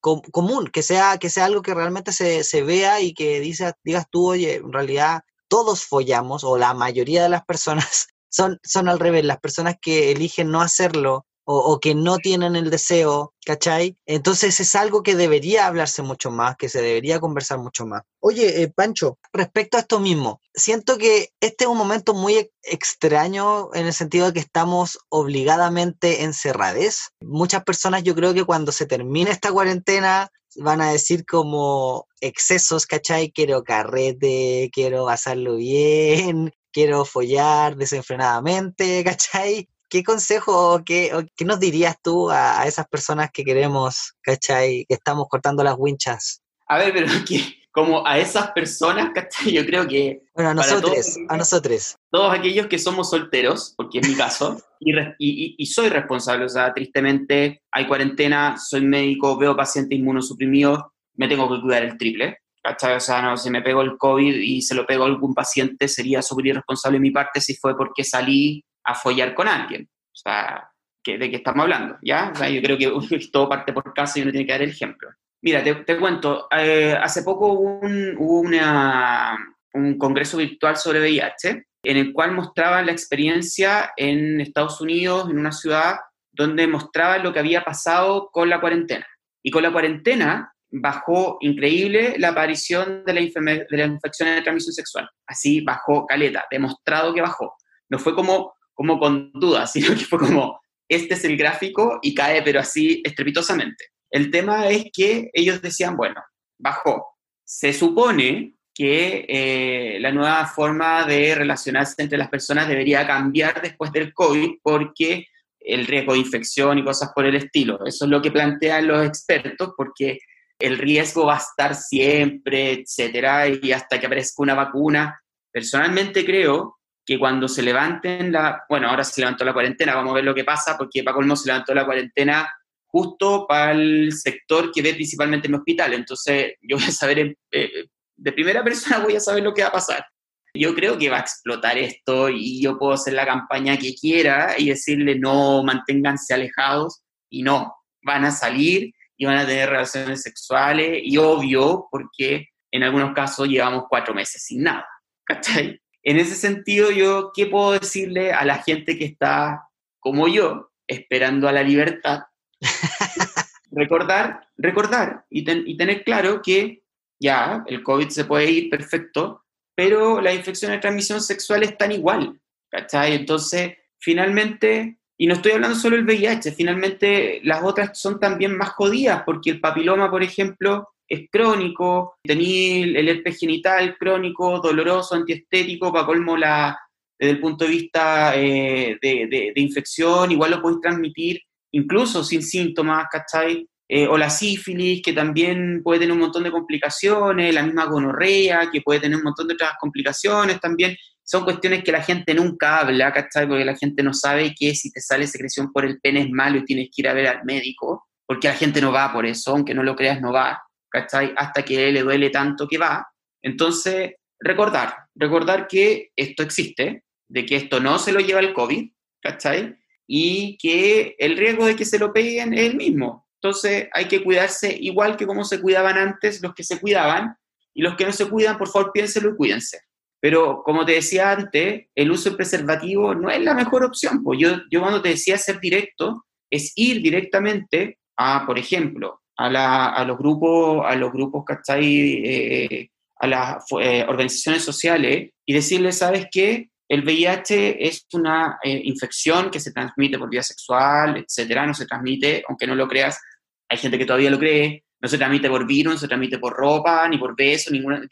com- 0.00 0.22
común, 0.32 0.68
que 0.68 0.82
sea, 0.82 1.18
que 1.18 1.30
sea 1.30 1.46
algo 1.46 1.62
que 1.62 1.74
realmente 1.74 2.12
se, 2.12 2.44
se 2.44 2.62
vea 2.62 3.00
y 3.00 3.14
que 3.14 3.40
digas 3.40 4.06
tú, 4.10 4.28
oye, 4.30 4.56
en 4.56 4.72
realidad 4.72 5.22
todos 5.48 5.84
follamos, 5.84 6.44
o 6.44 6.58
la 6.58 6.74
mayoría 6.74 7.22
de 7.22 7.28
las 7.28 7.44
personas 7.44 8.08
son, 8.28 8.58
son 8.62 8.88
al 8.88 8.98
revés, 8.98 9.24
las 9.24 9.40
personas 9.40 9.76
que 9.80 10.12
eligen 10.12 10.50
no 10.50 10.60
hacerlo 10.60 11.26
o, 11.48 11.56
o 11.58 11.78
que 11.80 11.94
no 11.94 12.18
tienen 12.18 12.56
el 12.56 12.70
deseo, 12.70 13.32
¿cachai? 13.44 13.96
Entonces 14.04 14.58
es 14.60 14.74
algo 14.74 15.02
que 15.02 15.14
debería 15.14 15.66
hablarse 15.66 16.02
mucho 16.02 16.30
más, 16.30 16.56
que 16.56 16.68
se 16.68 16.82
debería 16.82 17.20
conversar 17.20 17.58
mucho 17.58 17.86
más. 17.86 18.02
Oye, 18.20 18.62
eh, 18.62 18.68
Pancho, 18.68 19.18
respecto 19.32 19.76
a 19.76 19.80
esto 19.80 20.00
mismo, 20.00 20.40
siento 20.54 20.98
que 20.98 21.30
este 21.40 21.64
es 21.64 21.70
un 21.70 21.78
momento 21.78 22.14
muy 22.14 22.34
ex- 22.36 22.50
extraño 22.64 23.70
en 23.74 23.86
el 23.86 23.92
sentido 23.94 24.26
de 24.26 24.32
que 24.32 24.40
estamos 24.40 24.98
obligadamente 25.08 26.24
encerrades. 26.24 27.10
Muchas 27.20 27.62
personas 27.64 28.02
yo 28.02 28.14
creo 28.14 28.34
que 28.34 28.44
cuando 28.44 28.72
se 28.72 28.86
termine 28.86 29.30
esta 29.30 29.52
cuarentena 29.52 30.30
van 30.56 30.80
a 30.80 30.90
decir 30.90 31.24
como 31.26 32.06
excesos, 32.20 32.86
¿cachai? 32.86 33.30
Quiero 33.30 33.62
carrete, 33.62 34.70
quiero 34.72 35.04
pasarlo 35.06 35.56
bien, 35.56 36.52
quiero 36.72 37.04
follar 37.04 37.76
desenfrenadamente, 37.76 39.04
¿cachai? 39.04 39.68
¿Qué 39.88 40.02
consejo 40.02 40.74
o 40.74 40.84
qué, 40.84 41.14
o 41.14 41.22
qué 41.36 41.44
nos 41.44 41.60
dirías 41.60 41.96
tú 42.02 42.30
a, 42.30 42.60
a 42.60 42.66
esas 42.66 42.86
personas 42.88 43.30
que 43.32 43.44
queremos, 43.44 44.14
¿cachai? 44.22 44.84
Que 44.88 44.94
estamos 44.94 45.26
cortando 45.28 45.62
las 45.62 45.76
winchas. 45.78 46.42
A 46.66 46.78
ver, 46.78 46.92
pero 46.92 47.06
que 47.26 47.40
como 47.70 48.06
a 48.06 48.18
esas 48.18 48.50
personas, 48.52 49.10
¿cachai? 49.14 49.52
Yo 49.52 49.64
creo 49.66 49.86
que 49.86 50.22
Bueno, 50.34 50.50
a 50.50 50.54
todos 50.54 50.70
nosotros, 50.70 51.18
a 51.28 51.36
nosotros. 51.36 51.96
todos 52.10 52.32
aquellos 52.36 52.66
que 52.68 52.78
somos 52.78 53.10
solteros, 53.10 53.74
porque 53.76 53.98
es 54.00 54.08
mi 54.08 54.14
caso, 54.14 54.60
y- 54.80 54.96
y- 55.18 55.54
y 55.58 55.66
soy 55.66 55.88
responsable, 55.90 56.46
o 56.46 56.48
sea, 56.48 56.72
tristemente 56.72 57.62
hay 57.70 57.86
cuarentena, 57.86 58.56
soy 58.58 58.80
médico, 58.80 59.36
veo 59.36 59.54
pacientes 59.54 59.98
inmunosuprimidos, 59.98 60.80
me 61.14 61.28
tengo 61.28 61.48
que 61.54 61.60
cuidar 61.60 61.82
el 61.84 61.96
triple, 61.98 62.38
¿cachai? 62.62 62.96
O 62.96 63.00
sea, 63.00 63.20
no, 63.22 63.36
si 63.36 63.50
me 63.50 63.62
pego 63.62 63.82
el 63.82 63.96
COVID 63.98 64.34
y 64.34 64.62
se 64.62 64.74
lo 64.74 64.86
pego 64.86 65.04
a 65.04 65.06
algún 65.08 65.34
paciente, 65.34 65.86
sería 65.86 66.22
súper 66.22 66.46
irresponsable 66.46 66.96
de 66.96 67.02
mi 67.02 67.10
parte 67.10 67.40
si 67.40 67.54
fue 67.56 67.76
porque 67.76 68.02
salí 68.04 68.64
a 68.86 68.94
follar 68.94 69.34
con 69.34 69.48
alguien. 69.48 69.88
O 69.90 70.16
sea, 70.16 70.70
¿qué- 71.02 71.18
¿de 71.18 71.30
qué 71.30 71.36
estamos 71.36 71.62
hablando? 71.62 71.98
¿Ya? 72.02 72.30
O 72.32 72.34
sea, 72.36 72.48
yo 72.48 72.62
creo 72.62 72.78
que 72.78 72.90
todo 73.32 73.48
parte 73.48 73.72
por 73.72 73.92
casa 73.92 74.18
y 74.18 74.22
uno 74.22 74.30
tiene 74.30 74.46
que 74.46 74.52
dar 74.52 74.62
el 74.62 74.70
ejemplo. 74.70 75.10
Mira, 75.42 75.62
te, 75.62 75.74
te 75.74 75.98
cuento, 75.98 76.48
eh, 76.56 76.96
hace 77.00 77.22
poco 77.22 77.48
hubo, 77.52 77.80
un, 77.80 78.14
hubo 78.18 78.40
una, 78.40 79.36
un 79.74 79.98
congreso 79.98 80.38
virtual 80.38 80.76
sobre 80.76 81.00
VIH 81.00 81.66
en 81.84 81.96
el 81.98 82.12
cual 82.12 82.32
mostraban 82.32 82.86
la 82.86 82.92
experiencia 82.92 83.92
en 83.96 84.40
Estados 84.40 84.80
Unidos, 84.80 85.30
en 85.30 85.38
una 85.38 85.52
ciudad, 85.52 85.96
donde 86.32 86.66
mostraban 86.66 87.22
lo 87.22 87.32
que 87.32 87.38
había 87.38 87.62
pasado 87.62 88.28
con 88.32 88.48
la 88.50 88.60
cuarentena. 88.60 89.06
Y 89.42 89.50
con 89.52 89.62
la 89.62 89.70
cuarentena 89.70 90.52
bajó 90.68 91.36
increíble 91.40 92.16
la 92.18 92.30
aparición 92.30 93.04
de 93.04 93.14
la, 93.14 93.20
de 93.20 93.76
la 93.78 93.84
infección 93.84 94.28
de 94.30 94.42
transmisión 94.42 94.72
sexual. 94.74 95.08
Así 95.28 95.60
bajó 95.60 96.04
caleta, 96.06 96.44
demostrado 96.50 97.14
que 97.14 97.20
bajó. 97.22 97.54
No 97.88 98.00
fue 98.00 98.16
como, 98.16 98.54
como 98.76 99.00
con 99.00 99.32
dudas, 99.32 99.72
sino 99.72 99.88
que 99.88 100.04
fue 100.04 100.20
como, 100.20 100.60
este 100.88 101.14
es 101.14 101.24
el 101.24 101.36
gráfico 101.36 101.98
y 102.02 102.14
cae, 102.14 102.42
pero 102.42 102.60
así 102.60 103.02
estrepitosamente. 103.04 103.86
El 104.08 104.30
tema 104.30 104.68
es 104.68 104.86
que 104.92 105.30
ellos 105.32 105.60
decían, 105.60 105.96
bueno, 105.96 106.22
bajó. 106.58 107.16
Se 107.44 107.72
supone 107.72 108.54
que 108.72 109.24
eh, 109.28 109.98
la 110.00 110.12
nueva 110.12 110.46
forma 110.46 111.04
de 111.06 111.34
relacionarse 111.34 112.02
entre 112.02 112.18
las 112.18 112.28
personas 112.28 112.68
debería 112.68 113.06
cambiar 113.06 113.60
después 113.62 113.90
del 113.90 114.12
COVID 114.12 114.58
porque 114.62 115.26
el 115.58 115.86
riesgo 115.86 116.12
de 116.12 116.20
infección 116.20 116.78
y 116.78 116.84
cosas 116.84 117.10
por 117.14 117.26
el 117.26 117.34
estilo. 117.34 117.84
Eso 117.84 118.04
es 118.04 118.10
lo 118.10 118.22
que 118.22 118.30
plantean 118.30 118.86
los 118.86 119.04
expertos 119.04 119.72
porque 119.76 120.18
el 120.58 120.78
riesgo 120.78 121.26
va 121.26 121.36
a 121.36 121.40
estar 121.40 121.74
siempre, 121.74 122.72
etcétera, 122.72 123.48
y 123.48 123.72
hasta 123.72 123.98
que 123.98 124.06
aparezca 124.06 124.42
una 124.42 124.54
vacuna. 124.54 125.20
Personalmente 125.50 126.24
creo 126.24 126.75
que 127.06 127.18
cuando 127.20 127.46
se 127.46 127.62
levanten 127.62 128.32
la, 128.32 128.64
bueno, 128.68 128.88
ahora 128.88 129.04
se 129.04 129.20
levantó 129.20 129.44
la 129.44 129.52
cuarentena, 129.52 129.94
vamos 129.94 130.10
a 130.10 130.16
ver 130.16 130.24
lo 130.24 130.34
que 130.34 130.42
pasa, 130.42 130.76
porque 130.76 131.04
para 131.04 131.14
colmo 131.14 131.36
se 131.36 131.48
levantó 131.48 131.72
la 131.72 131.84
cuarentena 131.84 132.50
justo 132.84 133.46
para 133.46 133.70
el 133.70 134.12
sector 134.12 134.72
que 134.72 134.82
ve 134.82 134.94
principalmente 134.94 135.46
en 135.46 135.52
mi 135.52 135.58
hospital. 135.58 135.94
Entonces, 135.94 136.54
yo 136.60 136.76
voy 136.76 136.86
a 136.86 136.90
saber, 136.90 137.36
eh, 137.52 137.84
de 138.16 138.32
primera 138.32 138.64
persona 138.64 138.98
voy 138.98 139.14
a 139.14 139.20
saber 139.20 139.44
lo 139.44 139.54
que 139.54 139.62
va 139.62 139.68
a 139.68 139.72
pasar. 139.72 140.04
Yo 140.52 140.74
creo 140.74 140.98
que 140.98 141.08
va 141.08 141.18
a 141.18 141.20
explotar 141.20 141.78
esto 141.78 142.28
y 142.28 142.60
yo 142.60 142.78
puedo 142.78 142.94
hacer 142.94 143.12
la 143.12 143.26
campaña 143.26 143.76
que 143.76 143.94
quiera 143.94 144.54
y 144.58 144.70
decirle 144.70 145.16
no, 145.16 145.62
manténganse 145.62 146.34
alejados 146.34 147.02
y 147.30 147.42
no, 147.42 147.74
van 148.02 148.24
a 148.24 148.30
salir 148.32 148.92
y 149.16 149.26
van 149.26 149.36
a 149.36 149.46
tener 149.46 149.68
relaciones 149.68 150.22
sexuales 150.22 151.00
y 151.02 151.18
obvio 151.18 151.86
porque 151.90 152.48
en 152.72 152.82
algunos 152.82 153.14
casos 153.14 153.48
llevamos 153.48 153.84
cuatro 153.88 154.14
meses 154.14 154.42
sin 154.42 154.62
nada, 154.62 154.86
¿cachai? 155.24 155.78
En 156.08 156.18
ese 156.20 156.36
sentido, 156.36 156.92
yo, 156.92 157.32
¿qué 157.34 157.46
puedo 157.46 157.72
decirle 157.72 158.32
a 158.32 158.44
la 158.44 158.58
gente 158.62 158.96
que 158.96 159.04
está 159.06 159.68
como 159.98 160.28
yo, 160.28 160.70
esperando 160.86 161.48
a 161.48 161.52
la 161.52 161.64
libertad? 161.64 162.20
recordar, 163.72 164.46
recordar 164.56 165.24
y, 165.28 165.44
ten- 165.44 165.64
y 165.66 165.76
tener 165.76 166.04
claro 166.04 166.40
que 166.42 166.84
ya, 167.20 167.64
el 167.66 167.82
COVID 167.82 168.08
se 168.10 168.24
puede 168.24 168.48
ir 168.50 168.70
perfecto, 168.70 169.42
pero 169.74 170.20
las 170.20 170.36
infecciones 170.36 170.76
de 170.76 170.82
transmisión 170.82 171.20
sexual 171.20 171.64
están 171.64 171.90
igual, 171.90 172.40
¿cachai? 172.70 173.14
Entonces, 173.16 173.72
finalmente, 173.98 175.00
y 175.18 175.26
no 175.26 175.34
estoy 175.34 175.52
hablando 175.52 175.76
solo 175.76 175.96
del 175.96 176.04
VIH, 176.04 176.52
finalmente 176.52 177.40
las 177.42 177.64
otras 177.64 177.98
son 177.98 178.20
también 178.20 178.56
más 178.56 178.70
jodidas, 178.70 179.24
porque 179.26 179.50
el 179.50 179.60
papiloma, 179.60 180.08
por 180.08 180.22
ejemplo, 180.22 180.88
es 181.08 181.28
crónico, 181.30 182.16
tenía 182.22 182.84
el 183.00 183.08
herpes 183.08 183.38
genital 183.38 183.96
crónico, 183.98 184.60
doloroso, 184.60 185.14
antiestético, 185.14 185.92
para 185.92 186.06
colmo 186.06 186.36
la, 186.36 186.78
desde 187.18 187.32
el 187.32 187.40
punto 187.40 187.64
de 187.64 187.70
vista 187.70 188.34
eh, 188.36 188.98
de, 189.00 189.26
de- 189.28 189.60
infección, 189.60 190.32
igual 190.32 190.50
lo 190.52 190.62
podéis 190.62 190.80
transmitir 190.80 191.40
incluso 191.72 192.24
sin 192.24 192.42
síntomas, 192.42 193.06
¿cachai? 193.10 193.66
Eh, 193.88 194.06
o 194.08 194.16
la 194.18 194.30
sífilis, 194.30 195.00
que 195.02 195.12
también 195.12 195.80
puede 195.84 196.00
tener 196.00 196.12
un 196.12 196.20
montón 196.20 196.42
de 196.42 196.50
complicaciones, 196.50 197.54
la 197.54 197.62
misma 197.62 197.84
gonorrea, 197.86 198.68
que 198.72 198.80
puede 198.80 199.00
tener 199.00 199.16
un 199.18 199.24
montón 199.24 199.46
de 199.46 199.54
otras 199.54 199.72
complicaciones 199.78 200.58
también. 200.60 200.96
Son 201.22 201.44
cuestiones 201.44 201.84
que 201.84 201.92
la 201.92 202.02
gente 202.02 202.34
nunca 202.34 202.80
habla, 202.80 203.12
¿cachai? 203.12 203.46
Porque 203.46 203.64
la 203.64 203.76
gente 203.76 204.02
no 204.02 204.12
sabe 204.14 204.54
que 204.58 204.74
si 204.74 204.90
te 204.90 205.00
sale 205.00 205.26
secreción 205.26 205.72
por 205.72 205.84
el 205.84 206.00
pene 206.00 206.22
es 206.22 206.30
malo 206.30 206.58
y 206.58 206.64
tienes 206.64 206.86
que 206.94 207.02
ir 207.02 207.08
a 207.08 207.12
ver 207.14 207.26
al 207.28 207.44
médico. 207.44 208.06
porque 208.26 208.48
la 208.48 208.54
gente 208.54 208.80
no 208.80 208.90
va 208.92 209.12
por 209.12 209.24
eso, 209.26 209.52
aunque 209.52 209.74
no 209.74 209.82
lo 209.84 209.94
creas, 209.94 210.20
no 210.20 210.32
va, 210.32 210.60
Hasta 210.96 211.62
que 211.62 211.92
le 211.92 212.02
duele 212.02 212.30
tanto 212.30 212.66
que 212.66 212.78
va. 212.78 213.06
Entonces, 213.42 214.14
recordar, 214.40 214.94
recordar 215.14 215.66
que 215.68 216.10
esto 216.16 216.42
existe, 216.42 217.04
de 217.28 217.46
que 217.46 217.56
esto 217.56 217.80
no 217.80 217.98
se 217.98 218.12
lo 218.12 218.20
lleva 218.20 218.40
el 218.40 218.52
COVID, 218.52 218.90
¿cachai? 219.22 219.76
Y 220.06 220.56
que 220.58 221.16
el 221.18 221.36
riesgo 221.36 221.66
de 221.66 221.76
que 221.76 221.84
se 221.84 221.98
lo 221.98 222.12
peguen 222.12 222.54
es 222.54 222.60
el 222.60 222.76
mismo. 222.76 223.28
Entonces, 223.42 223.88
hay 223.92 224.06
que 224.06 224.22
cuidarse 224.22 224.76
igual 224.80 225.16
que 225.16 225.26
como 225.26 225.44
se 225.44 225.60
cuidaban 225.60 225.98
antes 225.98 226.42
los 226.42 226.54
que 226.54 226.64
se 226.64 226.80
cuidaban, 226.80 227.36
y 227.76 227.82
los 227.82 227.94
que 227.94 228.06
no 228.06 228.12
se 228.12 228.28
cuidan, 228.28 228.56
por 228.56 228.68
favor, 228.68 228.90
piénselo 228.90 229.30
y 229.30 229.36
cuídense. 229.36 229.80
Pero 230.18 230.62
como 230.64 230.86
te 230.86 230.92
decía 230.92 231.30
antes, 231.32 231.84
el 231.94 232.10
uso 232.10 232.30
del 232.30 232.36
preservativo 232.36 233.14
no 233.14 233.30
es 233.30 233.40
la 233.42 233.52
mejor 233.52 233.84
opción. 233.84 234.24
Pues 234.24 234.40
yo, 234.40 234.62
yo 234.70 234.80
cuando 234.80 235.02
te 235.02 235.10
decía 235.10 235.36
ser 235.36 235.60
directo, 235.60 236.24
es 236.50 236.72
ir 236.74 237.02
directamente 237.02 237.98
a, 238.16 238.46
por 238.46 238.58
ejemplo, 238.58 239.20
a, 239.36 239.50
la, 239.50 239.88
a 239.88 240.04
los 240.04 240.18
grupos, 240.18 240.84
a 240.86 240.94
los 240.96 241.12
grupos, 241.12 241.44
¿cachai? 241.44 242.22
Eh, 242.24 242.90
a 243.18 243.26
las 243.26 243.64
eh, 243.80 244.04
organizaciones 244.08 244.62
sociales 244.62 245.30
y 245.44 245.52
decirles, 245.52 245.98
¿sabes 245.98 246.26
qué? 246.30 246.70
El 246.88 247.02
VIH 247.02 247.84
es 247.86 248.06
una 248.12 248.58
eh, 248.62 248.80
infección 248.84 249.50
que 249.50 249.58
se 249.58 249.72
transmite 249.72 250.18
por 250.18 250.30
vía 250.30 250.42
sexual, 250.42 251.16
etcétera, 251.16 251.66
no 251.66 251.74
se 251.74 251.86
transmite, 251.86 252.44
aunque 252.48 252.66
no 252.66 252.74
lo 252.74 252.86
creas, 252.86 253.20
hay 253.68 253.78
gente 253.78 253.98
que 253.98 254.06
todavía 254.06 254.30
lo 254.30 254.38
cree, 254.38 254.84
no 255.00 255.08
se 255.08 255.18
transmite 255.18 255.48
por 255.48 255.66
virus, 255.66 255.94
no 255.94 255.98
se 255.98 256.08
transmite 256.08 256.38
por 256.38 256.54
ropa, 256.54 257.08
ni 257.08 257.18
por 257.18 257.34
beso, 257.34 257.70
ninguna, 257.70 258.02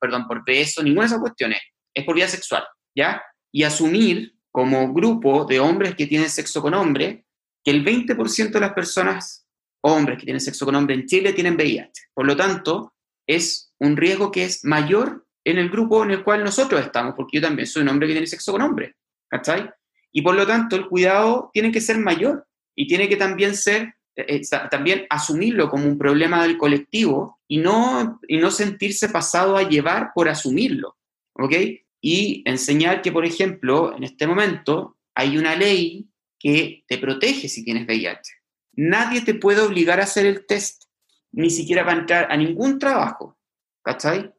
perdón, 0.00 0.26
por 0.26 0.44
beso, 0.44 0.82
ninguna 0.82 1.02
de 1.02 1.06
esas 1.06 1.20
cuestiones, 1.20 1.58
es 1.92 2.04
por 2.04 2.14
vía 2.14 2.28
sexual, 2.28 2.64
¿ya? 2.96 3.22
Y 3.52 3.62
asumir 3.62 4.34
como 4.50 4.92
grupo 4.92 5.44
de 5.44 5.60
hombres 5.60 5.94
que 5.94 6.06
tienen 6.06 6.30
sexo 6.30 6.62
con 6.62 6.74
hombre, 6.74 7.26
que 7.62 7.70
el 7.70 7.84
20% 7.84 8.50
de 8.50 8.60
las 8.60 8.72
personas, 8.72 9.43
hombres 9.84 10.18
que 10.18 10.24
tienen 10.24 10.40
sexo 10.40 10.64
con 10.64 10.74
hombre 10.74 10.94
en 10.94 11.06
Chile, 11.06 11.32
tienen 11.32 11.56
VIH. 11.56 12.08
Por 12.14 12.26
lo 12.26 12.36
tanto, 12.36 12.94
es 13.26 13.72
un 13.78 13.96
riesgo 13.96 14.30
que 14.30 14.44
es 14.44 14.64
mayor 14.64 15.26
en 15.44 15.58
el 15.58 15.68
grupo 15.68 16.02
en 16.02 16.10
el 16.10 16.24
cual 16.24 16.42
nosotros 16.42 16.80
estamos, 16.80 17.14
porque 17.14 17.36
yo 17.36 17.42
también 17.42 17.66
soy 17.66 17.82
un 17.82 17.90
hombre 17.90 18.08
que 18.08 18.14
tiene 18.14 18.26
sexo 18.26 18.52
con 18.52 18.62
hombre, 18.62 18.96
¿cachai? 19.28 19.70
Y 20.10 20.22
por 20.22 20.34
lo 20.34 20.46
tanto 20.46 20.76
el 20.76 20.86
cuidado 20.86 21.50
tiene 21.52 21.70
que 21.70 21.82
ser 21.82 21.98
mayor 21.98 22.46
y 22.74 22.86
tiene 22.86 23.08
que 23.08 23.16
también 23.16 23.54
ser, 23.54 23.94
eh, 24.16 24.40
también 24.70 25.06
asumirlo 25.10 25.68
como 25.68 25.86
un 25.86 25.98
problema 25.98 26.42
del 26.42 26.56
colectivo 26.56 27.40
y 27.46 27.58
no, 27.58 28.20
y 28.26 28.38
no 28.38 28.50
sentirse 28.50 29.10
pasado 29.10 29.56
a 29.56 29.68
llevar 29.68 30.12
por 30.14 30.30
asumirlo, 30.30 30.96
¿ok? 31.34 31.52
Y 32.00 32.42
enseñar 32.46 33.02
que, 33.02 33.12
por 33.12 33.26
ejemplo, 33.26 33.94
en 33.94 34.04
este 34.04 34.26
momento 34.26 34.96
hay 35.14 35.36
una 35.36 35.54
ley 35.54 36.08
que 36.38 36.84
te 36.86 36.96
protege 36.96 37.48
si 37.48 37.64
tienes 37.64 37.86
VIH. 37.86 38.43
Nadie 38.76 39.22
te 39.22 39.34
puede 39.34 39.60
obligar 39.60 40.00
a 40.00 40.04
hacer 40.04 40.26
el 40.26 40.46
test, 40.46 40.84
ni 41.32 41.50
siquiera 41.50 41.84
para 41.84 42.00
entrar 42.00 42.32
a 42.32 42.36
ningún 42.36 42.78
trabajo. 42.78 43.38
¿cachai? 43.84 44.32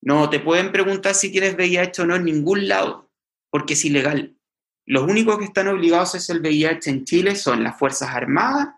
No 0.00 0.28
te 0.30 0.40
pueden 0.40 0.72
preguntar 0.72 1.14
si 1.14 1.30
tienes 1.30 1.54
VIH 1.54 2.02
o 2.02 2.06
no 2.06 2.16
en 2.16 2.24
ningún 2.24 2.66
lado, 2.66 3.12
porque 3.50 3.74
es 3.74 3.84
ilegal. 3.84 4.36
Los 4.86 5.02
únicos 5.02 5.38
que 5.38 5.44
están 5.44 5.68
obligados 5.68 6.14
a 6.14 6.18
hacer 6.18 6.36
el 6.36 6.42
VIH 6.42 6.90
en 6.90 7.04
Chile 7.04 7.36
son 7.36 7.62
las 7.62 7.78
Fuerzas 7.78 8.08
Armadas 8.10 8.68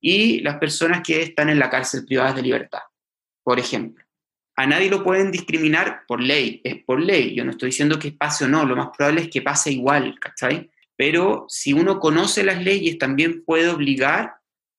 y 0.00 0.40
las 0.40 0.58
personas 0.58 1.00
que 1.02 1.22
están 1.22 1.48
en 1.48 1.58
la 1.58 1.70
cárcel 1.70 2.04
privadas 2.04 2.36
de 2.36 2.42
libertad, 2.42 2.80
por 3.42 3.58
ejemplo. 3.58 4.04
A 4.56 4.66
nadie 4.66 4.90
lo 4.90 5.02
pueden 5.02 5.32
discriminar 5.32 6.02
por 6.06 6.20
ley, 6.20 6.60
es 6.62 6.84
por 6.84 7.00
ley. 7.00 7.34
Yo 7.34 7.44
no 7.44 7.52
estoy 7.52 7.70
diciendo 7.70 7.98
que 7.98 8.12
pase 8.12 8.44
o 8.44 8.48
no, 8.48 8.64
lo 8.64 8.76
más 8.76 8.90
probable 8.96 9.22
es 9.22 9.28
que 9.28 9.42
pase 9.42 9.72
igual, 9.72 10.16
¿cachai? 10.20 10.70
Pero 10.96 11.46
si 11.48 11.72
uno 11.72 11.98
conoce 11.98 12.44
las 12.44 12.62
leyes, 12.62 12.98
también 12.98 13.44
puede 13.44 13.68
obligar 13.68 14.36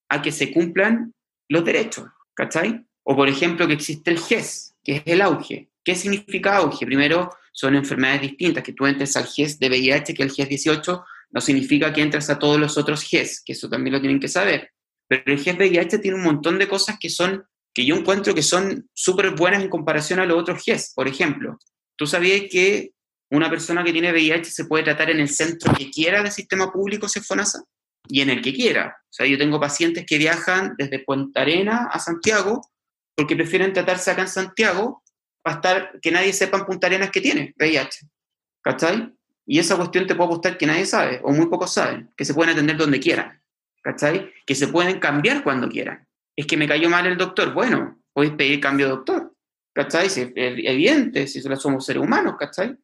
a 0.09 0.21
que 0.21 0.31
se 0.31 0.51
cumplan 0.51 1.13
los 1.49 1.65
derechos, 1.65 2.05
¿cachai? 2.33 2.85
O 3.03 3.15
por 3.15 3.29
ejemplo 3.29 3.67
que 3.67 3.73
existe 3.73 4.11
el 4.11 4.19
GES, 4.19 4.75
que 4.83 4.97
es 4.97 5.03
el 5.05 5.21
auge. 5.21 5.69
¿Qué 5.83 5.95
significa 5.95 6.57
auge? 6.57 6.85
Primero, 6.85 7.29
son 7.51 7.75
enfermedades 7.75 8.21
distintas, 8.21 8.63
que 8.63 8.73
tú 8.73 8.85
entres 8.85 9.15
al 9.15 9.25
GES 9.25 9.59
de 9.59 9.69
VIH, 9.69 10.13
que 10.13 10.23
el 10.23 10.31
GES 10.31 10.49
18, 10.49 11.05
no 11.31 11.41
significa 11.41 11.93
que 11.93 12.01
entres 12.01 12.29
a 12.29 12.39
todos 12.39 12.59
los 12.59 12.77
otros 12.77 13.03
GES, 13.03 13.43
que 13.45 13.53
eso 13.53 13.69
también 13.69 13.93
lo 13.93 14.01
tienen 14.01 14.19
que 14.19 14.27
saber. 14.27 14.71
Pero 15.07 15.23
el 15.25 15.39
GES 15.39 15.57
VIH 15.57 15.99
tiene 15.99 16.17
un 16.17 16.23
montón 16.23 16.57
de 16.57 16.67
cosas 16.67 16.97
que 16.99 17.09
son, 17.09 17.45
que 17.73 17.85
yo 17.85 17.95
encuentro 17.95 18.33
que 18.33 18.41
son 18.41 18.89
súper 18.93 19.31
buenas 19.31 19.63
en 19.63 19.69
comparación 19.69 20.19
a 20.19 20.25
los 20.25 20.37
otros 20.37 20.63
GES. 20.63 20.93
Por 20.95 21.07
ejemplo, 21.07 21.59
¿tú 21.95 22.07
sabías 22.07 22.41
que 22.49 22.91
una 23.29 23.49
persona 23.49 23.83
que 23.83 23.93
tiene 23.93 24.11
VIH 24.11 24.51
se 24.51 24.65
puede 24.65 24.83
tratar 24.83 25.09
en 25.09 25.19
el 25.19 25.29
centro 25.29 25.73
que 25.73 25.89
quiera 25.89 26.21
del 26.21 26.31
sistema 26.31 26.71
público 26.71 27.07
FONASA? 27.07 27.63
Y 28.07 28.21
en 28.21 28.29
el 28.29 28.41
que 28.41 28.53
quiera. 28.53 28.97
O 29.03 29.13
sea, 29.13 29.25
yo 29.25 29.37
tengo 29.37 29.59
pacientes 29.59 30.05
que 30.05 30.17
viajan 30.17 30.75
desde 30.77 30.99
Punta 30.99 31.41
Arena 31.41 31.87
a 31.91 31.99
Santiago 31.99 32.61
porque 33.15 33.35
prefieren 33.35 33.73
tratarse 33.73 34.11
acá 34.11 34.23
en 34.23 34.27
Santiago 34.27 35.03
para 35.41 35.55
estar, 35.55 35.99
que 36.01 36.11
nadie 36.11 36.33
sepa 36.33 36.57
en 36.57 36.65
Punta 36.65 36.87
Arenas 36.87 37.11
que 37.11 37.21
tiene 37.21 37.53
VIH. 37.57 38.07
¿Cachai? 38.61 39.13
Y 39.45 39.59
esa 39.59 39.77
cuestión 39.77 40.07
te 40.07 40.15
puedo 40.15 40.27
apostar 40.27 40.57
que 40.57 40.65
nadie 40.65 40.85
sabe, 40.85 41.21
o 41.23 41.31
muy 41.31 41.45
pocos 41.45 41.73
saben, 41.73 42.11
que 42.17 42.25
se 42.25 42.33
pueden 42.33 42.53
atender 42.53 42.77
donde 42.77 42.99
quieran. 42.99 43.41
¿Cachai? 43.83 44.33
Que 44.45 44.55
se 44.55 44.67
pueden 44.67 44.99
cambiar 44.99 45.43
cuando 45.43 45.69
quieran. 45.69 46.07
Es 46.35 46.47
que 46.47 46.57
me 46.57 46.67
cayó 46.67 46.89
mal 46.89 47.05
el 47.05 47.17
doctor. 47.17 47.53
Bueno, 47.53 48.01
podéis 48.11 48.33
pedir 48.33 48.59
cambio 48.59 48.87
de 48.87 48.91
doctor. 48.93 49.35
¿Cachai? 49.73 50.07
es 50.07 50.17
evidente, 50.17 51.27
si 51.27 51.41
solo 51.41 51.55
somos 51.57 51.85
seres 51.85 52.01
humanos, 52.01 52.35
¿cachai? 52.39 52.77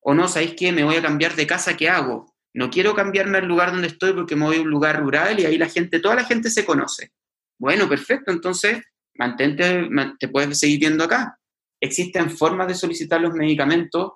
O 0.00 0.14
no, 0.14 0.28
¿sabéis 0.28 0.54
qué? 0.56 0.72
Me 0.72 0.84
voy 0.84 0.96
a 0.96 1.02
cambiar 1.02 1.34
de 1.34 1.46
casa, 1.46 1.76
¿qué 1.76 1.88
hago? 1.88 2.35
No 2.56 2.70
quiero 2.70 2.94
cambiarme 2.94 3.36
al 3.36 3.46
lugar 3.46 3.70
donde 3.70 3.88
estoy 3.88 4.14
porque 4.14 4.34
me 4.34 4.46
voy 4.46 4.56
a 4.56 4.62
un 4.62 4.70
lugar 4.70 4.98
rural 4.98 5.38
y 5.38 5.44
ahí 5.44 5.58
la 5.58 5.68
gente, 5.68 6.00
toda 6.00 6.14
la 6.14 6.24
gente 6.24 6.48
se 6.48 6.64
conoce. 6.64 7.12
Bueno, 7.58 7.86
perfecto, 7.86 8.32
entonces 8.32 8.82
mantente, 9.14 9.86
te 10.18 10.28
puedes 10.28 10.58
seguir 10.58 10.80
viendo 10.80 11.04
acá. 11.04 11.38
Existen 11.78 12.30
formas 12.30 12.66
de 12.68 12.74
solicitar 12.74 13.20
los 13.20 13.34
medicamentos 13.34 14.12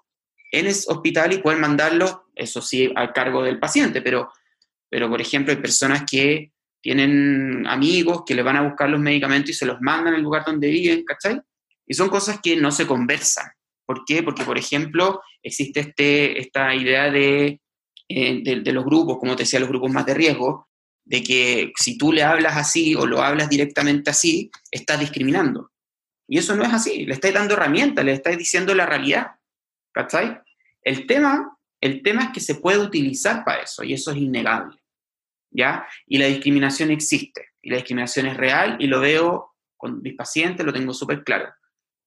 en 0.52 0.66
el 0.66 0.74
hospital 0.88 1.34
y 1.34 1.38
pueden 1.38 1.60
mandarlos, 1.60 2.16
eso 2.34 2.62
sí, 2.62 2.90
al 2.96 3.12
cargo 3.12 3.42
del 3.42 3.58
paciente, 3.58 4.00
pero, 4.00 4.32
pero 4.88 5.10
por 5.10 5.20
ejemplo, 5.20 5.52
hay 5.52 5.60
personas 5.60 6.04
que 6.10 6.50
tienen 6.80 7.66
amigos 7.66 8.22
que 8.24 8.34
le 8.34 8.42
van 8.42 8.56
a 8.56 8.62
buscar 8.62 8.88
los 8.88 9.00
medicamentos 9.00 9.50
y 9.50 9.54
se 9.54 9.66
los 9.66 9.82
mandan 9.82 10.14
al 10.14 10.22
lugar 10.22 10.46
donde 10.46 10.70
viven, 10.70 11.04
¿cachai? 11.04 11.38
Y 11.86 11.92
son 11.92 12.08
cosas 12.08 12.40
que 12.42 12.56
no 12.56 12.70
se 12.72 12.86
conversan. 12.86 13.50
¿Por 13.84 14.02
qué? 14.06 14.22
Porque, 14.22 14.44
por 14.44 14.56
ejemplo, 14.56 15.20
existe 15.42 15.80
este, 15.80 16.40
esta 16.40 16.74
idea 16.74 17.10
de, 17.10 17.60
eh, 18.12 18.42
de, 18.42 18.72
los 18.72 18.84
grupos, 18.84 19.18
como 19.18 19.36
te 19.36 19.44
decía, 19.44 19.60
los 19.60 19.68
grupos 19.68 19.92
más 19.92 20.04
de 20.04 20.14
riesgo, 20.14 20.68
de 21.04 21.22
que 21.22 21.72
si 21.78 21.96
tú 21.96 22.12
le 22.12 22.24
hablas 22.24 22.56
así 22.56 22.96
o 22.96 23.06
lo 23.06 23.22
hablas 23.22 23.48
directamente 23.48 24.10
así, 24.10 24.50
estás 24.68 24.98
discriminando. 24.98 25.70
Y 26.26 26.38
eso 26.38 26.56
no 26.56 26.64
es 26.64 26.74
así, 26.74 27.06
le 27.06 27.14
estás 27.14 27.32
dando 27.32 27.54
herramientas, 27.54 28.04
le 28.04 28.12
estás 28.12 28.36
diciendo 28.36 28.74
la 28.74 28.84
realidad. 28.84 29.28
¿Cachai? 29.92 30.40
El 30.82 31.06
tema, 31.06 31.56
el 31.80 32.02
tema 32.02 32.24
es 32.24 32.30
que 32.30 32.40
se 32.40 32.56
puede 32.56 32.78
utilizar 32.78 33.44
para 33.44 33.62
eso 33.62 33.84
y 33.84 33.92
eso 33.92 34.10
es 34.10 34.16
innegable. 34.16 34.76
¿Ya? 35.52 35.86
Y 36.04 36.18
la 36.18 36.26
discriminación 36.26 36.90
existe, 36.90 37.50
y 37.62 37.70
la 37.70 37.76
discriminación 37.76 38.26
es 38.26 38.36
real 38.36 38.76
y 38.80 38.88
lo 38.88 38.98
veo 38.98 39.54
con 39.76 40.02
mis 40.02 40.14
pacientes, 40.14 40.66
lo 40.66 40.72
tengo 40.72 40.92
súper 40.92 41.22
claro. 41.22 41.48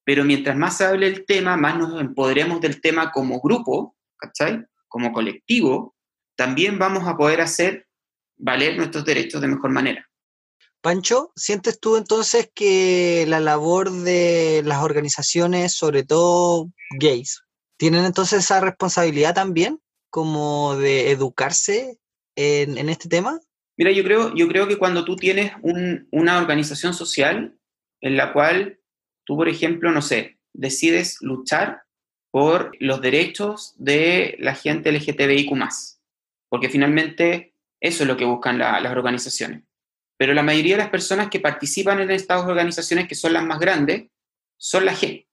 Pero 0.04 0.22
mientras 0.24 0.54
más 0.54 0.76
se 0.76 0.84
hable 0.84 1.06
el 1.06 1.24
tema, 1.24 1.56
más 1.56 1.78
nos 1.78 1.98
empoderemos 1.98 2.60
del 2.60 2.82
tema 2.82 3.10
como 3.10 3.40
grupo, 3.40 3.96
¿cachai? 4.18 4.66
Como 4.94 5.12
colectivo, 5.12 5.96
también 6.36 6.78
vamos 6.78 7.08
a 7.08 7.16
poder 7.16 7.40
hacer 7.40 7.88
valer 8.36 8.76
nuestros 8.76 9.04
derechos 9.04 9.40
de 9.40 9.48
mejor 9.48 9.72
manera. 9.72 10.08
Pancho, 10.82 11.32
¿sientes 11.34 11.80
tú 11.80 11.96
entonces 11.96 12.48
que 12.54 13.24
la 13.26 13.40
labor 13.40 13.90
de 13.90 14.62
las 14.64 14.84
organizaciones, 14.84 15.72
sobre 15.72 16.04
todo 16.04 16.70
gays, 17.00 17.42
tienen 17.76 18.04
entonces 18.04 18.44
esa 18.44 18.60
responsabilidad 18.60 19.34
también, 19.34 19.80
como 20.10 20.76
de 20.76 21.10
educarse 21.10 21.98
en, 22.36 22.88
este 22.88 23.08
tema? 23.08 23.40
Mira, 23.76 23.90
yo 23.90 24.04
creo, 24.04 24.32
yo 24.36 24.46
creo 24.46 24.68
que 24.68 24.78
cuando 24.78 25.04
tú 25.04 25.16
tienes 25.16 25.54
una 25.60 26.38
organización 26.38 26.94
social 26.94 27.58
en 28.00 28.16
la 28.16 28.32
cual 28.32 28.78
tú, 29.24 29.36
por 29.36 29.48
ejemplo, 29.48 29.90
no 29.90 30.02
sé, 30.02 30.38
decides 30.52 31.16
luchar 31.20 31.83
por 32.34 32.72
los 32.80 33.00
derechos 33.00 33.74
de 33.76 34.34
la 34.40 34.56
gente 34.56 34.90
LGTBIQ, 34.90 35.52
porque 36.48 36.68
finalmente 36.68 37.54
eso 37.80 38.02
es 38.02 38.08
lo 38.08 38.16
que 38.16 38.24
buscan 38.24 38.58
las 38.58 38.90
organizaciones. 38.90 39.62
Pero 40.16 40.34
la 40.34 40.42
mayoría 40.42 40.74
de 40.74 40.82
las 40.82 40.90
personas 40.90 41.30
que 41.30 41.38
participan 41.38 42.00
en 42.00 42.10
estas 42.10 42.44
organizaciones, 42.44 43.06
que 43.06 43.14
son 43.14 43.34
las 43.34 43.44
más 43.44 43.60
grandes, 43.60 44.08
son 44.56 44.84
la 44.84 44.96
G. 44.96 45.28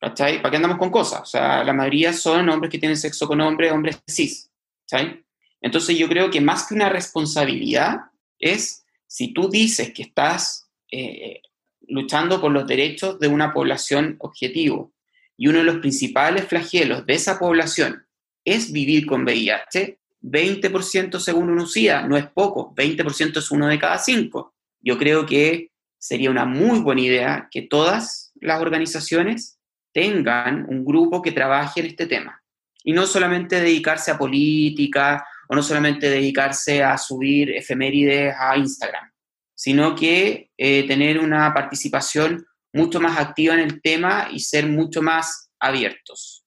¿Cachai? 0.00 0.40
¿Para 0.40 0.48
qué 0.48 0.56
andamos 0.56 0.78
con 0.78 0.88
cosas? 0.88 1.20
O 1.20 1.26
sea, 1.26 1.62
la 1.62 1.74
mayoría 1.74 2.14
son 2.14 2.48
hombres 2.48 2.72
que 2.72 2.78
tienen 2.78 2.96
sexo 2.96 3.28
con 3.28 3.38
hombres, 3.42 3.70
hombres 3.70 3.98
cis. 4.08 4.50
¿Cachai? 4.88 5.22
Entonces 5.60 5.98
yo 5.98 6.08
creo 6.08 6.30
que 6.30 6.40
más 6.40 6.66
que 6.66 6.72
una 6.72 6.88
responsabilidad 6.88 7.98
es 8.38 8.82
si 9.06 9.34
tú 9.34 9.50
dices 9.50 9.92
que 9.92 10.04
estás 10.04 10.70
eh, 10.90 11.42
luchando 11.86 12.40
por 12.40 12.50
los 12.50 12.66
derechos 12.66 13.20
de 13.20 13.28
una 13.28 13.52
población 13.52 14.16
objetivo 14.20 14.95
y 15.36 15.48
uno 15.48 15.58
de 15.58 15.64
los 15.64 15.78
principales 15.78 16.46
flagelos 16.46 17.04
de 17.06 17.14
esa 17.14 17.38
población 17.38 18.06
es 18.44 18.72
vivir 18.72 19.06
con 19.06 19.24
VIH, 19.24 19.98
20% 20.22 21.18
según 21.18 21.50
UNUCIA, 21.50 22.02
no 22.02 22.16
es 22.16 22.26
poco, 22.26 22.74
20% 22.74 23.38
es 23.38 23.50
uno 23.50 23.68
de 23.68 23.78
cada 23.78 23.98
cinco, 23.98 24.54
yo 24.80 24.96
creo 24.98 25.26
que 25.26 25.70
sería 25.98 26.30
una 26.30 26.44
muy 26.44 26.80
buena 26.80 27.00
idea 27.00 27.48
que 27.50 27.62
todas 27.62 28.32
las 28.40 28.60
organizaciones 28.60 29.58
tengan 29.92 30.66
un 30.68 30.84
grupo 30.84 31.22
que 31.22 31.32
trabaje 31.32 31.80
en 31.80 31.86
este 31.86 32.06
tema. 32.06 32.42
Y 32.84 32.92
no 32.92 33.06
solamente 33.06 33.60
dedicarse 33.60 34.10
a 34.10 34.18
política 34.18 35.26
o 35.48 35.54
no 35.56 35.62
solamente 35.62 36.08
dedicarse 36.08 36.82
a 36.82 36.96
subir 36.98 37.50
efemérides 37.50 38.34
a 38.38 38.56
Instagram, 38.56 39.10
sino 39.54 39.94
que 39.94 40.50
eh, 40.56 40.86
tener 40.86 41.18
una 41.18 41.52
participación 41.52 42.46
mucho 42.76 43.00
más 43.00 43.18
activa 43.18 43.54
en 43.54 43.60
el 43.60 43.80
tema 43.80 44.28
y 44.30 44.40
ser 44.40 44.66
mucho 44.66 45.02
más 45.02 45.50
abiertos. 45.58 46.44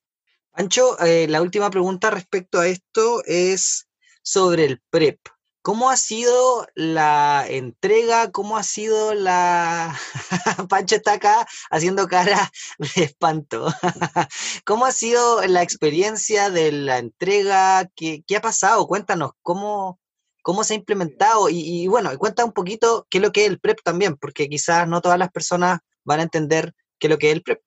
Ancho, 0.54 1.00
eh, 1.00 1.28
la 1.28 1.42
última 1.42 1.70
pregunta 1.70 2.12
respecto 2.12 2.60
a 2.60 2.68
esto 2.68 3.24
es 3.26 3.88
sobre 4.22 4.66
el 4.66 4.82
PREP. 4.90 5.20
¿Cómo 5.62 5.90
ha 5.90 5.98
sido 5.98 6.68
la 6.74 7.46
entrega? 7.48 8.32
¿Cómo 8.32 8.58
ha 8.58 8.64
sido 8.64 9.14
la... 9.14 9.98
Pancho 10.70 10.96
está 10.96 11.14
acá 11.14 11.48
haciendo 11.70 12.08
cara 12.08 12.52
de 12.96 13.04
espanto. 13.04 13.68
¿Cómo 14.66 14.86
ha 14.86 14.92
sido 14.92 15.46
la 15.48 15.62
experiencia 15.62 16.50
de 16.50 16.72
la 16.72 16.98
entrega? 16.98 17.90
¿Qué, 17.96 18.24
qué 18.26 18.38
ha 18.38 18.42
pasado? 18.42 18.88
Cuéntanos, 18.88 19.32
¿cómo, 19.42 20.00
cómo 20.42 20.64
se 20.64 20.74
ha 20.74 20.78
implementado? 20.78 21.50
Y, 21.50 21.60
y, 21.60 21.88
bueno, 21.88 22.18
cuenta 22.18 22.46
un 22.46 22.54
poquito 22.54 23.06
qué 23.10 23.18
es 23.18 23.24
lo 23.24 23.32
que 23.32 23.46
es 23.46 23.50
el 23.50 23.60
PREP 23.60 23.80
también, 23.84 24.16
porque 24.16 24.48
quizás 24.48 24.88
no 24.88 25.02
todas 25.02 25.20
las 25.20 25.32
personas 25.32 25.80
van 26.04 26.20
a 26.20 26.24
entender 26.24 26.74
qué 27.00 27.08
es 27.08 27.12
lo 27.12 27.18
que 27.18 27.28
es 27.28 27.34
el 27.34 27.44
PREP. 27.44 27.62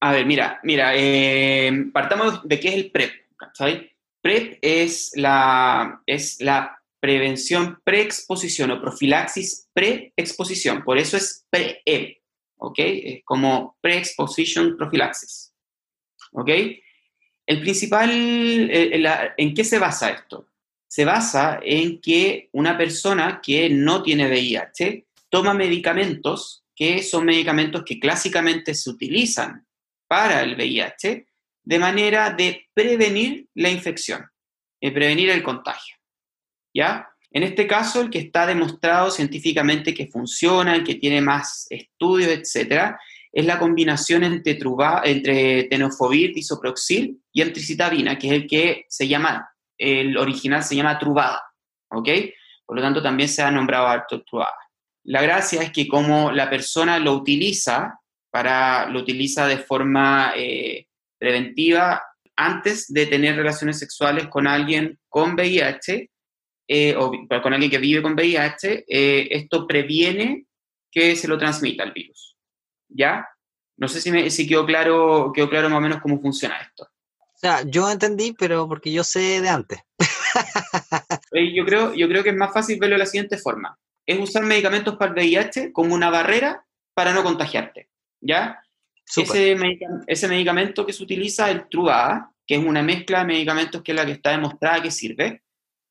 A 0.00 0.12
ver, 0.12 0.26
mira, 0.26 0.60
mira, 0.62 0.92
eh, 0.94 1.72
partamos 1.92 2.46
de 2.46 2.60
qué 2.60 2.68
es 2.68 2.74
el 2.74 2.90
PREP. 2.90 3.12
PREP 4.22 4.58
es 4.60 5.12
la, 5.14 6.02
es 6.06 6.40
la 6.40 6.76
prevención 7.00 7.80
preexposición 7.84 8.72
o 8.72 8.80
profilaxis 8.80 9.68
preexposición, 9.72 10.82
por 10.82 10.98
eso 10.98 11.16
es 11.16 11.46
PRE, 11.50 12.22
¿ok? 12.56 12.78
Es 12.78 13.24
como 13.24 13.78
preexposition 13.80 14.76
prophylaxis, 14.76 15.52
¿ok? 16.32 16.50
El 17.46 17.60
principal, 17.60 18.10
¿en 18.10 19.54
qué 19.54 19.62
se 19.62 19.78
basa 19.78 20.10
esto? 20.10 20.48
Se 20.88 21.04
basa 21.04 21.60
en 21.62 22.00
que 22.00 22.48
una 22.52 22.76
persona 22.76 23.40
que 23.40 23.70
no 23.70 24.02
tiene 24.02 24.28
VIH 24.28 25.06
toma 25.28 25.54
medicamentos 25.54 26.64
que 26.76 27.02
son 27.02 27.24
medicamentos 27.24 27.82
que 27.84 27.98
clásicamente 27.98 28.74
se 28.74 28.90
utilizan 28.90 29.66
para 30.06 30.42
el 30.42 30.54
VIH 30.54 31.26
de 31.64 31.78
manera 31.78 32.30
de 32.30 32.68
prevenir 32.72 33.48
la 33.54 33.70
infección, 33.70 34.24
de 34.80 34.92
prevenir 34.92 35.30
el 35.30 35.42
contagio. 35.42 35.96
¿ya? 36.72 37.08
En 37.30 37.42
este 37.42 37.66
caso, 37.66 38.02
el 38.02 38.10
que 38.10 38.18
está 38.18 38.46
demostrado 38.46 39.10
científicamente 39.10 39.94
que 39.94 40.06
funciona, 40.06 40.74
el 40.74 40.84
que 40.84 40.94
tiene 40.96 41.20
más 41.20 41.66
estudios, 41.70 42.30
etcétera, 42.30 43.00
es 43.32 43.44
la 43.44 43.58
combinación 43.58 44.24
entre, 44.24 44.54
truba, 44.54 45.02
entre 45.04 45.64
tenofovir, 45.64 46.32
disoproxil 46.34 47.20
y 47.32 47.42
antricitabina, 47.42 48.18
que 48.18 48.28
es 48.28 48.32
el 48.32 48.46
que 48.46 48.86
se 48.88 49.08
llama, 49.08 49.48
el 49.76 50.16
original 50.16 50.62
se 50.62 50.76
llama 50.76 50.98
trubada, 50.98 51.42
¿ok? 51.90 52.08
Por 52.64 52.76
lo 52.76 52.82
tanto, 52.82 53.02
también 53.02 53.28
se 53.28 53.42
ha 53.42 53.50
nombrado 53.50 53.86
alto 53.86 54.22
trubada. 54.22 54.56
La 55.06 55.22
gracia 55.22 55.62
es 55.62 55.70
que 55.70 55.86
como 55.86 56.32
la 56.32 56.50
persona 56.50 56.98
lo 56.98 57.12
utiliza, 57.12 58.00
para, 58.30 58.88
lo 58.88 59.00
utiliza 59.00 59.46
de 59.46 59.58
forma 59.58 60.32
eh, 60.36 60.88
preventiva 61.16 62.02
antes 62.34 62.92
de 62.92 63.06
tener 63.06 63.36
relaciones 63.36 63.78
sexuales 63.78 64.26
con 64.26 64.48
alguien 64.48 64.98
con 65.08 65.34
VIH, 65.34 66.10
eh, 66.68 66.96
o 66.96 67.12
con 67.40 67.52
alguien 67.52 67.70
que 67.70 67.78
vive 67.78 68.02
con 68.02 68.14
VIH, 68.14 68.84
eh, 68.88 69.28
esto 69.30 69.64
previene 69.66 70.46
que 70.90 71.14
se 71.14 71.28
lo 71.28 71.38
transmita 71.38 71.84
el 71.84 71.92
virus. 71.92 72.36
¿Ya? 72.88 73.28
No 73.76 73.86
sé 73.86 74.00
si, 74.00 74.10
me, 74.10 74.28
si 74.30 74.48
quedó, 74.48 74.66
claro, 74.66 75.30
quedó 75.32 75.48
claro 75.48 75.70
más 75.70 75.78
o 75.78 75.82
menos 75.82 76.00
cómo 76.02 76.20
funciona 76.20 76.58
esto. 76.58 76.84
O 76.84 77.38
sea, 77.38 77.62
yo 77.64 77.88
entendí, 77.88 78.34
pero 78.36 78.66
porque 78.66 78.90
yo 78.90 79.04
sé 79.04 79.40
de 79.40 79.48
antes. 79.48 79.78
yo, 81.54 81.64
creo, 81.64 81.94
yo 81.94 82.08
creo 82.08 82.24
que 82.24 82.30
es 82.30 82.36
más 82.36 82.52
fácil 82.52 82.78
verlo 82.80 82.94
de 82.94 83.00
la 83.00 83.06
siguiente 83.06 83.38
forma. 83.38 83.78
Es 84.06 84.18
usar 84.18 84.44
medicamentos 84.44 84.96
para 84.96 85.10
el 85.10 85.16
VIH 85.16 85.72
como 85.72 85.94
una 85.94 86.10
barrera 86.10 86.64
para 86.94 87.12
no 87.12 87.22
contagiarte. 87.22 87.88
¿Ya? 88.20 88.62
Ese, 89.14 89.56
ese, 90.06 90.28
medicamento 90.28 90.84
que 90.84 90.92
se 90.92 91.02
utiliza, 91.02 91.50
el 91.50 91.68
Truva, 91.68 92.32
que 92.46 92.56
es 92.56 92.64
una 92.64 92.82
mezcla 92.82 93.20
de 93.20 93.26
medicamentos 93.26 93.82
que 93.82 93.92
es 93.92 93.96
la 93.96 94.04
que 94.04 94.12
está 94.12 94.30
demostrada 94.30 94.82
que 94.82 94.90
sirve, 94.90 95.42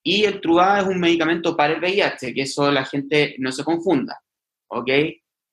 y 0.04 0.24
el 0.26 0.40
Truva 0.40 0.80
es 0.82 0.86
un 0.86 1.00
medicamento 1.00 1.56
para 1.56 1.74
el 1.74 1.80
VIH, 1.80 2.34
que 2.34 2.42
eso 2.42 2.72
la 2.72 2.86
gente 2.86 3.36
no 3.40 3.52
se 3.52 3.64
confunda, 3.64 4.22
¿ok? 4.68 4.90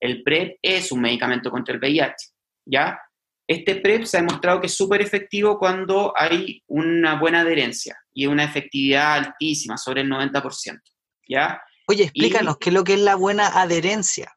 El 0.01 0.23
PrEP 0.23 0.59
es 0.61 0.93
un 0.93 1.01
medicamento 1.01 1.51
contra 1.51 1.75
el 1.75 1.81
VIH, 1.81 2.33
¿ya? 2.67 3.01
Este 3.47 3.77
PrEP 3.77 4.05
se 4.05 4.19
ha 4.19 4.21
demostrado 4.21 4.61
que 4.61 4.67
es 4.67 4.75
súper 4.77 5.01
efectivo 5.01 5.59
cuando 5.59 6.13
hay 6.17 6.63
una 6.67 7.19
buena 7.19 7.41
adherencia 7.41 7.97
y 8.13 8.27
una 8.27 8.45
efectividad 8.45 9.15
altísima, 9.15 9.77
sobre 9.77 10.03
el 10.03 10.11
90%, 10.11 10.81
¿ya? 11.29 11.63
Oye, 11.93 12.05
explícanos, 12.05 12.57
¿qué 12.57 12.71
es 12.71 12.75
lo 12.75 12.85
que 12.85 12.95
es 12.95 13.01
la 13.01 13.17
buena 13.17 13.49
adherencia? 13.61 14.35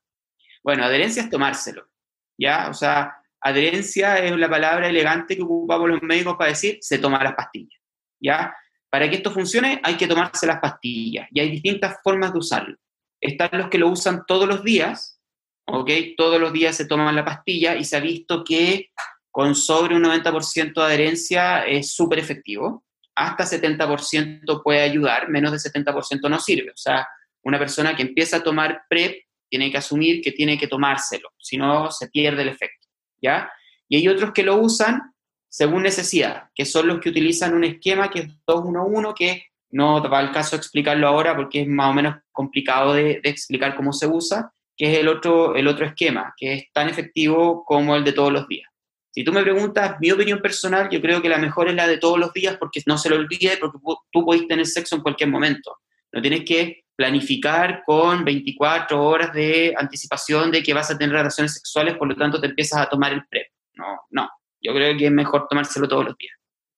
Bueno, 0.62 0.84
adherencia 0.84 1.24
es 1.24 1.30
tomárselo, 1.30 1.88
¿ya? 2.38 2.68
O 2.70 2.74
sea, 2.74 3.16
adherencia 3.40 4.18
es 4.18 4.36
la 4.38 4.50
palabra 4.50 4.90
elegante 4.90 5.38
que 5.38 5.42
ocupamos 5.42 5.88
los 5.88 6.02
médicos 6.02 6.36
para 6.36 6.50
decir 6.50 6.80
se 6.82 6.98
toma 6.98 7.24
las 7.24 7.34
pastillas, 7.34 7.80
¿ya? 8.20 8.54
Para 8.90 9.10
que 9.10 9.16
esto 9.16 9.32
funcione 9.32 9.80
hay 9.82 9.96
que 9.96 10.06
tomarse 10.06 10.46
las 10.46 10.60
pastillas 10.60 11.30
y 11.32 11.40
hay 11.40 11.50
distintas 11.50 11.96
formas 12.04 12.34
de 12.34 12.40
usarlo. 12.40 12.76
Están 13.22 13.52
los 13.54 13.70
que 13.70 13.78
lo 13.78 13.88
usan 13.88 14.26
todos 14.28 14.50
los 14.50 14.62
días, 14.62 15.22
¿ok? 15.66 15.90
Todos 16.18 16.42
los 16.42 16.52
días 16.52 16.76
se 16.76 16.86
toman 16.86 17.16
la 17.16 17.24
pastilla 17.24 17.78
y 17.78 17.86
se 17.86 17.96
ha 17.96 18.02
visto 18.02 18.44
que 18.44 18.90
con 19.32 19.56
sobre 19.56 19.96
un 19.96 20.04
90% 20.04 20.74
de 20.74 20.82
adherencia 20.82 21.66
es 21.66 21.94
súper 21.94 22.20
efectivo. 22.20 22.84
Hasta 23.16 23.46
70% 23.46 24.62
puede 24.62 24.82
ayudar, 24.82 25.30
menos 25.30 25.54
de 25.54 25.58
70% 25.58 26.30
no 26.30 26.38
sirve. 26.38 26.72
O 26.72 26.78
sea, 26.78 27.08
una 27.46 27.60
persona 27.60 27.96
que 27.96 28.02
empieza 28.02 28.38
a 28.38 28.44
tomar 28.44 28.84
PrEP 28.90 29.24
tiene 29.50 29.72
que 29.72 29.78
asumir 29.78 30.22
que 30.22 30.32
tiene 30.32 30.58
que 30.58 30.68
tomárselo, 30.68 31.30
si 31.38 31.58
no 31.58 31.92
se 31.92 32.10
pierde 32.10 32.42
el 32.42 32.50
efecto, 32.50 32.88
¿ya? 33.22 33.50
Y 33.88 33.98
hay 33.98 34.08
otros 34.08 34.32
que 34.32 34.44
lo 34.44 34.58
usan 34.58 35.14
según 35.48 35.84
necesidad, 35.84 36.50
que 36.54 36.66
son 36.66 36.88
los 36.88 37.00
que 37.00 37.10
utilizan 37.10 37.54
un 37.54 37.64
esquema 37.64 38.10
que 38.10 38.20
es 38.20 38.28
211, 38.46 39.14
que 39.16 39.46
no 39.72 40.02
va 40.10 40.20
al 40.20 40.32
caso 40.32 40.56
explicarlo 40.56 41.08
ahora 41.08 41.36
porque 41.36 41.62
es 41.62 41.68
más 41.68 41.92
o 41.92 41.94
menos 41.94 42.16
complicado 42.32 42.94
de, 42.94 43.22
explicar 43.24 43.76
cómo 43.76 43.94
se 43.94 44.08
usa, 44.08 44.52
que 44.76 44.92
es 44.92 45.00
el 45.00 45.08
otro, 45.08 45.56
el 45.56 45.68
otro 45.68 45.86
esquema, 45.86 46.34
que 46.36 46.54
es 46.54 46.74
tan 46.74 46.90
efectivo 46.90 47.64
como 47.64 47.96
el 47.96 48.04
de 48.04 48.12
todos 48.12 48.34
los 48.34 48.48
días. 48.48 48.70
Si 49.12 49.24
tú 49.24 49.32
me 49.32 49.44
preguntas 49.44 49.96
mi 50.02 50.12
opinión 50.12 50.42
personal, 50.42 50.90
yo 50.90 51.00
creo 51.00 51.22
que 51.22 51.30
la 51.30 51.38
mejor 51.38 51.70
es 51.70 51.76
la 51.76 51.88
de 51.88 52.00
todos 52.00 52.20
los 52.20 52.34
días 52.34 52.58
porque 52.58 52.82
no 52.86 52.98
se 52.98 53.10
lo 53.10 53.16
olvide, 53.16 53.56
porque 53.58 53.80
tú 54.12 54.26
podés 54.26 54.46
tener 54.48 54.66
sexo 54.66 54.96
en 54.96 55.02
cualquier 55.02 55.30
momento. 55.30 55.78
No 56.12 56.22
tienes 56.22 56.44
que 56.44 56.85
planificar 56.96 57.84
con 57.86 58.24
24 58.24 59.04
horas 59.04 59.34
de 59.34 59.74
anticipación 59.78 60.52
de 60.52 60.64
que 60.64 60.74
vas 60.74 60.90
a 60.90 60.98
tener 60.98 61.16
relaciones 61.16 61.54
sexuales, 61.54 61.96
por 61.96 62.08
lo 62.08 62.16
tanto 62.16 62.40
te 62.40 62.48
empiezas 62.48 62.82
a 62.82 62.90
tomar 62.90 63.14
el 63.14 63.26
PrEP. 63.28 63.48
No, 63.74 64.02
no, 64.12 64.30
yo 64.62 64.74
creo 64.74 64.98
que 64.98 65.06
es 65.06 65.12
mejor 65.12 65.48
tomárselo 65.50 65.88
todos 65.88 66.06
los 66.06 66.18
días. 66.18 66.36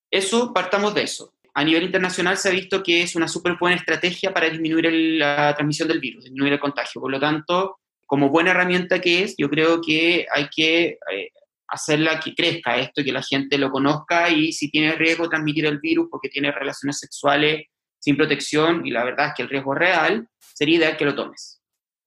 Eso, 0.09 0.53
partamos 0.53 0.93
de 0.95 1.03
eso. 1.03 1.33
A 1.53 1.63
nivel 1.63 1.83
internacional 1.83 2.37
se 2.37 2.49
ha 2.49 2.51
visto 2.51 2.83
que 2.83 3.01
es 3.01 3.15
una 3.15 3.27
súper 3.27 3.57
buena 3.59 3.75
estrategia 3.75 4.33
para 4.33 4.49
disminuir 4.49 4.91
la 5.19 5.53
transmisión 5.55 5.87
del 5.87 5.99
virus, 5.99 6.23
disminuir 6.23 6.53
el 6.53 6.59
contagio. 6.59 7.01
Por 7.01 7.11
lo 7.11 7.19
tanto, 7.19 7.79
como 8.05 8.29
buena 8.29 8.51
herramienta 8.51 8.99
que 8.99 9.23
es, 9.23 9.35
yo 9.37 9.49
creo 9.49 9.81
que 9.81 10.25
hay 10.31 10.47
que 10.55 10.97
eh, 11.11 11.29
hacerla 11.67 12.19
que 12.19 12.33
crezca 12.33 12.77
esto, 12.77 13.03
que 13.03 13.11
la 13.11 13.23
gente 13.23 13.57
lo 13.57 13.71
conozca 13.71 14.29
y 14.29 14.53
si 14.53 14.69
tiene 14.69 14.93
riesgo 14.93 15.29
transmitir 15.29 15.65
el 15.65 15.79
virus 15.79 16.07
porque 16.09 16.29
tiene 16.29 16.51
relaciones 16.51 16.99
sexuales 16.99 17.65
sin 18.07 18.15
protección, 18.15 18.87
y 18.87 18.91
la 18.91 19.03
verdad 19.03 19.27
es 19.27 19.33
que 19.35 19.43
el 19.43 19.49
riesgo 19.49 19.73
es 19.73 19.79
real, 19.79 20.29
sería 20.39 20.77
ideal 20.77 20.95
que 20.95 21.03
lo 21.03 21.13
tomes. 21.13 21.61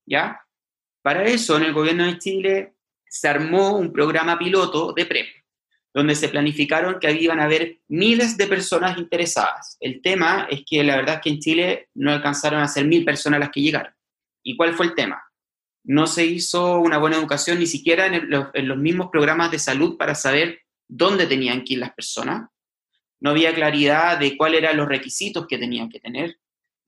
¿Ya? 0.06 0.40
Para 1.02 1.24
eso, 1.24 1.58
en 1.58 1.64
el 1.64 1.74
gobierno 1.74 2.06
de 2.06 2.16
Chile 2.16 2.72
se 3.06 3.28
armó 3.28 3.76
un 3.76 3.92
programa 3.92 4.38
piloto 4.38 4.94
de 4.94 5.04
PrEP 5.04 5.26
donde 5.92 6.14
se 6.14 6.30
planificaron 6.30 6.98
que 6.98 7.12
iban 7.12 7.38
a 7.38 7.44
haber 7.44 7.80
miles 7.88 8.38
de 8.38 8.46
personas 8.46 8.96
interesadas. 8.96 9.76
El 9.78 10.00
tema 10.00 10.46
es 10.50 10.62
que 10.64 10.82
la 10.82 10.96
verdad 10.96 11.16
es 11.16 11.20
que 11.20 11.28
en 11.28 11.38
Chile 11.38 11.88
no 11.96 12.12
alcanzaron 12.12 12.62
a 12.62 12.68
ser 12.68 12.86
mil 12.86 13.04
personas 13.04 13.40
las 13.40 13.50
que 13.50 13.60
llegaron. 13.60 13.92
¿Y 14.42 14.56
cuál 14.56 14.72
fue 14.72 14.86
el 14.86 14.94
tema? 14.94 15.22
No 15.84 16.06
se 16.06 16.24
hizo 16.24 16.78
una 16.78 16.96
buena 16.96 17.16
educación 17.16 17.58
ni 17.58 17.66
siquiera 17.66 18.06
en, 18.06 18.30
los 18.30 18.78
mismos 18.78 19.10
programas 19.10 19.50
de 19.50 19.58
salud 19.58 19.98
para 19.98 20.14
saber 20.14 20.60
dónde 20.88 21.26
tenían 21.26 21.62
que 21.62 21.74
ir 21.74 21.80
las 21.80 21.92
personas. 21.92 22.48
No 23.20 23.30
había 23.30 23.54
claridad 23.54 24.18
de 24.18 24.36
cuáles 24.36 24.60
eran 24.60 24.76
los 24.76 24.88
requisitos 24.88 25.46
que 25.46 25.58
tenían 25.58 25.88
que 25.88 26.00
tener. 26.00 26.36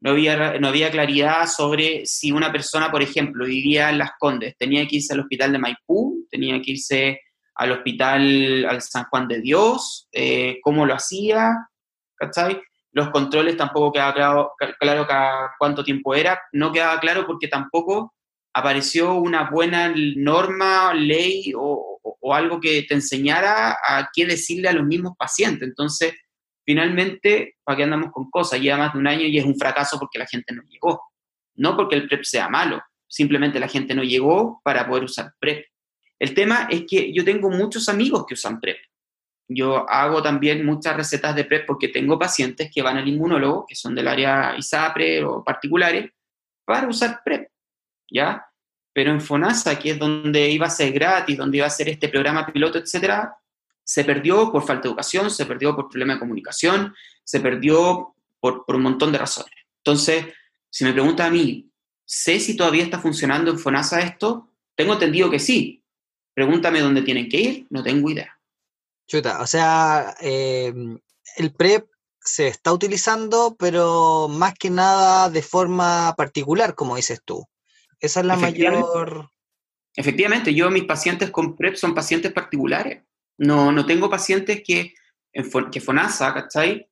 No 0.01 0.11
había, 0.11 0.59
no 0.59 0.69
había 0.69 0.91
claridad 0.91 1.47
sobre 1.47 2.05
si 2.07 2.33
una 2.33 2.51
persona, 2.51 2.91
por 2.91 3.03
ejemplo, 3.03 3.45
vivía 3.45 3.91
en 3.91 3.99
Las 3.99 4.13
Condes, 4.19 4.57
tenía 4.59 4.87
que 4.89 4.97
irse 4.97 5.13
al 5.13 5.21
hospital 5.21 5.53
de 5.53 5.59
Maipú, 5.59 6.27
tenía 6.29 6.61
que 6.61 6.73
irse 6.73 7.21
al 7.55 7.73
hospital, 7.73 8.65
al 8.65 8.83
San 8.83 9.05
Juan 9.05 9.29
de 9.29 9.41
Dios, 9.41 10.09
eh, 10.11 10.59
cómo 10.63 10.87
lo 10.87 10.95
hacía, 10.95 11.53
¿cachai? 12.17 12.61
Los 12.91 13.11
controles 13.11 13.57
tampoco 13.57 13.93
quedaba 13.93 14.13
claro, 14.13 14.53
claro 14.81 15.07
cada 15.07 15.53
cuánto 15.59 15.85
tiempo 15.85 16.15
era, 16.15 16.41
no 16.53 16.73
quedaba 16.73 16.99
claro 16.99 17.25
porque 17.27 17.47
tampoco 17.47 18.15
apareció 18.55 19.15
una 19.15 19.51
buena 19.51 19.95
norma, 20.17 20.93
ley 20.95 21.53
o, 21.57 22.01
o 22.03 22.35
algo 22.35 22.61
que 22.61 22.83
te 22.83 22.95
enseñara 22.95 23.73
a 23.73 24.09
qué 24.13 24.27
decirle 24.27 24.69
a 24.69 24.73
los 24.73 24.85
mismos 24.85 25.15
pacientes. 25.17 25.69
Entonces, 25.69 26.15
finalmente, 26.65 27.57
¿para 27.65 27.77
qué 27.77 27.85
andamos 27.85 28.11
con 28.13 28.31
cosas? 28.31 28.61
Lleva 28.61 28.79
más 28.79 28.93
de 28.93 28.99
un 28.99 29.07
año 29.07 29.27
y 29.27 29.39
es 29.39 29.45
un 29.45 29.57
fracaso 29.57 29.99
porque 29.99 30.19
la 30.19 30.27
gente 30.27 30.55
no 30.55 30.63
llegó. 30.63 31.03
No 31.55 31.77
porque 31.77 31.97
el 31.97 32.09
PrEP 32.09 32.25
sea 32.25 32.49
malo, 32.49 32.83
simplemente 33.07 33.61
la 33.61 33.69
gente 33.69 33.95
no 33.95 34.03
llegó 34.03 34.61
para 34.65 34.87
poder 34.87 35.05
usar 35.05 35.35
PrEP. 35.39 35.67
El 36.19 36.35
tema 36.35 36.69
es 36.71 36.85
que 36.89 37.13
yo 37.13 37.25
tengo 37.25 37.51
muchos 37.51 37.89
amigos 37.89 38.25
que 38.27 38.35
usan 38.35 38.61
PrEP. 38.61 38.79
Yo 39.49 39.89
hago 39.91 40.23
también 40.23 40.65
muchas 40.65 40.97
recetas 40.97 41.35
de 41.35 41.45
PrEP 41.45 41.67
porque 41.67 41.89
tengo 41.89 42.19
pacientes 42.19 42.71
que 42.73 42.81
van 42.81 42.97
al 42.97 43.09
inmunólogo, 43.09 43.67
que 43.67 43.75
son 43.75 43.95
del 43.95 44.09
área 44.09 44.55
ISAPRE 44.57 45.25
o 45.25 45.45
particulares, 45.45 46.11
para 46.65 46.89
usar 46.89 47.21
PrEP, 47.25 47.49
¿ya? 48.11 48.47
Pero 48.95 49.11
en 49.11 49.21
FONASA, 49.21 49.79
que 49.79 49.91
es 49.91 49.99
donde 49.99 50.49
iba 50.49 50.67
a 50.67 50.71
ser 50.71 50.93
gratis, 50.93 51.37
donde 51.37 51.59
iba 51.59 51.67
a 51.67 51.71
ser 51.71 51.89
este 51.89 52.09
programa 52.09 52.47
piloto, 52.47 52.79
etcétera, 52.79 53.37
se 53.85 54.05
perdió 54.05 54.51
por 54.53 54.65
falta 54.65 54.83
de 54.83 54.89
educación, 54.89 55.31
se 55.31 55.47
perdió 55.47 55.75
por 55.75 55.89
problema 55.89 56.15
de 56.15 56.21
comunicación, 56.21 56.95
se 57.25 57.41
perdió 57.41 58.15
por, 58.41 58.65
por 58.65 58.77
un 58.77 58.83
montón 58.83 59.13
de 59.13 59.19
razones. 59.19 59.55
Entonces, 59.79 60.27
si 60.71 60.85
me 60.85 60.93
pregunta 60.93 61.27
a 61.27 61.31
mí, 61.31 61.71
¿sé 62.05 62.41
si 62.41 62.57
todavía 62.57 62.85
está 62.85 62.99
funcionando 62.99 63.51
en 63.51 63.59
FONASA 63.59 64.01
esto? 64.01 64.49
Tengo 64.75 64.95
entendido 64.95 65.31
que 65.31 65.39
sí. 65.39 65.83
Pregúntame 66.35 66.81
dónde 66.81 67.03
tienen 67.03 67.29
que 67.29 67.41
ir, 67.41 67.67
no 67.71 67.83
tengo 67.83 68.11
idea. 68.11 68.39
Chuta, 69.07 69.43
o 69.43 69.47
sea, 69.47 70.15
eh, 70.21 70.73
el 71.37 71.53
PrEP 71.53 71.87
se 72.21 72.49
está 72.49 72.73
utilizando, 72.73 73.57
pero 73.59 74.29
más 74.29 74.55
que 74.55 74.71
nada 74.71 75.29
de 75.29 75.43
forma 75.43 76.15
particular, 76.17 76.75
como 76.75 76.97
dices 76.97 77.21
tú. 77.25 77.47
Esa 78.01 78.21
es 78.21 78.27
la 78.27 78.37
mayor... 78.37 79.29
Efectivamente, 79.95 80.55
yo 80.55 80.71
mis 80.71 80.85
pacientes 80.85 81.31
con 81.31 81.55
PrEP 81.55 81.77
son 81.77 81.95
pacientes 81.95 82.33
particulares. 82.33 83.03
No, 83.43 83.73
no 83.73 83.85
tengo 83.85 84.09
pacientes 84.09 84.63
que, 84.65 84.95
que 85.33 85.81
FONASA, 85.81 86.33
¿cachai? 86.33 86.89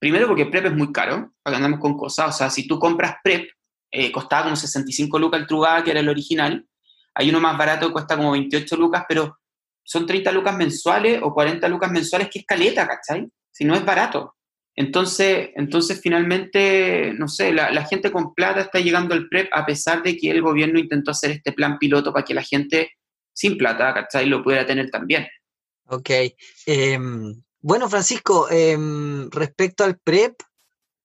Primero 0.00 0.26
porque 0.26 0.46
PrEP 0.46 0.66
es 0.66 0.74
muy 0.74 0.90
caro, 0.90 1.32
que 1.44 1.54
andamos 1.54 1.78
con 1.78 1.96
cosas. 1.96 2.28
O 2.28 2.32
sea, 2.32 2.50
si 2.50 2.66
tú 2.66 2.76
compras 2.80 3.18
PrEP, 3.22 3.48
eh, 3.92 4.10
costaba 4.10 4.44
como 4.44 4.56
65 4.56 5.16
lucas 5.20 5.40
el 5.40 5.46
Trugada, 5.46 5.84
que 5.84 5.92
era 5.92 6.00
el 6.00 6.08
original. 6.08 6.66
Hay 7.14 7.30
uno 7.30 7.40
más 7.40 7.56
barato 7.56 7.86
que 7.86 7.92
cuesta 7.92 8.16
como 8.16 8.32
28 8.32 8.76
lucas, 8.76 9.04
pero 9.08 9.38
son 9.84 10.04
30 10.04 10.32
lucas 10.32 10.56
mensuales 10.56 11.20
o 11.22 11.32
40 11.32 11.68
lucas 11.68 11.92
mensuales, 11.92 12.28
que 12.28 12.40
es 12.40 12.46
caleta, 12.46 12.88
¿cachai? 12.88 13.28
Si 13.52 13.64
no 13.64 13.76
es 13.76 13.84
barato. 13.84 14.34
Entonces, 14.74 15.50
entonces 15.54 16.00
finalmente, 16.02 17.14
no 17.16 17.28
sé, 17.28 17.52
la, 17.52 17.84
gente 17.84 18.10
con 18.10 18.34
plata 18.34 18.62
está 18.62 18.80
llegando 18.80 19.14
al 19.14 19.28
PREP 19.28 19.50
a 19.52 19.64
pesar 19.64 20.02
de 20.02 20.16
que 20.16 20.32
el 20.32 20.42
gobierno 20.42 20.80
intentó 20.80 21.12
hacer 21.12 21.30
este 21.30 21.52
plan 21.52 21.78
piloto 21.78 22.12
para 22.12 22.24
que 22.24 22.34
la 22.34 22.42
gente 22.42 22.90
sin 23.32 23.56
plata, 23.56 23.94
¿cachai? 23.94 24.26
Lo 24.26 24.42
pudiera 24.42 24.66
tener 24.66 24.90
también. 24.90 25.28
Ok. 25.86 26.10
Em, 26.66 27.42
bueno, 27.60 27.88
Francisco, 27.88 28.48
em, 28.50 29.30
respecto 29.30 29.84
al 29.84 29.98
PREP, 29.98 30.42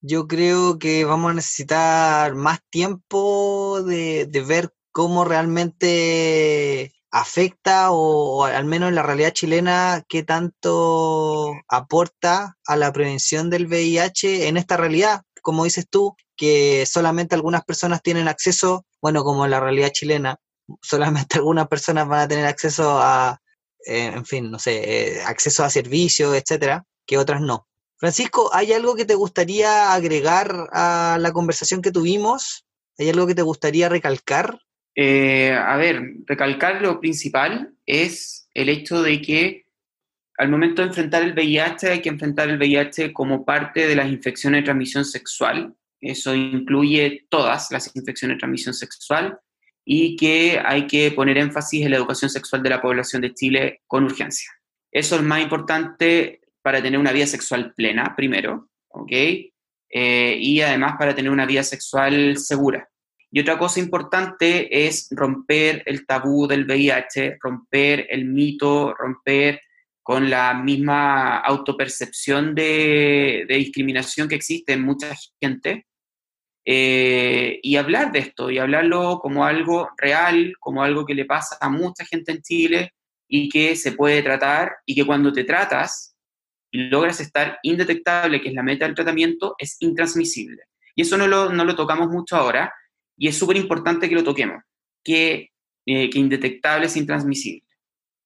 yo 0.02 0.28
creo 0.28 0.80
que 0.80 1.06
vamos 1.06 1.32
a 1.32 1.34
necesitar 1.36 2.36
más 2.36 2.60
tiempo 2.70 3.84
de, 3.84 4.26
de 4.28 4.42
ver 4.42 4.74
cómo 4.92 5.26
realmente 5.26 6.94
afecta 7.12 7.92
o, 7.92 8.46
al 8.46 8.66
menos 8.66 8.90
en 8.90 8.96
la 8.96 9.04
realidad 9.04 9.32
chilena 9.32 10.04
qué 10.08 10.24
tanto 10.24 11.54
aporta 11.68 12.58
a 12.66 12.76
la 12.76 12.92
prevención 12.92 13.50
del 13.50 13.68
VIH 13.68 14.48
en 14.48 14.58
esta 14.58 14.78
realidad, 14.78 15.22
como 15.42 15.64
dices 15.64 15.88
tú, 15.90 16.16
que 16.36 16.86
solamente 16.86 17.36
algunas 17.36 17.64
personas 17.64 18.02
tienen 18.02 18.28
acceso, 18.28 18.86
bueno, 19.02 19.24
como 19.24 19.46
en 19.46 19.52
la 19.52 19.60
realidad 19.60 19.92
chilena, 19.92 20.38
solamente 20.82 21.38
algunas 21.38 21.68
personas 21.68 22.08
van 22.08 22.22
a 22.22 22.28
tener 22.28 22.46
acceso 22.46 23.00
a, 23.00 23.40
eh, 23.88 24.12
en 24.14 24.26
fin, 24.26 24.52
no 24.52 24.60
sé, 24.60 24.82
eh, 24.84 25.22
acceso 25.26 25.64
a 25.64 25.70
servicios, 25.70 26.36
etcétera, 26.36 26.86
que 27.06 27.18
otras 27.18 27.42
no. 27.42 27.68
Francisco, 27.98 28.50
¿hay 28.54 28.74
algo 28.74 28.96
que 28.96 29.06
te 29.06 29.16
gustaría 29.16 29.94
agregar 29.94 30.68
a 30.74 31.18
la 31.20 31.32
conversación 31.32 31.82
que 31.82 31.92
tuvimos? 31.92 32.66
¿Hay 33.00 33.10
algo 33.10 33.26
que 33.26 33.34
te 33.34 33.42
gustaría 33.42 33.90
recalcar? 33.90 34.60
Eh, 34.94 35.54
a 35.54 35.78
ver, 35.78 36.02
recalcar 36.26 36.82
lo 36.82 37.00
principal 37.00 37.74
es 37.86 38.50
el 38.54 38.70
hecho 38.70 39.02
de 39.02 39.22
que 39.22 39.66
al 40.38 40.50
momento 40.50 40.82
de 40.82 40.90
enfrentar 40.90 41.24
el 41.24 41.34
VIH 41.34 41.90
hay 41.90 42.02
que 42.02 42.10
enfrentar 42.10 42.50
el 42.50 42.58
VIH 42.58 43.14
como 43.14 43.46
parte 43.46 43.88
de 43.88 43.96
las 43.96 44.10
infecciones 44.10 44.62
de 44.62 44.66
transmisión 44.66 45.06
sexual. 45.06 45.74
Eso 46.02 46.36
incluye 46.36 47.26
todas 47.30 47.72
las 47.72 47.96
infecciones 47.96 48.36
de 48.36 48.40
transmisión 48.40 48.74
sexual 48.74 49.40
y 49.90 50.18
que 50.18 50.62
hay 50.66 50.86
que 50.86 51.12
poner 51.12 51.38
énfasis 51.38 51.86
en 51.86 51.92
la 51.92 51.98
educación 51.98 52.30
sexual 52.30 52.62
de 52.62 52.70
la 52.70 52.82
población 52.82 53.22
de 53.22 53.34
Chile 53.34 53.82
con 53.88 54.04
urgencia. 54.04 54.52
Eso 54.92 55.16
es 55.16 55.22
más 55.22 55.42
importante 55.42 56.42
para 56.62 56.82
tener 56.82 57.00
una 57.00 57.14
vida 57.14 57.26
sexual 57.26 57.74
plena, 57.74 58.14
primero, 58.14 58.70
¿ok? 58.90 59.12
Eh, 59.12 60.38
y 60.42 60.60
además 60.60 60.96
para 61.00 61.16
tener 61.16 61.32
una 61.32 61.46
vida 61.46 61.64
sexual 61.64 62.38
segura. 62.38 62.90
Y 63.32 63.40
otra 63.40 63.58
cosa 63.58 63.80
importante 63.80 64.86
es 64.86 65.08
romper 65.12 65.84
el 65.86 66.06
tabú 66.06 66.48
del 66.48 66.66
VIH, 66.66 67.38
romper 67.42 68.08
el 68.10 68.26
mito, 68.26 68.94
romper 68.94 69.62
con 70.04 70.30
la 70.30 70.54
misma 70.54 71.38
autopercepción 71.38 72.54
de, 72.54 73.46
discriminación 73.48 74.28
que 74.28 74.36
existe 74.36 74.74
en 74.74 74.82
mucha 74.82 75.14
gente, 75.42 75.86
eh, 76.70 77.62
y 77.64 77.78
hablar 77.78 78.12
de 78.12 78.20
esto, 78.20 78.52
y 78.52 78.58
hablarlo 78.58 79.20
como 79.22 79.46
algo 79.46 79.90
real, 79.96 80.54
como 80.60 80.84
algo 80.84 81.06
que 81.06 81.16
le 81.16 81.24
pasa 81.24 81.58
a 81.62 81.70
mucha 81.70 82.04
gente 82.04 82.34
en 82.34 82.42
Chile 82.42 82.94
y 83.26 83.48
que 83.48 83.78
se 83.78 83.94
puede 83.94 84.22
tratar, 84.22 84.76
y 84.86 84.94
que 84.94 85.06
cuando 85.06 85.32
te 85.32 85.46
tratas 85.46 86.18
y 86.70 86.90
logras 86.90 87.22
estar 87.22 87.58
indetectable, 87.64 88.42
que 88.42 88.50
es 88.50 88.54
la 88.54 88.64
meta 88.64 88.86
del 88.86 88.96
tratamiento, 88.96 89.56
es 89.58 89.78
intransmisible. 89.80 90.64
Y 90.94 91.04
eso 91.04 91.18
no 91.18 91.26
lo, 91.26 91.54
no 91.54 91.64
lo 91.64 91.74
tocamos 91.74 92.10
mucho 92.10 92.36
ahora, 92.36 92.74
y 93.18 93.30
es 93.30 93.38
súper 93.38 93.56
importante 93.56 94.10
que 94.10 94.16
lo 94.16 94.26
toquemos, 94.26 94.62
que, 95.02 95.52
eh, 95.86 96.10
que 96.10 96.20
indetectable 96.20 96.88
es 96.88 96.98
intransmisible. 96.98 97.66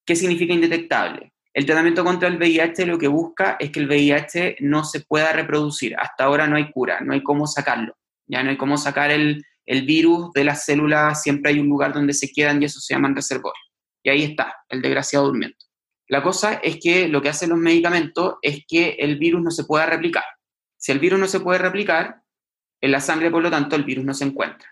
¿Qué 0.03 0.15
significa 0.15 0.51
indetectable? 0.51 1.31
El 1.53 1.67
tratamiento 1.67 2.03
contra 2.03 2.27
el 2.27 2.37
VIH 2.37 2.87
lo 2.87 2.97
que 2.97 3.07
busca 3.07 3.57
es 3.59 3.69
que 3.69 3.81
el 3.81 3.87
VIH 3.87 4.57
no 4.61 4.83
se 4.83 5.01
pueda 5.01 5.31
reproducir. 5.31 5.95
Hasta 5.95 6.23
ahora 6.23 6.47
no 6.47 6.55
hay 6.55 6.71
cura, 6.71 7.01
no 7.01 7.13
hay 7.13 7.21
cómo 7.21 7.45
sacarlo. 7.45 7.95
Ya 8.31 8.43
no 8.43 8.49
hay 8.49 8.57
cómo 8.57 8.77
sacar 8.77 9.11
el, 9.11 9.43
el 9.65 9.85
virus 9.85 10.31
de 10.33 10.43
las 10.43 10.65
células, 10.65 11.21
siempre 11.21 11.51
hay 11.51 11.59
un 11.59 11.67
lugar 11.67 11.93
donde 11.93 12.13
se 12.13 12.31
quedan 12.31 12.61
y 12.61 12.65
eso 12.65 12.79
se 12.79 12.93
llaman 12.93 13.15
reservorios. 13.15 13.71
Y 14.03 14.09
ahí 14.09 14.23
está, 14.23 14.55
el 14.69 14.81
desgraciado 14.81 15.27
durmiendo. 15.27 15.57
La 16.07 16.23
cosa 16.23 16.55
es 16.55 16.77
que 16.81 17.07
lo 17.07 17.21
que 17.21 17.29
hacen 17.29 17.49
los 17.49 17.59
medicamentos 17.59 18.35
es 18.41 18.63
que 18.67 18.95
el 18.99 19.17
virus 19.17 19.41
no 19.41 19.51
se 19.51 19.65
pueda 19.65 19.85
replicar. 19.85 20.23
Si 20.77 20.91
el 20.91 20.99
virus 20.99 21.19
no 21.19 21.27
se 21.27 21.39
puede 21.39 21.59
replicar, 21.59 22.21
en 22.81 22.91
la 22.91 22.99
sangre, 22.99 23.29
por 23.29 23.43
lo 23.43 23.51
tanto, 23.51 23.75
el 23.75 23.83
virus 23.83 24.03
no 24.03 24.13
se 24.13 24.25
encuentra 24.25 24.67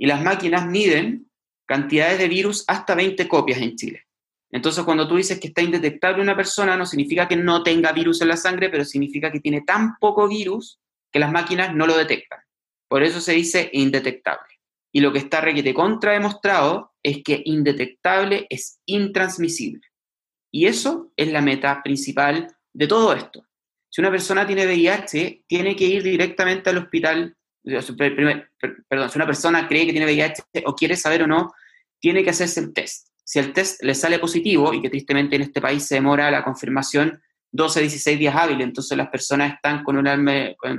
y 0.00 0.06
las 0.06 0.22
máquinas 0.22 0.66
miden 0.66 1.30
cantidades 1.66 2.18
de 2.18 2.26
virus 2.26 2.64
hasta 2.66 2.94
20 2.94 3.28
copias 3.28 3.60
en 3.60 3.76
Chile. 3.76 4.06
Entonces, 4.50 4.82
cuando 4.82 5.06
tú 5.06 5.16
dices 5.16 5.38
que 5.38 5.48
está 5.48 5.60
indetectable 5.60 6.22
una 6.22 6.34
persona, 6.34 6.74
no 6.74 6.86
significa 6.86 7.28
que 7.28 7.36
no 7.36 7.62
tenga 7.62 7.92
virus 7.92 8.22
en 8.22 8.28
la 8.28 8.38
sangre, 8.38 8.70
pero 8.70 8.82
significa 8.86 9.30
que 9.30 9.40
tiene 9.40 9.60
tan 9.60 9.98
poco 9.98 10.26
virus 10.26 10.80
que 11.12 11.18
las 11.18 11.30
máquinas 11.30 11.74
no 11.74 11.86
lo 11.86 11.98
detectan. 11.98 12.40
Por 12.90 13.04
eso 13.04 13.20
se 13.20 13.32
dice 13.32 13.70
indetectable. 13.72 14.48
Y 14.92 15.00
lo 15.00 15.12
que 15.12 15.20
está 15.20 15.40
requete 15.40 15.72
contra 15.72 16.12
demostrado 16.12 16.92
es 17.02 17.22
que 17.22 17.40
indetectable 17.44 18.48
es 18.50 18.80
intransmisible. 18.84 19.86
Y 20.50 20.66
eso 20.66 21.12
es 21.16 21.30
la 21.30 21.40
meta 21.40 21.80
principal 21.84 22.48
de 22.72 22.86
todo 22.88 23.14
esto. 23.14 23.46
Si 23.88 24.00
una 24.00 24.10
persona 24.10 24.44
tiene 24.44 24.66
VIH, 24.66 25.44
tiene 25.46 25.76
que 25.76 25.84
ir 25.84 26.02
directamente 26.02 26.70
al 26.70 26.78
hospital 26.78 27.36
perdón, 28.88 29.10
si 29.10 29.18
una 29.18 29.26
persona 29.26 29.68
cree 29.68 29.86
que 29.86 29.92
tiene 29.92 30.06
VIH 30.06 30.42
o 30.64 30.74
quiere 30.74 30.96
saber 30.96 31.22
o 31.22 31.26
no, 31.26 31.52
tiene 32.00 32.24
que 32.24 32.30
hacerse 32.30 32.60
el 32.60 32.72
test. 32.72 33.08
Si 33.22 33.38
el 33.38 33.52
test 33.52 33.82
le 33.82 33.94
sale 33.94 34.18
positivo, 34.18 34.72
y 34.74 34.80
que 34.80 34.90
tristemente 34.90 35.36
en 35.36 35.42
este 35.42 35.60
país 35.60 35.86
se 35.86 35.96
demora 35.96 36.30
la 36.30 36.42
confirmación 36.42 37.22
12, 37.52 37.80
16 37.80 38.18
días 38.18 38.34
hábiles, 38.34 38.66
entonces 38.66 38.96
las 38.96 39.08
personas 39.08 39.54
están 39.54 39.84
con, 39.84 39.96
un 39.96 40.04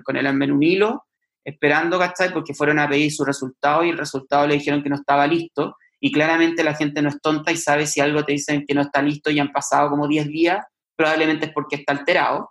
con, 0.04 0.16
el 0.18 0.28
alma 0.28 0.46
en 0.46 0.52
un 0.52 0.64
hilo, 0.64 1.06
esperando, 1.44 1.98
¿cachai? 2.00 2.32
Porque 2.32 2.54
fueron 2.54 2.80
a 2.80 2.90
pedir 2.90 3.12
su 3.12 3.26
resultado 3.26 3.84
y 3.84 3.90
el 3.90 3.98
resultado 3.98 4.48
le 4.48 4.56
dijeron 4.56 4.84
que 4.84 4.90
no 4.90 4.96
estaba 4.96 5.28
listo, 5.28 5.76
y 6.00 6.12
claramente 6.12 6.64
la 6.64 6.76
gente 6.76 7.02
no 7.02 7.10
es 7.10 7.22
tonta 7.22 7.52
y 7.52 7.58
sabe 7.58 7.86
si 7.86 8.02
algo 8.02 8.26
te 8.26 8.34
dicen 8.34 8.66
que 8.68 8.74
no 8.74 8.82
está 8.82 9.02
listo 9.02 9.30
y 9.30 9.40
han 9.40 9.52
pasado 9.52 9.90
como 9.90 10.08
10 10.08 10.28
días, 10.28 10.66
probablemente 10.96 11.46
es 11.48 11.52
porque 11.54 11.76
está 11.76 11.94
alterado, 11.94 12.50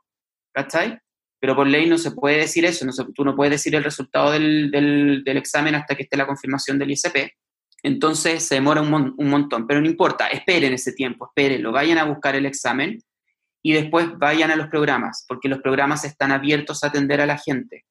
¿cachai? 0.53 0.99
pero 1.41 1.57
por 1.57 1.66
ley 1.66 1.88
no 1.88 1.97
se 1.97 2.11
puede 2.11 2.36
decir 2.36 2.64
eso, 2.66 2.84
no 2.84 2.93
tú 3.14 3.24
no 3.24 3.34
puedes 3.34 3.53
decir 3.53 3.74
el 3.74 3.82
resultado 3.82 4.30
del, 4.30 4.70
del, 4.70 5.36
examen 5.38 5.74
hasta 5.74 5.97
que 5.97 6.03
esté 6.03 6.16
la 6.16 6.26
confirmación 6.26 6.78
del 6.78 6.91
ICP. 6.91 7.32
Entonces 7.82 8.45
se 8.45 8.57
demora 8.57 8.82
un, 8.82 9.14
un, 9.16 9.30
montón, 9.30 9.66
pero 9.66 9.80
no 9.80 9.86
importa, 9.86 10.26
esperen 10.26 10.74
ese 10.74 10.93
tiempo, 10.93 11.26
espérenlo, 11.28 11.72
vayan 11.72 11.97
a 11.97 12.05
buscar 12.05 12.36
el 12.36 12.45
examen 12.45 12.99
y 13.62 13.72
después 13.72 14.18
vayan 14.18 14.51
a 14.51 14.57
los 14.57 14.66
programas, 14.66 15.24
porque 15.26 15.49
los 15.49 15.61
programas 15.61 16.05
están 16.05 16.30
abiertos 16.30 16.84
a 16.84 16.88
atender 16.88 17.22
a 17.22 17.26
la 17.26 17.38
gente. 17.38 17.86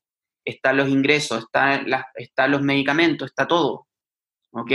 Están 0.49 0.77
los 0.77 0.89
ingresos, 0.89 1.43
están, 1.43 1.87
están 2.15 2.51
los 2.51 2.61
medicamentos, 2.61 3.29
está 3.29 3.47
todo. 3.47 3.87
¿Ok? 4.51 4.71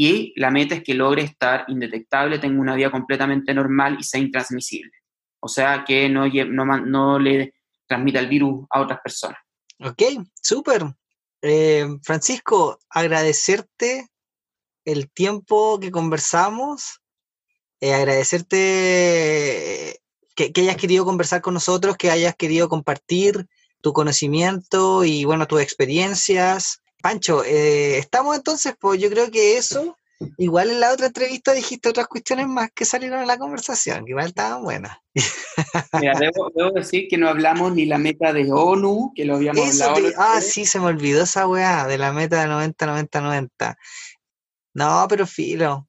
y 0.00 0.32
la 0.36 0.52
meta 0.52 0.76
es 0.76 0.84
que 0.84 0.94
logre 0.94 1.22
estar 1.22 1.64
indetectable, 1.66 2.38
tenga 2.38 2.60
una 2.60 2.76
vida 2.76 2.88
completamente 2.88 3.52
normal 3.52 3.96
y 3.98 4.04
sea 4.04 4.20
intransmisible. 4.20 4.92
O 5.40 5.48
sea, 5.48 5.82
que 5.84 6.08
no, 6.08 6.28
no, 6.28 6.78
no 6.78 7.18
le 7.18 7.54
transmita 7.84 8.20
el 8.20 8.28
virus 8.28 8.64
a 8.70 8.80
otras 8.80 9.00
personas. 9.02 9.40
Ok, 9.80 10.02
súper. 10.40 10.84
Eh, 11.42 11.84
Francisco, 12.04 12.78
agradecerte 12.88 14.06
el 14.84 15.10
tiempo 15.10 15.80
que 15.80 15.90
conversamos, 15.90 17.00
eh, 17.80 17.92
agradecerte 17.92 20.00
que, 20.36 20.52
hayas 20.56 20.76
querido 20.76 21.04
conversar 21.04 21.40
con 21.40 21.54
nosotros, 21.54 21.96
que 21.96 22.12
hayas 22.12 22.36
querido 22.36 22.68
compartir 22.68 23.48
tu 23.80 23.92
conocimiento 23.92 25.04
y 25.04 25.24
bueno, 25.24 25.46
tus 25.46 25.60
experiencias. 25.60 26.82
Pancho, 27.02 27.44
eh, 27.44 27.98
estamos 27.98 28.36
entonces, 28.36 28.74
pues 28.78 29.00
yo 29.00 29.08
creo 29.08 29.30
que 29.30 29.56
eso, 29.56 29.96
igual 30.36 30.70
en 30.70 30.80
la 30.80 30.92
otra 30.92 31.06
entrevista 31.06 31.52
dijiste 31.52 31.88
otras 31.88 32.08
cuestiones 32.08 32.48
más 32.48 32.70
que 32.74 32.84
salieron 32.84 33.20
en 33.20 33.26
la 33.26 33.38
conversación, 33.38 34.04
que 34.04 34.10
igual 34.10 34.26
estaban 34.26 34.62
buenas. 34.64 34.98
Mira, 36.00 36.18
debo, 36.18 36.50
decir 36.74 37.06
que 37.08 37.16
no 37.16 37.28
hablamos 37.28 37.72
ni 37.74 37.86
la 37.86 37.98
meta 37.98 38.32
de 38.32 38.50
ONU, 38.52 39.12
que 39.14 39.24
lo 39.24 39.36
habíamos 39.36 39.80
hablado. 39.80 40.14
ah, 40.18 40.40
sí, 40.40 40.66
se 40.66 40.80
me 40.80 40.86
olvidó 40.86 41.22
esa 41.22 41.46
weá 41.46 41.86
de 41.86 41.98
la 41.98 42.12
meta 42.12 42.40
de 42.40 42.48
90, 42.48 42.86
90, 42.86 43.20
90. 43.20 43.78
No, 44.74 45.06
pero 45.08 45.26
filo. 45.26 45.87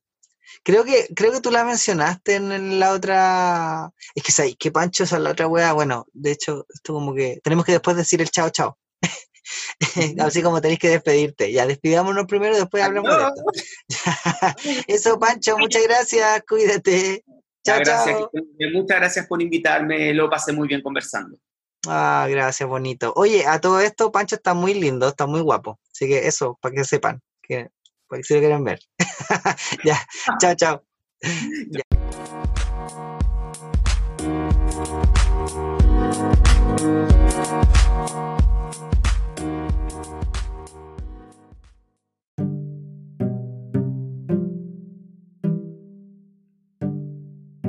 Creo 0.64 0.84
que, 0.84 1.08
creo 1.16 1.32
que 1.32 1.42
tú 1.42 1.52
la 1.52 1.64
mencionaste 1.64 2.36
en 2.36 2.80
la 2.80 2.92
otra. 2.92 3.92
Es 4.14 4.24
que 4.24 4.32
sabes 4.32 4.56
que 4.58 4.72
Pancho 4.72 5.04
es 5.04 5.12
la 5.12 5.32
otra 5.32 5.48
weá. 5.48 5.74
Bueno, 5.74 6.06
de 6.14 6.32
hecho, 6.32 6.66
esto 6.74 6.94
como 6.94 7.14
que 7.14 7.40
tenemos 7.44 7.66
que 7.66 7.74
después 7.74 7.98
decir 7.98 8.22
el 8.22 8.30
chao 8.30 8.50
chao. 8.50 8.78
Así 10.20 10.42
como 10.42 10.62
tenéis 10.62 10.80
que 10.80 10.90
despedirte. 10.90 11.52
Ya, 11.52 11.66
despidámonos 11.66 12.26
primero, 12.26 12.56
después 12.56 12.84
hablamos 12.84 13.18
de 13.18 13.24
esto. 13.24 13.44
Eso, 14.88 15.20
Pancho, 15.20 15.58
muchas 15.58 15.84
gracias, 15.84 16.44
cuídate. 16.48 17.24
Chao, 17.64 17.82
chao. 17.84 18.30
Muchas 18.74 18.98
gracias 18.98 19.28
por 19.28 19.42
invitarme, 19.42 20.14
lo 20.14 20.30
pasé 20.30 20.54
muy 20.54 20.68
bien 20.68 20.82
conversando. 20.82 21.38
Ah, 21.88 22.28
gracias, 22.30 22.68
bonito. 22.68 23.14
Oye, 23.16 23.46
a 23.46 23.62
todo 23.62 23.80
esto, 23.80 24.12
Pancho 24.12 24.36
está 24.36 24.54
muy 24.54 24.74
lindo, 24.74 25.08
está 25.08 25.26
muy 25.26 25.42
guapo. 25.42 25.80
Así 25.92 26.08
que 26.08 26.28
eso, 26.28 26.58
para 26.62 26.76
que 26.76 26.84
sepan, 26.84 27.22
que, 27.42 27.70
que 28.18 28.24
se 28.24 28.36
lo 28.36 28.40
quieran 28.40 28.64
ver. 28.64 28.80
ya, 29.84 29.98
chao, 30.40 30.56
chao. 30.56 30.84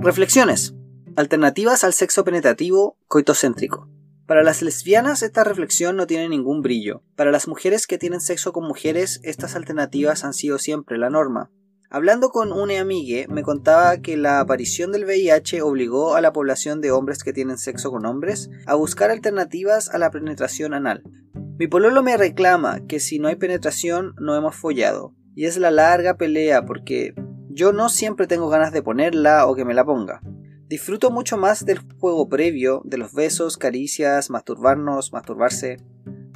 Reflexiones. 0.03 0.74
Alternativas 1.14 1.84
al 1.84 1.93
sexo 1.93 2.24
penetrativo 2.24 2.97
coitocéntrico. 3.07 3.86
Para 4.31 4.45
las 4.45 4.62
lesbianas 4.62 5.24
esta 5.24 5.43
reflexión 5.43 5.97
no 5.97 6.07
tiene 6.07 6.28
ningún 6.28 6.62
brillo. 6.62 7.03
Para 7.16 7.33
las 7.33 7.49
mujeres 7.49 7.89
que 7.89 7.99
tienen 7.99 8.20
sexo 8.20 8.53
con 8.53 8.64
mujeres 8.64 9.18
estas 9.24 9.57
alternativas 9.57 10.22
han 10.22 10.35
sido 10.35 10.59
siempre 10.59 10.99
la 10.99 11.11
norma. 11.11 11.51
Hablando 11.91 12.28
con 12.28 12.53
una 12.53 12.78
amigue, 12.78 13.26
me 13.28 13.43
contaba 13.43 13.97
que 13.97 14.16
la 14.16 14.39
aparición 14.39 14.93
del 14.93 15.05
VIH 15.05 15.62
obligó 15.62 16.14
a 16.14 16.20
la 16.20 16.33
población 16.33 16.81
de 16.81 16.93
hombres 16.93 17.24
que 17.24 17.33
tienen 17.33 17.59
sexo 17.59 17.91
con 17.91 18.07
hombres 18.07 18.51
a 18.66 18.76
buscar 18.76 19.11
alternativas 19.11 19.89
a 19.89 19.99
la 19.99 20.12
penetración 20.12 20.74
anal. 20.74 21.03
Mi 21.59 21.66
pololo 21.66 22.05
me 22.05 22.16
reclama 22.16 22.87
que 22.87 23.01
si 23.01 23.18
no 23.18 23.26
hay 23.26 23.35
penetración 23.35 24.14
no 24.20 24.37
hemos 24.37 24.55
follado, 24.55 25.12
y 25.35 25.47
es 25.47 25.57
la 25.57 25.72
larga 25.72 26.18
pelea 26.18 26.64
porque 26.64 27.14
yo 27.49 27.72
no 27.72 27.89
siempre 27.89 28.28
tengo 28.28 28.49
ganas 28.49 28.72
de 28.72 28.85
ponerla 28.85 29.47
o 29.47 29.57
que 29.57 29.64
me 29.64 29.74
la 29.74 29.85
ponga. 29.85 30.20
Disfruto 30.71 31.11
mucho 31.11 31.37
más 31.37 31.64
del 31.64 31.81
juego 31.99 32.29
previo, 32.29 32.81
de 32.85 32.97
los 32.97 33.12
besos, 33.12 33.57
caricias, 33.57 34.31
masturbarnos, 34.31 35.12
masturbarse. 35.12 35.79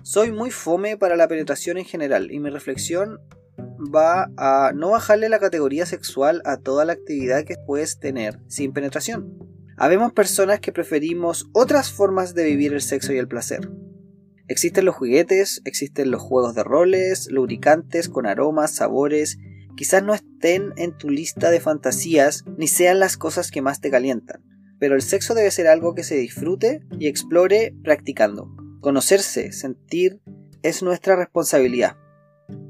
Soy 0.02 0.32
muy 0.32 0.50
fome 0.50 0.96
para 0.96 1.14
la 1.14 1.28
penetración 1.28 1.78
en 1.78 1.84
general 1.84 2.32
y 2.32 2.40
mi 2.40 2.50
reflexión 2.50 3.20
va 3.94 4.32
a 4.36 4.72
no 4.74 4.90
bajarle 4.90 5.28
la 5.28 5.38
categoría 5.38 5.86
sexual 5.86 6.42
a 6.46 6.56
toda 6.56 6.84
la 6.84 6.94
actividad 6.94 7.44
que 7.44 7.54
puedes 7.64 8.00
tener 8.00 8.40
sin 8.48 8.72
penetración. 8.72 9.38
Habemos 9.76 10.12
personas 10.12 10.58
que 10.58 10.72
preferimos 10.72 11.48
otras 11.52 11.92
formas 11.92 12.34
de 12.34 12.42
vivir 12.42 12.72
el 12.72 12.82
sexo 12.82 13.12
y 13.12 13.18
el 13.18 13.28
placer. 13.28 13.70
Existen 14.48 14.84
los 14.84 14.96
juguetes, 14.96 15.62
existen 15.64 16.10
los 16.10 16.20
juegos 16.20 16.56
de 16.56 16.64
roles, 16.64 17.30
lubricantes 17.30 18.08
con 18.08 18.26
aromas, 18.26 18.74
sabores 18.74 19.38
Quizás 19.76 20.02
no 20.04 20.14
estén 20.14 20.72
en 20.76 20.96
tu 20.96 21.10
lista 21.10 21.50
de 21.50 21.60
fantasías 21.60 22.44
ni 22.56 22.68
sean 22.68 23.00
las 23.00 23.16
cosas 23.16 23.50
que 23.50 23.62
más 23.62 23.80
te 23.80 23.90
calientan, 23.90 24.42
pero 24.78 24.94
el 24.94 25.02
sexo 25.02 25.34
debe 25.34 25.50
ser 25.50 25.66
algo 25.66 25.94
que 25.94 26.04
se 26.04 26.16
disfrute 26.16 26.82
y 26.98 27.08
explore 27.08 27.74
practicando. 27.82 28.54
Conocerse, 28.80 29.50
sentir, 29.50 30.20
es 30.62 30.82
nuestra 30.82 31.16
responsabilidad. 31.16 31.96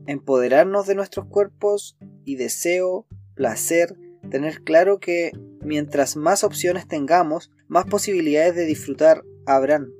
Empoderarnos 0.06 0.86
de 0.86 0.94
nuestros 0.94 1.26
cuerpos 1.26 1.98
y 2.24 2.36
deseo, 2.36 3.06
placer, 3.34 3.94
tener 4.30 4.62
claro 4.62 4.98
que 4.98 5.32
mientras 5.60 6.16
más 6.16 6.42
opciones 6.42 6.88
tengamos, 6.88 7.50
más 7.68 7.84
posibilidades 7.84 8.54
de 8.54 8.64
disfrutar 8.64 9.22
habrán. 9.46 9.90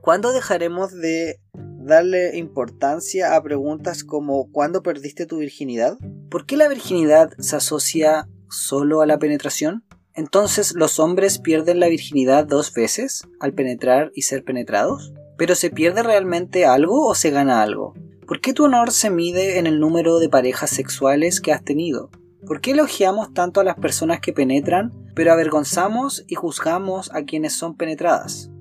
¿Cuándo 0.00 0.32
dejaremos 0.32 0.92
de 0.92 1.41
darle 1.82 2.36
importancia 2.36 3.34
a 3.34 3.42
preguntas 3.42 4.04
como 4.04 4.50
¿cuándo 4.50 4.82
perdiste 4.82 5.26
tu 5.26 5.38
virginidad? 5.38 5.98
¿Por 6.30 6.46
qué 6.46 6.56
la 6.56 6.68
virginidad 6.68 7.32
se 7.38 7.56
asocia 7.56 8.28
solo 8.48 9.00
a 9.00 9.06
la 9.06 9.18
penetración? 9.18 9.84
Entonces, 10.14 10.74
¿los 10.74 10.98
hombres 11.00 11.38
pierden 11.38 11.80
la 11.80 11.88
virginidad 11.88 12.46
dos 12.46 12.72
veces 12.72 13.26
al 13.40 13.54
penetrar 13.54 14.12
y 14.14 14.22
ser 14.22 14.44
penetrados? 14.44 15.12
¿Pero 15.38 15.54
se 15.54 15.70
pierde 15.70 16.02
realmente 16.02 16.66
algo 16.66 17.06
o 17.06 17.14
se 17.14 17.30
gana 17.30 17.62
algo? 17.62 17.94
¿Por 18.26 18.40
qué 18.40 18.52
tu 18.52 18.64
honor 18.64 18.92
se 18.92 19.10
mide 19.10 19.58
en 19.58 19.66
el 19.66 19.80
número 19.80 20.18
de 20.18 20.28
parejas 20.28 20.70
sexuales 20.70 21.40
que 21.40 21.52
has 21.52 21.64
tenido? 21.64 22.10
¿Por 22.46 22.60
qué 22.60 22.72
elogiamos 22.72 23.32
tanto 23.32 23.60
a 23.60 23.64
las 23.64 23.76
personas 23.76 24.20
que 24.20 24.32
penetran, 24.32 24.92
pero 25.14 25.32
avergonzamos 25.32 26.24
y 26.28 26.34
juzgamos 26.34 27.10
a 27.14 27.24
quienes 27.24 27.54
son 27.54 27.76
penetradas? 27.76 28.51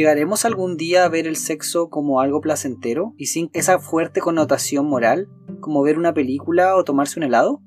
¿Llegaremos 0.00 0.46
algún 0.46 0.78
día 0.78 1.04
a 1.04 1.10
ver 1.10 1.26
el 1.26 1.36
sexo 1.36 1.90
como 1.90 2.22
algo 2.22 2.40
placentero 2.40 3.12
y 3.18 3.26
sin 3.26 3.50
esa 3.52 3.78
fuerte 3.78 4.22
connotación 4.22 4.86
moral, 4.86 5.28
como 5.60 5.82
ver 5.82 5.98
una 5.98 6.14
película 6.14 6.74
o 6.74 6.84
tomarse 6.84 7.20
un 7.20 7.24
helado? 7.24 7.60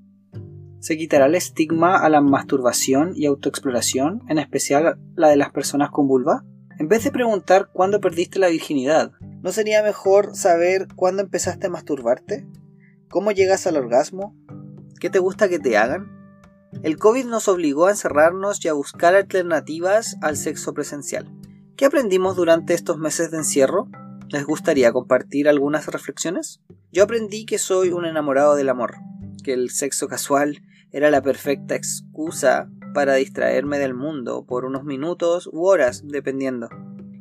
¿Se 0.79 0.97
quitará 0.97 1.27
el 1.27 1.35
estigma 1.35 1.95
a 1.95 2.09
la 2.09 2.21
masturbación 2.21 3.11
y 3.13 3.27
autoexploración, 3.27 4.23
en 4.29 4.39
especial 4.39 4.99
la 5.15 5.29
de 5.29 5.35
las 5.35 5.51
personas 5.51 5.91
con 5.91 6.07
vulva? 6.07 6.43
En 6.79 6.87
vez 6.87 7.03
de 7.03 7.11
preguntar 7.11 7.69
cuándo 7.71 8.01
perdiste 8.01 8.39
la 8.39 8.47
virginidad, 8.47 9.11
¿no 9.43 9.51
sería 9.51 9.83
mejor 9.83 10.35
saber 10.35 10.87
cuándo 10.95 11.21
empezaste 11.21 11.67
a 11.67 11.69
masturbarte? 11.69 12.47
¿Cómo 13.11 13.31
llegas 13.31 13.67
al 13.67 13.77
orgasmo? 13.77 14.35
¿Qué 14.99 15.11
te 15.11 15.19
gusta 15.19 15.49
que 15.49 15.59
te 15.59 15.77
hagan? 15.77 16.07
El 16.81 16.97
COVID 16.97 17.25
nos 17.25 17.47
obligó 17.47 17.85
a 17.85 17.91
encerrarnos 17.91 18.65
y 18.65 18.69
a 18.69 18.73
buscar 18.73 19.13
alternativas 19.13 20.17
al 20.23 20.35
sexo 20.35 20.73
presencial. 20.73 21.31
¿Qué 21.83 21.87
aprendimos 21.87 22.37
durante 22.37 22.73
estos 22.73 22.97
meses 22.97 23.29
de 23.29 23.39
encierro? 23.39 23.89
¿Les 24.29 24.45
gustaría 24.45 24.93
compartir 24.93 25.49
algunas 25.49 25.85
reflexiones? 25.87 26.61
Yo 26.93 27.03
aprendí 27.03 27.45
que 27.45 27.57
soy 27.57 27.89
un 27.89 28.05
enamorado 28.05 28.55
del 28.55 28.69
amor, 28.69 28.95
que 29.43 29.51
el 29.51 29.69
sexo 29.69 30.07
casual 30.07 30.61
era 30.93 31.11
la 31.11 31.21
perfecta 31.21 31.75
excusa 31.75 32.69
para 32.93 33.15
distraerme 33.15 33.79
del 33.79 33.95
mundo 33.95 34.45
por 34.45 34.63
unos 34.63 34.85
minutos 34.85 35.49
u 35.51 35.65
horas, 35.65 36.03
dependiendo. 36.07 36.69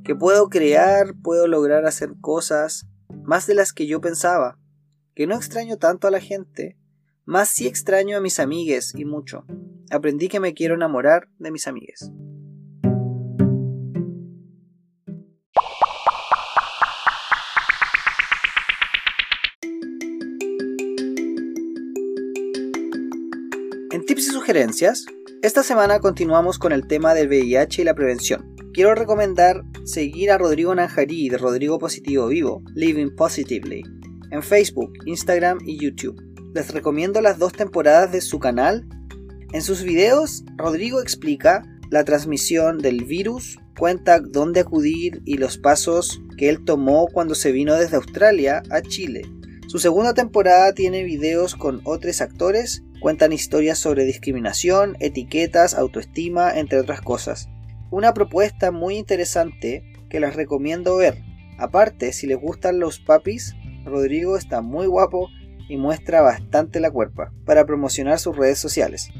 Que 0.04 0.14
puedo 0.14 0.48
crear, 0.48 1.14
puedo 1.24 1.48
lograr 1.48 1.84
hacer 1.84 2.12
cosas 2.20 2.86
más 3.24 3.48
de 3.48 3.56
las 3.56 3.72
que 3.72 3.88
yo 3.88 4.00
pensaba. 4.00 4.60
Que 5.16 5.26
no 5.26 5.34
extraño 5.34 5.76
tanto 5.76 6.06
a 6.06 6.12
la 6.12 6.20
gente, 6.20 6.78
más 7.24 7.48
sí 7.48 7.66
extraño 7.66 8.16
a 8.16 8.20
mis 8.20 8.38
amigues 8.38 8.94
y 8.94 9.06
mucho. 9.06 9.44
Aprendí 9.90 10.28
que 10.28 10.38
me 10.38 10.54
quiero 10.54 10.76
enamorar 10.76 11.26
de 11.40 11.50
mis 11.50 11.66
amigues. 11.66 12.12
Esta 25.40 25.62
semana 25.62 25.98
continuamos 26.00 26.58
con 26.58 26.72
el 26.72 26.86
tema 26.86 27.14
del 27.14 27.28
VIH 27.28 27.80
y 27.80 27.84
la 27.86 27.94
prevención. 27.94 28.54
Quiero 28.74 28.94
recomendar 28.94 29.62
seguir 29.84 30.30
a 30.30 30.36
Rodrigo 30.36 30.74
Nanjarí 30.74 31.30
de 31.30 31.38
Rodrigo 31.38 31.78
Positivo 31.78 32.26
Vivo, 32.26 32.62
Living 32.74 33.16
Positively, 33.16 33.82
en 34.30 34.42
Facebook, 34.42 34.92
Instagram 35.06 35.58
y 35.64 35.78
YouTube. 35.78 36.20
Les 36.54 36.70
recomiendo 36.70 37.22
las 37.22 37.38
dos 37.38 37.54
temporadas 37.54 38.12
de 38.12 38.20
su 38.20 38.40
canal. 38.40 38.86
En 39.54 39.62
sus 39.62 39.84
videos, 39.84 40.44
Rodrigo 40.58 41.00
explica 41.00 41.62
la 41.88 42.04
transmisión 42.04 42.76
del 42.76 43.04
virus, 43.04 43.58
cuenta 43.78 44.20
dónde 44.20 44.60
acudir 44.60 45.22
y 45.24 45.38
los 45.38 45.56
pasos 45.56 46.20
que 46.36 46.50
él 46.50 46.62
tomó 46.66 47.06
cuando 47.10 47.34
se 47.34 47.52
vino 47.52 47.74
desde 47.76 47.96
Australia 47.96 48.62
a 48.68 48.82
Chile 48.82 49.22
Su 49.66 49.78
segunda 49.78 50.12
temporada 50.12 50.74
tiene 50.74 51.04
videos 51.04 51.54
con 51.54 51.80
otros 51.84 52.20
actores, 52.20 52.82
cuentan 53.02 53.32
historias 53.32 53.78
sobre 53.78 54.04
discriminación, 54.04 54.96
etiquetas, 55.00 55.74
autoestima, 55.74 56.56
entre 56.56 56.78
otras 56.78 57.00
cosas. 57.00 57.48
Una 57.90 58.14
propuesta 58.14 58.70
muy 58.70 58.96
interesante 58.96 59.82
que 60.08 60.20
les 60.20 60.36
recomiendo 60.36 60.96
ver. 60.96 61.18
Aparte, 61.58 62.12
si 62.12 62.28
les 62.28 62.38
gustan 62.38 62.78
los 62.78 63.00
papis, 63.00 63.56
Rodrigo 63.84 64.36
está 64.36 64.62
muy 64.62 64.86
guapo 64.86 65.28
y 65.68 65.78
muestra 65.78 66.22
bastante 66.22 66.78
la 66.78 66.92
cuerpa 66.92 67.32
para 67.44 67.66
promocionar 67.66 68.20
sus 68.20 68.36
redes 68.36 68.60
sociales. 68.60 69.10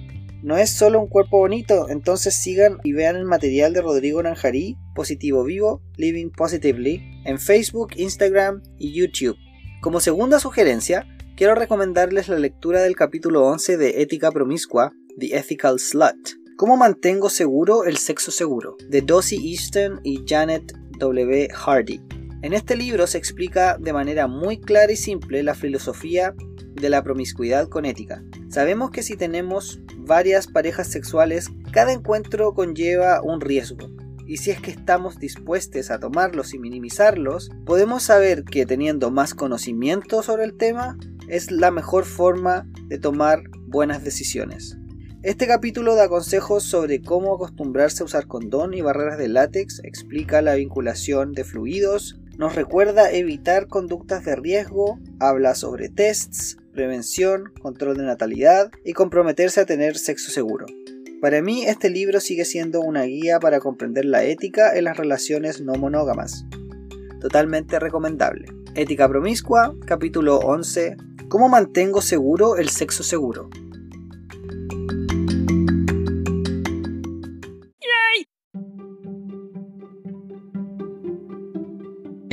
No 0.44 0.56
es 0.56 0.70
solo 0.70 1.00
un 1.00 1.08
cuerpo 1.08 1.38
bonito, 1.38 1.88
entonces 1.88 2.34
sigan 2.34 2.78
y 2.84 2.92
vean 2.92 3.16
el 3.16 3.24
material 3.24 3.72
de 3.72 3.82
Rodrigo 3.82 4.22
Nanjarí, 4.22 4.76
Positivo 4.94 5.42
Vivo, 5.42 5.82
Living 5.96 6.30
Positively, 6.30 7.20
en 7.24 7.40
Facebook, 7.40 7.94
Instagram 7.96 8.62
y 8.78 8.92
YouTube. 8.92 9.36
Como 9.80 9.98
segunda 9.98 10.38
sugerencia, 10.38 11.06
quiero 11.42 11.56
recomendarles 11.56 12.28
la 12.28 12.38
lectura 12.38 12.82
del 12.82 12.94
capítulo 12.94 13.44
11 13.46 13.76
de 13.76 14.00
Ética 14.00 14.30
Promiscua, 14.30 14.92
The 15.18 15.36
Ethical 15.36 15.80
Slut. 15.80 16.14
¿Cómo 16.56 16.76
mantengo 16.76 17.28
seguro 17.28 17.82
el 17.82 17.96
sexo 17.96 18.30
seguro? 18.30 18.76
de 18.88 19.00
Dossie 19.00 19.40
Easton 19.40 19.98
y 20.04 20.22
Janet 20.24 20.72
W. 21.00 21.48
Hardy. 21.52 22.00
En 22.42 22.52
este 22.52 22.76
libro 22.76 23.08
se 23.08 23.18
explica 23.18 23.76
de 23.76 23.92
manera 23.92 24.28
muy 24.28 24.60
clara 24.60 24.92
y 24.92 24.96
simple 24.96 25.42
la 25.42 25.56
filosofía 25.56 26.32
de 26.74 26.88
la 26.88 27.02
promiscuidad 27.02 27.68
con 27.68 27.86
ética. 27.86 28.22
Sabemos 28.48 28.92
que 28.92 29.02
si 29.02 29.16
tenemos 29.16 29.80
varias 29.96 30.46
parejas 30.46 30.92
sexuales, 30.92 31.50
cada 31.72 31.92
encuentro 31.92 32.54
conlleva 32.54 33.20
un 33.20 33.40
riesgo. 33.40 33.90
Y 34.28 34.36
si 34.36 34.52
es 34.52 34.60
que 34.60 34.70
estamos 34.70 35.18
dispuestos 35.18 35.90
a 35.90 35.98
tomarlos 35.98 36.54
y 36.54 36.60
minimizarlos, 36.60 37.50
podemos 37.66 38.04
saber 38.04 38.44
que 38.44 38.64
teniendo 38.64 39.10
más 39.10 39.34
conocimiento 39.34 40.22
sobre 40.22 40.44
el 40.44 40.56
tema 40.56 40.96
es 41.32 41.50
la 41.50 41.70
mejor 41.70 42.04
forma 42.04 42.68
de 42.88 42.98
tomar 42.98 43.42
buenas 43.66 44.04
decisiones. 44.04 44.76
Este 45.22 45.46
capítulo 45.46 45.94
da 45.94 46.10
consejos 46.10 46.62
sobre 46.62 47.00
cómo 47.00 47.34
acostumbrarse 47.34 48.02
a 48.02 48.06
usar 48.06 48.26
condón 48.26 48.74
y 48.74 48.82
barreras 48.82 49.16
de 49.16 49.28
látex, 49.28 49.80
explica 49.82 50.42
la 50.42 50.56
vinculación 50.56 51.32
de 51.32 51.44
fluidos, 51.44 52.20
nos 52.36 52.54
recuerda 52.54 53.10
evitar 53.10 53.66
conductas 53.66 54.26
de 54.26 54.36
riesgo, 54.36 54.98
habla 55.20 55.54
sobre 55.54 55.88
tests, 55.88 56.58
prevención, 56.74 57.44
control 57.62 57.96
de 57.96 58.04
natalidad 58.04 58.70
y 58.84 58.92
comprometerse 58.92 59.60
a 59.62 59.66
tener 59.66 59.96
sexo 59.96 60.30
seguro. 60.30 60.66
Para 61.22 61.40
mí 61.40 61.64
este 61.64 61.88
libro 61.88 62.20
sigue 62.20 62.44
siendo 62.44 62.82
una 62.82 63.04
guía 63.04 63.40
para 63.40 63.58
comprender 63.58 64.04
la 64.04 64.22
ética 64.24 64.76
en 64.76 64.84
las 64.84 64.98
relaciones 64.98 65.62
no 65.62 65.76
monógamas. 65.76 66.44
Totalmente 67.20 67.78
recomendable. 67.78 68.48
Ética 68.74 69.08
promiscua, 69.08 69.74
capítulo 69.86 70.38
11. 70.38 70.96
¿Cómo 71.32 71.48
mantengo 71.48 72.02
seguro 72.02 72.58
el 72.58 72.68
sexo 72.68 73.02
seguro? 73.02 73.48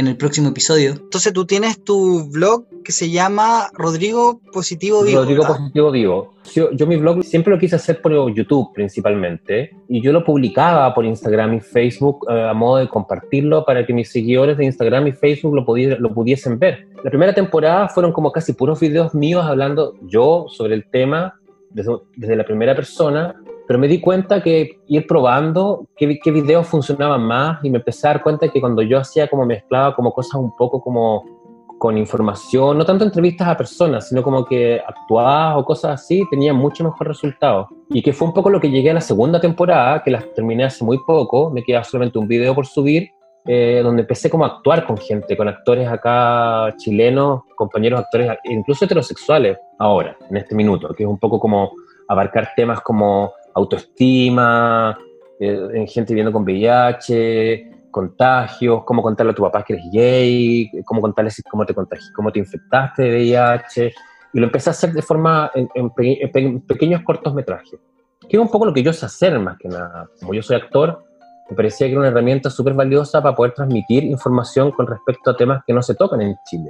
El 0.09 0.17
próximo 0.17 0.49
episodio. 0.49 0.91
Entonces 0.91 1.31
tú 1.33 1.45
tienes 1.45 1.83
tu 1.83 2.29
blog 2.29 2.65
que 2.83 2.91
se 2.91 3.09
llama 3.09 3.69
Rodrigo 3.73 4.41
Positivo 4.51 5.03
Vivo. 5.03 5.21
Rodrigo 5.21 5.45
Positivo 5.45 5.91
Vivo. 5.91 6.33
Yo, 6.53 6.71
yo, 6.71 6.87
mi 6.87 6.95
blog 6.95 7.23
siempre 7.23 7.53
lo 7.53 7.59
quise 7.59 7.75
hacer 7.75 8.01
por 8.01 8.11
YouTube 8.33 8.73
principalmente 8.73 9.71
y 9.87 10.01
yo 10.01 10.11
lo 10.11 10.23
publicaba 10.23 10.93
por 10.93 11.05
Instagram 11.05 11.53
y 11.55 11.59
Facebook 11.59 12.25
eh, 12.29 12.49
a 12.49 12.53
modo 12.53 12.77
de 12.77 12.87
compartirlo 12.87 13.63
para 13.65 13.85
que 13.85 13.93
mis 13.93 14.11
seguidores 14.11 14.57
de 14.57 14.65
Instagram 14.65 15.07
y 15.07 15.11
Facebook 15.11 15.55
lo, 15.55 15.65
lo 15.99 16.13
pudiesen 16.13 16.57
ver. 16.57 16.87
La 17.03 17.09
primera 17.09 17.33
temporada 17.33 17.87
fueron 17.89 18.11
como 18.11 18.31
casi 18.31 18.53
puros 18.53 18.79
videos 18.79 19.13
míos 19.13 19.45
hablando 19.45 19.93
yo 20.01 20.47
sobre 20.49 20.73
el 20.73 20.89
tema 20.89 21.39
desde, 21.69 21.91
desde 22.15 22.35
la 22.35 22.45
primera 22.45 22.75
persona 22.75 23.35
pero 23.69 23.77
me 23.77 23.87
di 23.87 24.01
cuenta 24.01 24.41
que 24.41 24.79
ir 24.87 25.05
probando 25.05 25.85
qué, 25.95 26.17
qué, 26.17 26.31
videos 26.31 26.65
funcionaban 26.65 27.21
más 27.21 27.63
y 27.63 27.69
me 27.69 27.77
empecé 27.77 28.07
a 28.07 28.13
dar 28.13 28.23
cuenta 28.23 28.49
que 28.49 28.59
cuando 28.59 28.81
yo 28.81 28.97
hacía 28.97 29.27
como 29.27 29.45
mezclaba 29.45 29.95
como 29.95 30.11
cosas 30.11 30.41
un 30.41 30.55
poco 30.55 30.81
como 30.81 31.23
con 31.77 31.95
información, 31.95 32.79
no 32.79 32.83
tanto 32.83 33.03
entrevistas 33.05 33.47
a 33.47 33.55
personas, 33.55 34.09
sino 34.09 34.23
como 34.23 34.43
que 34.43 34.81
actuadas 34.83 35.55
o 35.55 35.63
cosas 35.63 36.01
así, 36.01 36.23
tenía 36.31 36.51
mucho 36.51 36.83
mejor 36.83 37.09
resultado. 37.09 37.67
Y 37.91 38.01
que 38.01 38.11
fue 38.11 38.29
un 38.29 38.33
poco 38.33 38.49
lo 38.49 38.59
que 38.59 38.71
llegué 38.71 38.89
a 38.89 38.95
la 38.95 39.01
segunda 39.01 39.39
temporada, 39.39 40.01
que 40.01 40.09
la 40.09 40.21
terminé 40.33 40.63
hace 40.63 40.83
muy 40.83 40.97
poco, 41.05 41.51
me 41.51 41.61
queda 41.61 41.83
solamente 41.83 42.17
un 42.17 42.27
video 42.27 42.55
por 42.55 42.65
subir, 42.65 43.11
eh, 43.45 43.81
donde 43.83 44.01
empecé 44.01 44.31
como 44.31 44.45
a 44.45 44.47
actuar 44.47 44.87
con 44.87 44.97
gente, 44.97 45.37
con 45.37 45.47
actores 45.47 45.87
acá 45.87 46.73
chilenos, 46.77 47.41
compañeros 47.55 47.99
actores, 47.99 48.31
incluso 48.45 48.85
heterosexuales, 48.85 49.59
ahora, 49.77 50.17
en 50.27 50.37
este 50.37 50.55
minuto, 50.55 50.91
que 50.95 51.03
es 51.03 51.09
un 51.09 51.19
poco 51.19 51.39
como 51.39 51.71
abarcar 52.09 52.49
temas 52.55 52.81
como 52.81 53.33
autoestima, 53.53 54.97
eh, 55.39 55.69
en 55.73 55.87
gente 55.87 56.13
viviendo 56.13 56.31
con 56.31 56.43
VIH, 56.43 57.79
contagios, 57.91 58.83
cómo 58.83 59.01
contarle 59.01 59.31
a 59.31 59.35
tu 59.35 59.43
papá 59.43 59.63
que 59.63 59.73
eres 59.73 59.85
gay, 59.91 60.71
cómo 60.85 61.01
contarle 61.01 61.31
cómo 61.49 61.65
te, 61.65 61.73
cómo 62.15 62.31
te 62.31 62.39
infectaste 62.39 63.03
de 63.03 63.09
VIH. 63.09 63.93
Y 64.33 64.39
lo 64.39 64.45
empecé 64.45 64.69
a 64.69 64.71
hacer 64.71 64.93
de 64.93 65.01
forma 65.01 65.51
en, 65.53 65.89
pequeños 66.67 67.01
cortometrajes, 67.03 67.79
que 68.27 68.37
es 68.37 68.39
un 68.39 68.49
poco 68.49 68.65
lo 68.65 68.73
que 68.73 68.83
yo 68.83 68.93
sé 68.93 69.05
hacer 69.05 69.39
más 69.39 69.57
que 69.57 69.69
nada. 69.69 70.07
Como 70.19 70.33
yo 70.33 70.43
soy 70.43 70.57
actor, 70.57 71.03
me 71.49 71.55
parecía 71.55 71.87
que 71.87 71.93
era 71.93 72.01
una 72.01 72.09
herramienta 72.09 72.49
súper 72.49 72.73
valiosa 72.73 73.23
para 73.23 73.35
poder 73.35 73.53
transmitir 73.53 74.03
información 74.03 74.71
con 74.71 74.85
respecto 74.85 75.31
a 75.31 75.35
temas 75.35 75.63
que 75.65 75.73
no 75.73 75.81
se 75.81 75.95
tocan 75.95 76.21
en 76.21 76.35
Chile. 76.45 76.69